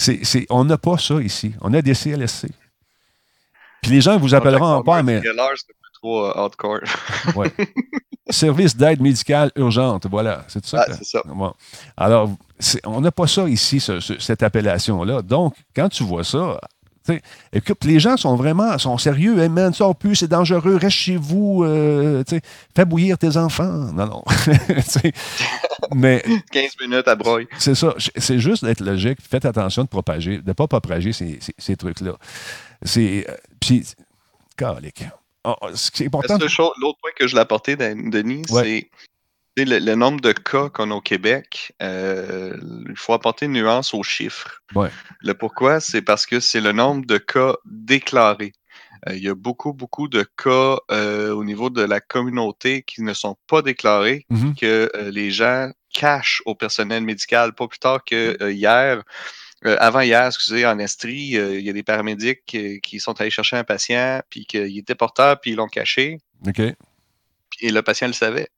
[0.50, 1.54] on n'a pas ça ici.
[1.60, 2.48] On a des CLSC.
[3.84, 5.20] Puis les gens vous appelleront pas, mais.
[5.92, 6.80] trop hardcore.
[7.36, 7.52] ouais.
[8.30, 10.86] Service d'aide médicale urgente, voilà, c'est ça.
[10.88, 11.22] c'est ça.
[11.94, 12.30] Alors,
[12.86, 13.86] on n'a pas ça ici,
[14.18, 15.20] cette appellation-là.
[15.20, 16.58] Donc, quand tu vois ça,
[17.52, 19.38] écoute, les gens sont vraiment sont sérieux.
[19.38, 21.64] Hey, man, sors plus, c'est dangereux, reste chez vous.
[21.64, 22.22] Euh,
[22.74, 23.92] fais bouillir tes enfants.
[23.92, 24.24] Non, non.
[25.94, 27.44] mais, 15 minutes à broye.
[27.58, 27.94] C'est ça.
[27.98, 29.18] C'est juste d'être logique.
[29.20, 32.12] Faites attention de propager, de ne pas propager ces, ces, trucs-là.
[32.82, 33.26] C'est.
[33.28, 33.84] Euh, puis,
[34.56, 35.04] calique.
[35.44, 35.54] Oh,
[36.00, 36.38] important.
[36.38, 38.88] L'autre point que je l'ai apporté, Denis, c'est
[39.56, 42.56] le, nombre de cas qu'on a au Québec, euh,
[42.88, 44.62] il faut apporter une nuance aux chiffres.
[45.20, 48.52] Le pourquoi, c'est parce que c'est le nombre de cas déclarés.
[49.08, 53.02] Euh, il y a beaucoup, beaucoup de cas euh, au niveau de la communauté qui
[53.02, 54.58] ne sont pas déclarés, mm-hmm.
[54.58, 57.54] que les gens cachent au personnel médical.
[57.54, 59.02] Pas plus tard que hier,
[59.62, 63.64] avant hier, excusez, en Estrie, il y a des paramédics qui sont allés chercher un
[63.64, 66.18] patient, puis qu'il était porteur, puis ils l'ont caché.
[66.46, 66.60] OK.
[67.60, 68.48] Et le patient le savait.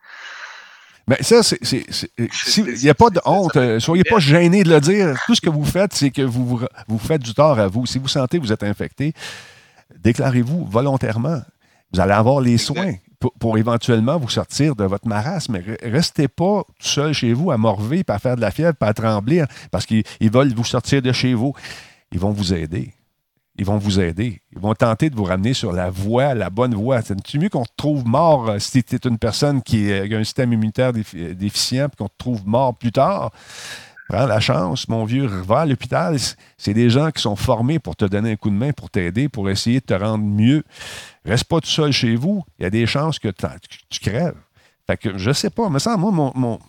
[1.09, 1.61] Mais ça, c'est.
[2.57, 3.57] Il n'y a pas de honte.
[3.57, 5.17] Euh, soyez pas gênés de le dire.
[5.27, 7.87] Tout ce que vous faites, c'est que vous, vous faites du tort à vous.
[7.87, 9.13] Si vous sentez que vous êtes infecté,
[9.97, 11.41] déclarez-vous volontairement.
[11.93, 12.95] Vous allez avoir les soins
[13.39, 15.53] pour, éventuellement vous sortir de votre marasme.
[15.53, 18.75] Mais restez pas tout seul chez vous à morver, pas à faire de la fièvre,
[18.75, 21.55] pas à trembler, hein, parce qu'ils veulent vous sortir de chez vous.
[22.11, 22.93] Ils vont vous aider
[23.59, 24.43] ils vont vous aider.
[24.53, 27.01] Ils vont tenter de vous ramener sur la voie, la bonne voie.
[27.03, 30.25] C'est mieux qu'on te trouve mort euh, si tu es une personne qui a un
[30.25, 33.31] système immunitaire déficient puis qu'on te trouve mort plus tard?
[34.09, 36.17] Prends la chance, mon vieux, va à l'hôpital.
[36.57, 39.29] C'est des gens qui sont formés pour te donner un coup de main, pour t'aider,
[39.29, 40.63] pour essayer de te rendre mieux.
[41.25, 42.45] Reste pas tout seul chez vous.
[42.59, 43.29] Il y a des chances que
[43.91, 44.37] tu crèves.
[44.87, 46.61] Fait que je sais pas, mais ça, moi, mon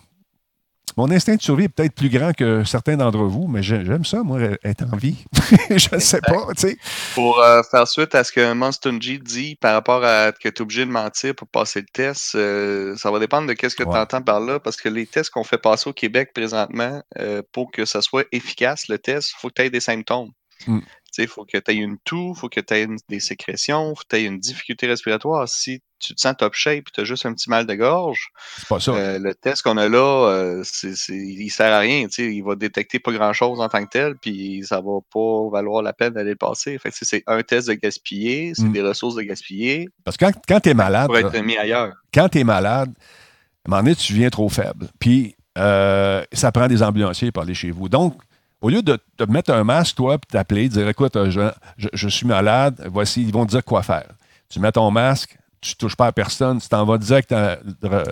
[1.09, 4.39] instinct de survie est peut-être plus grand que certains d'entre vous, mais j'aime ça, moi,
[4.63, 5.25] être en vie.
[5.69, 6.77] je ne sais pas, tu sais.
[7.13, 10.61] Pour euh, faire suite à ce que Monstunji dit par rapport à que tu es
[10.61, 13.89] obligé de mentir pour passer le test, euh, ça va dépendre de ce que tu
[13.89, 17.71] entends par là, parce que les tests qu'on fait passer au Québec présentement, euh, pour
[17.71, 20.31] que ça soit efficace, le test, il faut que tu aies des symptômes.
[20.65, 20.79] Mm.
[21.17, 23.95] Il faut que tu aies une toux, il faut que tu aies des sécrétions, il
[23.95, 25.47] faut que tu aies une difficulté respiratoire.
[25.47, 28.29] Si tu te sens top shape et tu as juste un petit mal de gorge,
[28.71, 30.63] euh, le test qu'on a là, euh,
[31.09, 32.07] il ne sert à rien.
[32.17, 35.93] Il va détecter pas grand-chose en tant que tel, puis ça va pas valoir la
[35.93, 36.77] peine d'aller le passer.
[36.77, 38.73] Fait c'est un test de gaspiller, c'est mmh.
[38.73, 39.87] des ressources de gaspiller.
[40.03, 41.93] Parce que quand, tu es malade, pour être mis ailleurs.
[42.13, 44.87] quand tu es malade, à un moment donné, tu viens trop faible.
[44.99, 47.89] Puis euh, ça prend des ambulanciers pour aller chez vous.
[47.89, 48.21] Donc,
[48.61, 52.25] au lieu de te mettre un masque, toi, puis t'appeler, dire écoute, je, je, suis
[52.25, 54.07] malade, voici, ils vont te dire quoi faire.
[54.49, 57.33] Tu mets ton masque, tu ne touches pas à personne, tu t'en vas direct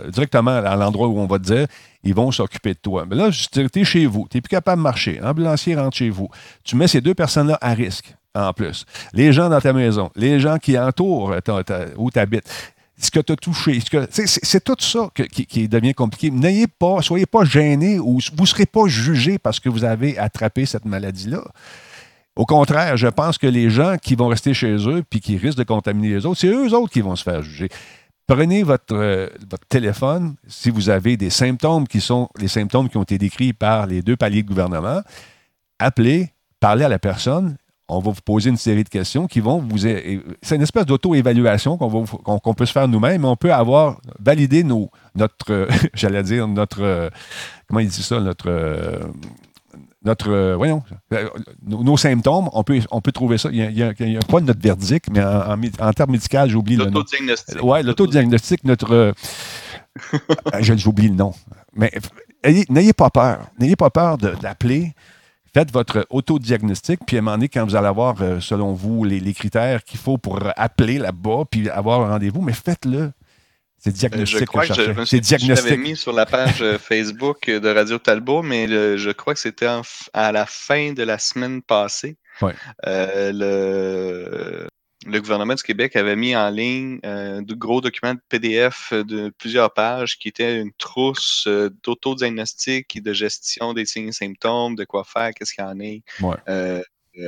[0.10, 1.68] directement à l'endroit où on va te dire,
[2.04, 3.06] ils vont s'occuper de toi.
[3.10, 6.10] Mais là, tu es chez vous, tu n'es plus capable de marcher, ambulancier rentre chez
[6.10, 6.30] vous.
[6.64, 8.86] Tu mets ces deux personnes-là à risque en plus.
[9.14, 11.34] Les gens dans ta maison, les gens qui entourent
[11.98, 13.80] où tu habites ce que tu as touché.
[14.26, 16.32] C'est tout ça qui, devient compliqué.
[16.32, 20.18] N'ayez pas, soyez pas gênés ou vous ne serez pas jugés parce que vous avez
[20.18, 21.44] attrapé cette maladie-là.
[22.36, 25.58] Au contraire, je pense que les gens qui vont rester chez eux puis qui risquent
[25.58, 27.70] de contaminer les autres, c'est eux autres qui vont se faire juger.
[28.28, 32.98] Prenez votre, euh, votre, téléphone si vous avez des symptômes qui sont les symptômes qui
[32.98, 35.02] ont été décrits par les deux paliers de gouvernement.
[35.80, 37.56] Appelez, parlez à la personne
[37.88, 39.78] on va vous poser une série de questions qui vont vous.
[39.78, 44.90] C'est une espèce d'auto-évaluation qu'on peut se faire nous-mêmes, mais on peut avoir validé nos,
[45.16, 47.12] notre, j'allais dire, notre.
[47.68, 49.12] Comment il dit ça, notre.
[50.04, 50.84] notre, voyons,
[51.64, 53.50] nos, symptômes, on peut, on peut trouver ça.
[53.52, 53.94] Il n'y a,
[54.28, 56.92] pas notre verdict, mais en, termes médicaux, j'oublie le nom.
[56.92, 57.64] L'autodiagnostic.
[57.64, 59.14] Oui, l'autodiagnostic, notre.
[60.60, 61.34] J'oublie le nom.
[61.74, 61.92] Mais
[62.70, 63.48] n'ayez pas peur.
[63.60, 64.94] N'ayez pas peur d'appeler
[65.56, 69.06] faites votre autodiagnostic, puis à un moment donné, quand vous allez avoir, euh, selon vous,
[69.06, 73.14] les, critères qu'il faut pour appeler là-bas, puis avoir un rendez-vous, mais faites-le.
[73.78, 75.80] C'est ben, diagnostic je crois que, je, diagnostic.
[75.80, 79.70] Mis sur la page euh, Facebook de Radio Talbot, mais je crois que c'était
[80.14, 82.18] à la fin de la semaine passée.
[82.42, 82.54] Ouais.
[82.86, 84.68] Euh, le,
[85.06, 89.74] le gouvernement du Québec avait mis en ligne euh, gros document de PDF de plusieurs
[89.74, 94.84] pages qui était une trousse euh, d'autodiagnostic et de gestion des signes et symptômes, de
[94.84, 96.40] quoi faire, qu'est-ce qu'il y en a.
[96.50, 96.82] Euh,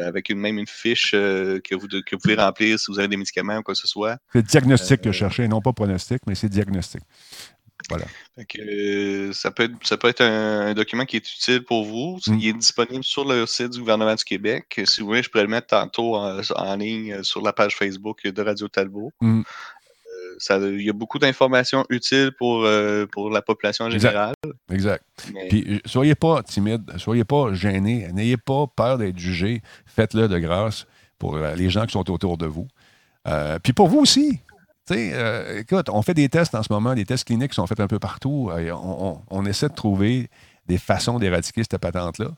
[0.03, 3.15] avec une, même une fiche que, vous, que vous pouvez remplir si vous avez des
[3.15, 4.17] médicaments ou quoi que ce soit.
[4.33, 7.01] C'est diagnostic que je cherchais, non pas pronostic, mais c'est diagnostic.
[7.89, 8.05] Voilà.
[8.59, 12.19] Euh, ça, peut être, ça peut être un, document qui est utile pour vous.
[12.27, 12.37] Mm.
[12.39, 14.81] Il est disponible sur le site du gouvernement du Québec.
[14.85, 18.27] Si vous voulez, je pourrais le mettre tantôt en, ligne euh, sur la page Facebook
[18.27, 19.11] de Radio Talbot.
[19.21, 19.41] Mm.
[20.51, 22.67] Euh, il y a beaucoup d'informations utiles pour,
[23.11, 24.35] pour la population en général.
[24.71, 25.03] Exact.
[25.49, 29.63] Puis, soyez pas timide, soyez pas gêné, n'ayez pas peur d'être jugé.
[29.87, 30.85] Faites-le de grâce
[31.17, 32.67] pour les gens qui sont autour de vous.
[33.27, 34.39] Euh, puis pour vous aussi.
[34.91, 37.87] Euh, écoute, on fait des tests en ce moment, des tests cliniques sont faits un
[37.87, 38.51] peu partout.
[39.29, 40.29] on, essaie de trouver
[40.67, 42.31] des façons d'éradiquer cette patente-là.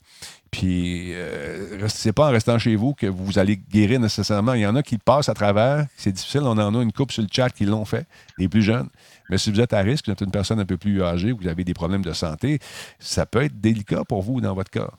[0.52, 4.54] Puis, euh, c'est pas en restant chez vous que vous allez guérir nécessairement.
[4.54, 5.86] Il y en a qui passent à travers.
[5.98, 6.42] C'est difficile.
[6.44, 8.06] On en a une coupe sur le chat qui l'ont fait,
[8.38, 8.90] les plus jeunes.
[9.30, 11.48] Mais si vous êtes à risque, vous êtes une personne un peu plus âgée, vous
[11.48, 12.60] avez des problèmes de santé,
[13.00, 14.90] ça peut être délicat pour vous dans votre cas.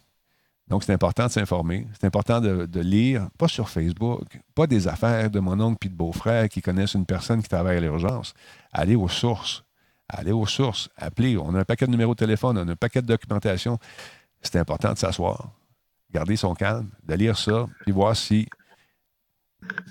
[0.70, 1.88] Donc, c'est important de s'informer.
[2.00, 5.96] C'est important de, lire, pas sur Facebook, pas des affaires de mon oncle et de
[5.96, 8.34] beau-frère qui connaissent une personne qui travaille à l'urgence.
[8.72, 9.64] Allez aux sources.
[10.08, 10.88] Allez aux sources.
[10.96, 11.36] Appelez.
[11.36, 13.78] On a un paquet de numéros de téléphone, on a un paquet de documentation.
[14.42, 15.50] C'est important de s'asseoir,
[16.12, 18.48] garder son calme, de lire ça, puis voir si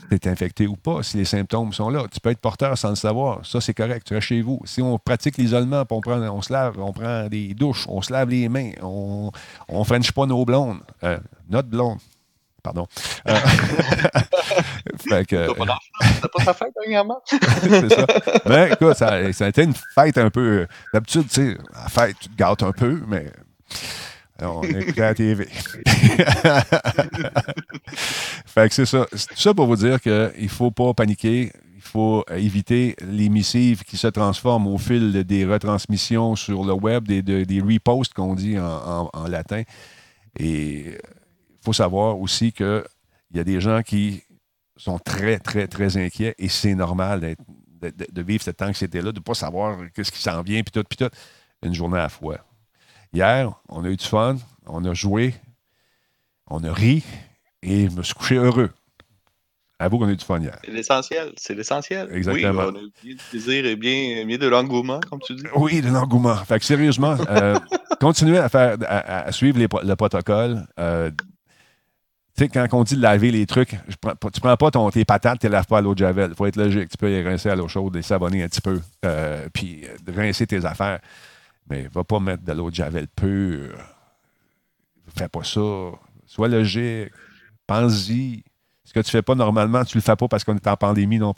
[0.10, 2.06] tu es infecté ou pas, si les symptômes sont là.
[2.12, 3.46] Tu peux être porteur sans le savoir.
[3.46, 4.08] Ça, c'est correct.
[4.08, 4.60] Tu restes chez vous.
[4.66, 8.12] Si on pratique l'isolement, on, prend, on se lave, on prend des douches, on se
[8.12, 9.32] lave les mains, on
[9.72, 10.80] ne french pas nos blondes.
[11.04, 12.00] Euh, notre blonde.
[12.62, 12.88] Pardon.
[13.28, 13.36] Euh,
[15.10, 15.54] fait que.
[15.54, 17.22] Pas ta fête dernièrement?
[17.30, 18.06] c'est ça.
[18.46, 20.68] Mais écoute, ça, ça, a été une fête un peu.
[20.94, 23.32] D'habitude, tu sais, la fête, tu te gâtes un peu, mais
[24.42, 25.46] on écoutait la TV.
[28.46, 29.08] fait que c'est ça.
[29.12, 31.52] C'est ça pour vous dire qu'il ne faut pas paniquer.
[31.76, 37.08] Il faut éviter les missives qui se transforment au fil des retransmissions sur le web,
[37.08, 39.64] des, des reposts qu'on dit en, latin.
[40.38, 40.98] Et il
[41.64, 42.84] faut savoir aussi qu'il
[43.34, 44.22] y a des gens qui
[44.78, 47.36] sont très, très, très inquiets et c'est normal
[47.82, 50.98] de, vivre cette anxiété-là, de ne pas savoir ce qui s'en vient, puis tout, puis
[50.98, 51.10] tout.
[51.62, 52.38] Une journée à la fois.
[53.12, 54.38] Hier, on a eu du fun,
[54.68, 55.34] on a joué,
[56.48, 57.04] on a ri
[57.64, 58.70] et je me suis couché heureux.
[59.80, 60.60] Avoue qu'on a eu du fun hier.
[60.64, 62.10] C'est l'essentiel, c'est l'essentiel.
[62.12, 62.66] Exactement.
[62.66, 65.44] Oui, on a eu du plaisir et bien, bien de l'engouement, comme tu dis.
[65.56, 66.36] Oui, de l'engouement.
[66.36, 67.58] Fait que sérieusement, euh,
[68.02, 70.68] continuez à, faire, à, suivre le protocole.
[70.80, 71.10] Euh,
[72.38, 74.90] tu sais, quand on dit de laver les trucs, je prends, tu prends pas ton,
[74.92, 76.32] tes patates, tu les laves pas à l'eau de javel.
[76.32, 76.90] Il faut être logique.
[76.90, 80.46] Tu peux les rincer à l'eau chaude, les savonner un petit peu, euh, puis rincer
[80.46, 81.00] tes affaires.
[81.70, 83.78] Mais va pas mettre de l'eau de javel pure.
[85.16, 85.92] Fais pas ça.
[86.26, 87.12] Sois logique.
[87.68, 88.44] Pense-y.
[88.84, 91.20] Ce que tu fais pas normalement, tu le fais pas parce qu'on est en pandémie
[91.20, 91.36] non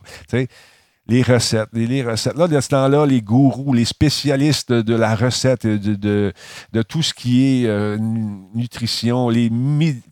[1.07, 2.37] les recettes, les, recettes.
[2.37, 6.33] Là, de ce temps-là, les gourous, les spécialistes de, la recette, de,
[6.71, 9.49] de, tout ce qui est euh, nutrition, les,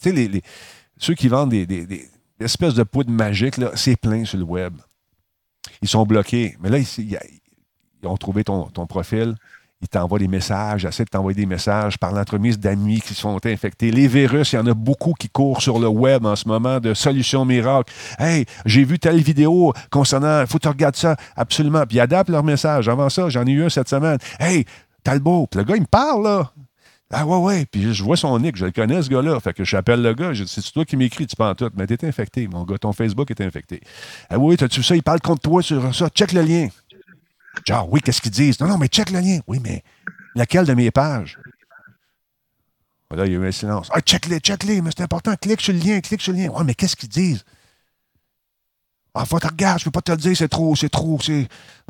[0.04, 0.42] les,
[0.98, 2.10] ceux qui vendent des,
[2.40, 4.74] espèces de poudre magique, c'est plein sur le web.
[5.82, 6.58] Ils sont bloqués.
[6.60, 9.36] Mais là, ils, ils ont trouvé ton, ton profil
[9.82, 13.92] il t'envoie des messages, essaie de t'envoyer des messages par l'entremise d'amis qui sont infectés.
[13.92, 16.80] Les virus, il y en a beaucoup qui courent sur le web en ce moment
[16.80, 17.94] de solutions miracles.
[18.18, 21.86] Hey, j'ai vu telle vidéo concernant, faut que tu regardes ça, absolument.
[21.88, 22.90] Puis ils adaptent leur message.
[22.90, 24.18] Avant ça, j'en ai eu un cette semaine.
[24.40, 24.66] Hey,
[25.04, 25.48] Talbot.
[25.56, 26.52] Le gars, il me parle, là.
[27.12, 27.66] Ah ouais, ouais.
[27.66, 29.40] Puis je vois son nick, je le connais, ce gars-là.
[29.40, 31.72] Fait que j'appelle le gars, c'est toi qui m'écris, tu penses tout.
[31.76, 33.82] Mais t'es infecté, mon gars, ton Facebook est infecté.
[34.30, 34.96] Ah oui, t'as-tu ça?
[34.96, 36.10] Il parle contre toi sur ça.
[36.10, 36.68] Check le lien.
[37.68, 38.60] Genre, oui, qu'est-ce qu'ils disent?
[38.60, 39.40] Non, non, mais check le lien.
[39.48, 39.84] Oui, mais
[40.36, 41.38] laquelle de mes pages?
[43.16, 43.90] Là, il y a eu un silence.
[43.92, 45.36] Ah, check-les, check-les, mais c'est important.
[45.36, 46.50] Clique sur le lien, clique sur le lien.
[46.54, 47.44] Oui, mais qu'est-ce qu'ils disent?
[49.16, 51.20] Ah, faut que tu regardes, je peux pas te le dire, c'est trop, c'est trop,
[51.20, 51.48] c'est.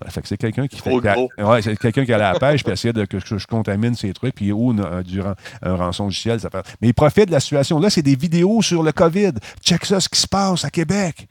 [0.07, 0.89] fait que c'est quelqu'un qui fait.
[0.89, 4.35] Ouais, c'est quelqu'un qui a la pêche, puis essaie de que je, contamine ces trucs,
[4.35, 6.65] puis ou durant un rançon logiciel, ça fait.
[6.81, 7.79] Mais il profite de la situation.
[7.79, 9.33] Là, c'est des vidéos sur le COVID.
[9.61, 11.27] Check ça, ce qui se passe à Québec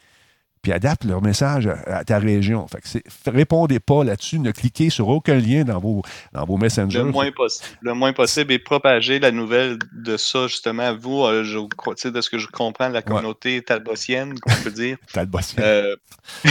[0.62, 2.66] puis adaptent leur message à, ta région.
[2.68, 6.02] Fait que répondez pas là-dessus, ne cliquez sur aucun lien dans vos,
[6.32, 6.98] dans vos messengers.
[6.98, 11.24] Le moins, possible, le moins possible et propager la nouvelle de ça, justement, à vous,
[11.24, 11.59] euh, je,
[12.09, 14.96] de ce que je comprends, la communauté talbotienne, qu'on peut dire.
[15.12, 15.64] talbotienne.
[15.64, 15.96] Euh,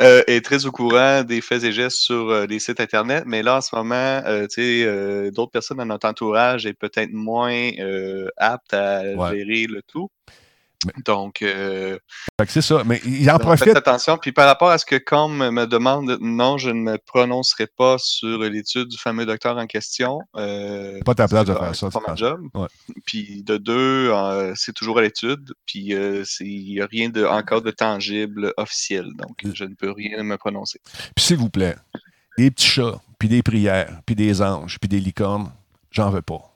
[0.00, 3.58] euh, est très au courant des faits et gestes sur les sites Internet, mais là,
[3.58, 4.20] en ce moment,
[5.30, 7.70] d'autres personnes dans notre entourage est peut-être moins
[8.36, 10.10] aptes à gérer le tout.
[11.04, 11.98] Donc, euh,
[12.48, 12.82] c'est ça.
[12.84, 13.64] Mais il en profite.
[13.64, 14.18] Faites attention.
[14.18, 17.96] Puis par rapport à ce que Com me demande, non, je ne me prononcerai pas
[17.98, 20.20] sur l'étude du fameux docteur en question.
[20.36, 21.88] Euh, pas ta place de faire ça.
[21.92, 22.40] C'est pas job.
[23.06, 25.52] Puis de deux, euh, c'est toujours à l'étude.
[25.66, 29.06] Puis il n'y a rien de, encore de tangible officiel.
[29.16, 30.80] Donc, je ne peux rien me prononcer.
[31.14, 31.76] Puis s'il vous plaît,
[32.38, 35.52] des petits chats, puis des prières, puis des anges, puis des licornes,
[35.90, 36.52] j'en veux pas.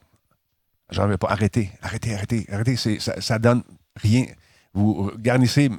[0.90, 1.28] J'en veux pas.
[1.28, 2.76] Arrêtez, arrêtez, arrêtez, arrêtez.
[2.76, 3.62] Ça, ça donne
[3.96, 4.26] rien.
[4.74, 5.70] Vous garnissez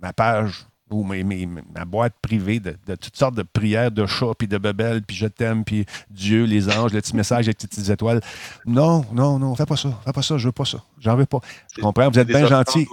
[0.00, 4.56] ma page ou ma boîte privée de, toutes sortes de prières, de chats, puis de
[4.56, 8.20] bebelles, puis je t'aime, puis Dieu, les anges, le petit message, les petites étoiles.
[8.66, 9.90] Non, non, non, fais pas ça.
[10.04, 10.78] Fais pas ça, je veux pas ça.
[10.98, 11.40] J'en veux pas.
[11.76, 12.86] Je comprends, vous êtes bien gentil.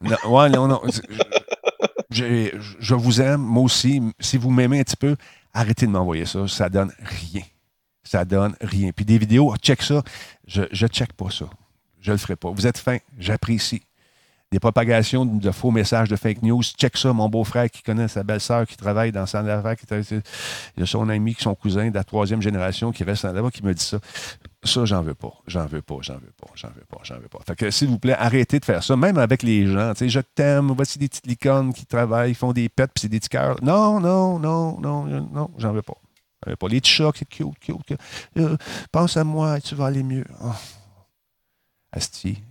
[0.00, 0.80] Non, ouais, non, non.
[2.10, 4.00] je, je, vous aime, moi aussi.
[4.20, 5.16] Si vous m'aimez un petit peu,
[5.52, 6.46] arrêtez de m'envoyer ça.
[6.46, 7.42] Ça donne rien.
[8.04, 8.90] Ça donne rien.
[8.94, 10.02] Puis des vidéos, check ça.
[10.46, 11.46] Je ne check pas ça
[12.04, 12.50] je ne le ferai pas.
[12.50, 13.82] Vous êtes fin, j'apprécie.
[14.52, 16.62] des propagations de faux messages, de fake news.
[16.62, 20.22] Check ça, mon beau-frère qui connaît sa belle-sœur qui travaille dans son affaire, il
[20.76, 23.72] y a son ami, son cousin de la troisième génération qui reste là-bas qui me
[23.72, 23.98] dit ça.
[24.62, 25.32] Ça, j'en veux pas.
[25.46, 27.38] J'en veux pas, j'en veux pas, j'en veux pas, j'en veux pas.
[27.46, 29.92] Fait que, s'il vous plaît, arrêtez de faire ça, même avec les gens.
[29.94, 33.08] Tu sais, je t'aime, voici des petites licornes qui travaillent, font des pets, puis c'est
[33.08, 33.56] des petits cœurs.
[33.62, 35.96] Non, non, non, non, non, j'en veux pas.
[36.44, 36.68] J'en veux pas.
[36.68, 37.98] Les chats, c'est cute, cute.
[38.36, 38.56] Euh,
[38.92, 40.24] pense à moi, tu vas aller mieux.
[40.42, 40.52] Oh.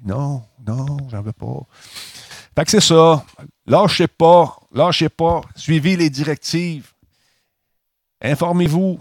[0.06, 1.62] Non, non, j'en veux pas.
[2.56, 3.26] Fait que c'est ça.
[3.66, 5.42] Lâchez pas, lâchez pas.
[5.56, 6.92] Suivez les directives.
[8.22, 9.00] Informez-vous.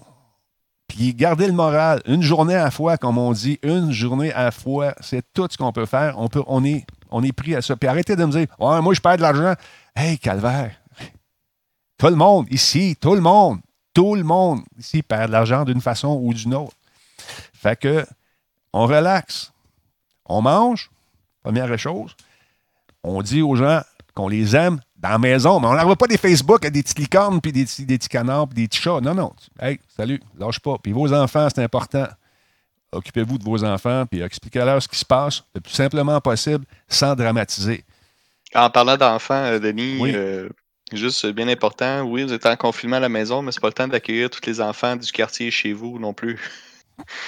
[0.88, 2.02] Puis gardez le moral.
[2.06, 5.48] Une journée à la fois, comme on dit, une journée à la fois, c'est tout
[5.50, 6.18] ce qu'on peut faire.
[6.18, 7.76] On, peut, on, est, on est pris à ça.
[7.76, 9.54] Puis arrêtez de me dire, ouais, moi, je perds de l'argent.
[9.94, 10.72] Hey, calvaire.
[11.98, 13.60] Tout le monde ici, tout le monde,
[13.94, 16.74] tout le monde ici perd de l'argent d'une façon ou d'une autre.
[17.52, 18.04] Fait que,
[18.72, 19.52] on relaxe.
[20.32, 20.90] On mange,
[21.42, 22.16] première chose.
[23.04, 23.82] On dit aux gens
[24.14, 26.98] qu'on les aime dans la maison, mais on n'envoie pas des Facebook à des petites
[26.98, 29.00] licornes, puis des, des petits canards, puis des petits chats.
[29.02, 29.32] Non, non.
[29.60, 30.76] Hey, salut, lâche pas.
[30.82, 32.06] Puis vos enfants, c'est important.
[32.92, 37.14] Occupez-vous de vos enfants, puis expliquez-leur ce qui se passe le plus simplement possible, sans
[37.14, 37.84] dramatiser.
[38.54, 40.48] En parlant d'enfants, euh, Denis, euh,
[40.92, 43.74] juste bien important, oui, vous êtes en confinement à la maison, mais c'est pas le
[43.74, 46.38] temps d'accueillir tous les enfants du quartier chez vous non plus.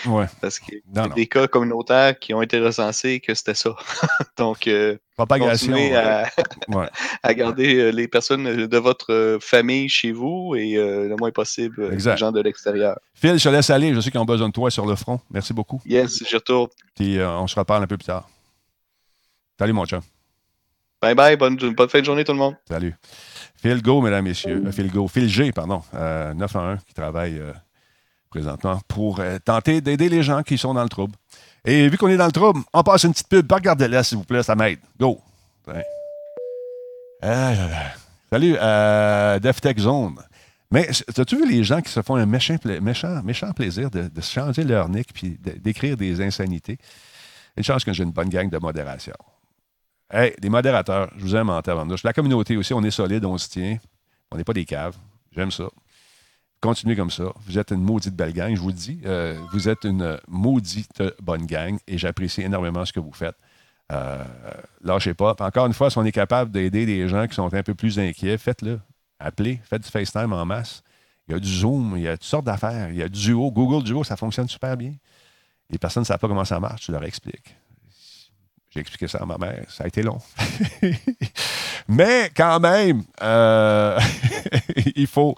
[0.07, 0.27] Ouais.
[0.41, 3.75] Parce qu'il y a des cas communautaires qui ont été recensés que c'était ça.
[4.37, 6.25] Donc, euh, Propagation, à,
[7.23, 11.91] à, garder euh, les personnes de votre euh, famille chez vous et le moins possible
[11.91, 12.99] les gens de l'extérieur.
[13.15, 13.95] Phil, je te laisse aller.
[13.95, 15.21] Je sais qu'ils ont besoin de toi sur le front.
[15.31, 15.81] Merci beaucoup.
[15.87, 16.69] Yes, je retourne.
[16.97, 18.29] Puis on se reparle un peu plus tard.
[19.59, 20.01] Salut, mon chum.
[21.01, 21.37] Bye bye.
[21.37, 22.57] Bonne, bonne fin de journée, tout le monde.
[22.69, 22.95] Salut.
[23.57, 24.63] Phil Go, mesdames, messieurs.
[24.73, 25.07] Phil Go.
[25.07, 25.83] Phil G, pardon.
[25.93, 27.41] 9 1, qui travaille
[28.35, 31.15] présentement pour euh, tenter d'aider les gens qui sont dans le trouble.
[31.65, 33.51] Et vu qu'on est dans le trouble, on passe une petite pub.
[33.51, 34.81] Regardez-la, s'il vous plaît, ça m'aide.
[34.99, 35.21] Go!
[38.31, 40.17] Salut, euh, DevTech Zone.
[40.73, 44.65] Mais as-tu vu les gens qui se font un méchant, méchant, méchant plaisir de, changer
[44.65, 46.79] leur nick puis d'écrire des insanités?
[47.57, 49.15] Une chance que j'ai une bonne gang de modération.
[50.11, 53.39] Hey, des modérateurs, je vous aime en termes La communauté aussi, on est solide, on
[53.39, 53.79] se tient.
[54.33, 54.97] On n'est pas des caves.
[55.37, 55.69] J'aime ça.
[56.65, 57.25] Continuez comme ça.
[57.45, 58.99] Vous êtes une maudite belle gang, je vous le dis.
[59.05, 63.37] Euh, vous êtes une maudite bonne gang et j'apprécie énormément ce que vous faites.
[63.93, 64.25] Euh,
[64.81, 65.37] lâchez pas.
[65.41, 67.99] encore une fois, si on est capable d'aider des gens qui sont un peu plus
[67.99, 68.81] inquiets, faites-le.
[69.19, 70.83] Appelez, faites du FaceTime en masse.
[71.29, 72.89] Il y a du Zoom, il y a toutes sortes d'affaires.
[72.89, 73.51] Il y a du Duo.
[73.51, 74.95] Google Duo, ça fonctionne super bien.
[75.69, 77.55] Les personnes ne savent pas comment ça marche, tu leur expliques.
[78.71, 79.67] J'ai expliqué ça à ma mère.
[79.69, 80.19] Ça a été long.
[81.89, 84.01] Mais quand même, euh,
[84.97, 85.37] il faut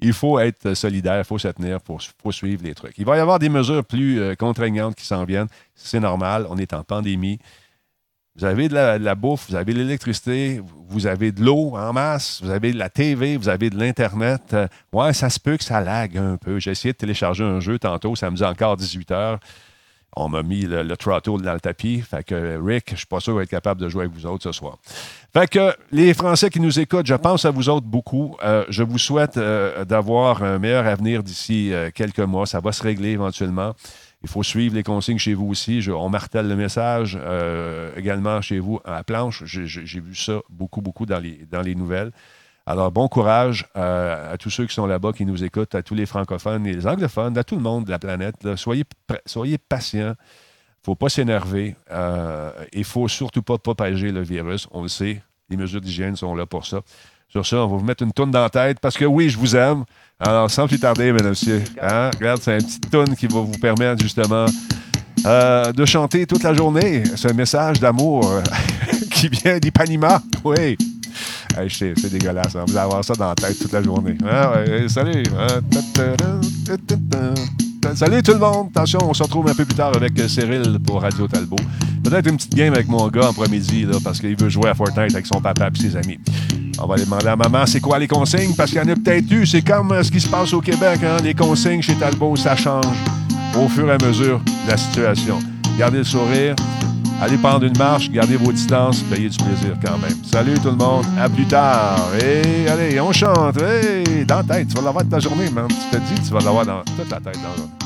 [0.00, 2.96] il faut être solidaire, il faut se tenir, il faut, suivre les trucs.
[2.98, 5.48] Il va y avoir des mesures plus euh, contraignantes qui s'en viennent.
[5.74, 7.38] C'est normal, on est en pandémie.
[8.36, 12.42] Vous avez de la, bouffe, vous avez de l'électricité, vous avez de l'eau en masse,
[12.42, 14.42] vous avez de la TV, vous avez de l'Internet.
[14.54, 16.58] Euh, ouais, ça se peut que ça lague un peu.
[16.58, 19.38] J'ai essayé de télécharger un jeu tantôt, ça me dit encore 18 heures
[20.16, 20.96] on m'a mis le, le,
[21.42, 22.00] dans le tapis.
[22.00, 24.52] Fait que Rick, je suis pas sûr d'être capable de jouer avec vous autres ce
[24.52, 24.78] soir.
[25.32, 28.36] Fait que les Français qui nous écoutent, je pense à vous autres beaucoup.
[28.44, 32.46] Euh, je vous souhaite euh, d'avoir un meilleur avenir d'ici euh, quelques mois.
[32.46, 33.74] Ça va se régler éventuellement.
[34.22, 35.86] Il faut suivre les consignes chez vous aussi.
[35.90, 37.18] on martèle le message
[37.94, 39.44] également chez vous à la planche.
[39.44, 42.10] J'ai vu ça beaucoup, beaucoup dans les, dans les nouvelles.
[42.66, 45.94] Alors, bon courage euh, à tous ceux qui sont là-bas, qui nous écoutent, à tous
[45.94, 48.36] les francophones et les anglophones, à tout le monde de la planète.
[48.56, 48.84] Soyez,
[49.26, 50.14] soyez patients.
[50.14, 51.76] Il ne faut pas s'énerver.
[51.90, 54.66] Euh, il ne faut surtout pas propager le virus.
[54.70, 55.22] On le sait.
[55.50, 56.80] Les mesures d'hygiène sont là pour ça.
[57.28, 59.36] Sur ça, on va vous mettre une toune dans la tête parce que oui, je
[59.36, 59.84] vous aime.
[60.18, 63.40] Alors, sans plus tarder, mesdames et messieurs, hein, regarde, c'est un petit toune qui va
[63.40, 64.46] vous permettre justement
[65.26, 68.40] euh, de chanter toute la journée ce message d'amour
[69.10, 70.22] qui vient d'Ipanima.
[70.44, 70.78] Oui
[71.68, 72.56] c'est dégueulasse.
[72.56, 72.64] Hein.
[72.66, 74.16] Vous allez avoir ça dans la tête toute la journée.
[74.28, 74.54] Ah
[74.88, 75.22] salut.
[77.94, 78.68] Salut tout le monde.
[78.74, 81.56] Attention, on se retrouve un peu plus tard avec euh, Cyril pour Radio Talbot.
[82.02, 85.14] Peut-être une petite game avec mon gars en après-midi parce qu'il veut jouer à Fortnite
[85.14, 86.18] avec son papa et ses amis.
[86.80, 88.54] On va aller demander à maman c'est quoi les consignes?
[88.56, 89.46] Parce qu'il y en a peut-être eu.
[89.46, 91.00] C'est comme euh, ce qui se passe au Québec.
[91.04, 91.18] Hein.
[91.22, 92.86] Les consignes chez Talbot, ça change
[93.56, 95.38] au fur et à mesure de la situation.
[95.78, 96.56] Gardez le sourire.
[97.20, 100.16] Allez prendre une marche, gardez vos distances, payez du plaisir quand même.
[100.24, 102.08] Salut tout le monde, à plus tard.
[102.20, 103.56] Et allez, on chante.
[103.62, 105.68] Hey, dans la tête, tu vas l'avoir toute ta journée, man.
[105.68, 107.38] Tu te dis, tu vas l'avoir dans toute la tête.
[107.42, 107.84] Dans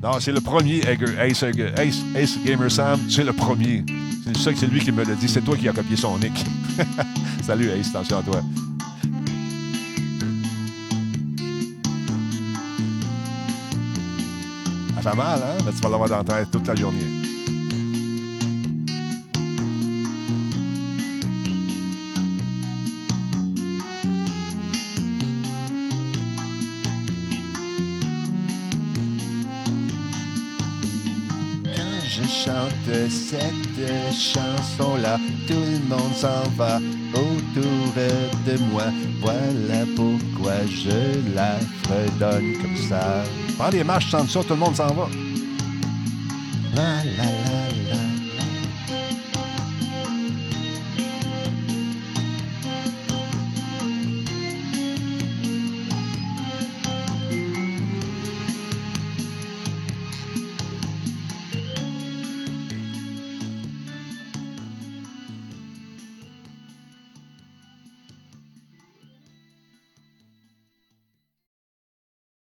[0.00, 0.80] Non, c'est le premier
[1.18, 3.84] Ace, Ace, Ace Gamer Sam, c'est le premier.
[4.34, 5.28] Je sais que c'est lui qui me l'a dit.
[5.28, 6.44] C'est toi qui as copié son nick.
[7.42, 7.88] Salut, Ace.
[7.90, 8.42] Attention à toi.
[14.94, 15.62] Ça fait mal, hein?
[15.64, 17.27] Mais tu vas l'avoir dans la tête toute la journée.
[34.18, 36.78] Cette chanson-là, tout le monde s'en va
[37.14, 37.94] autour
[38.46, 38.84] de moi.
[39.20, 43.24] Voilà pourquoi je la fredonne comme ça.
[43.58, 45.08] Prends des marches, chante ça, tout le monde s'en va.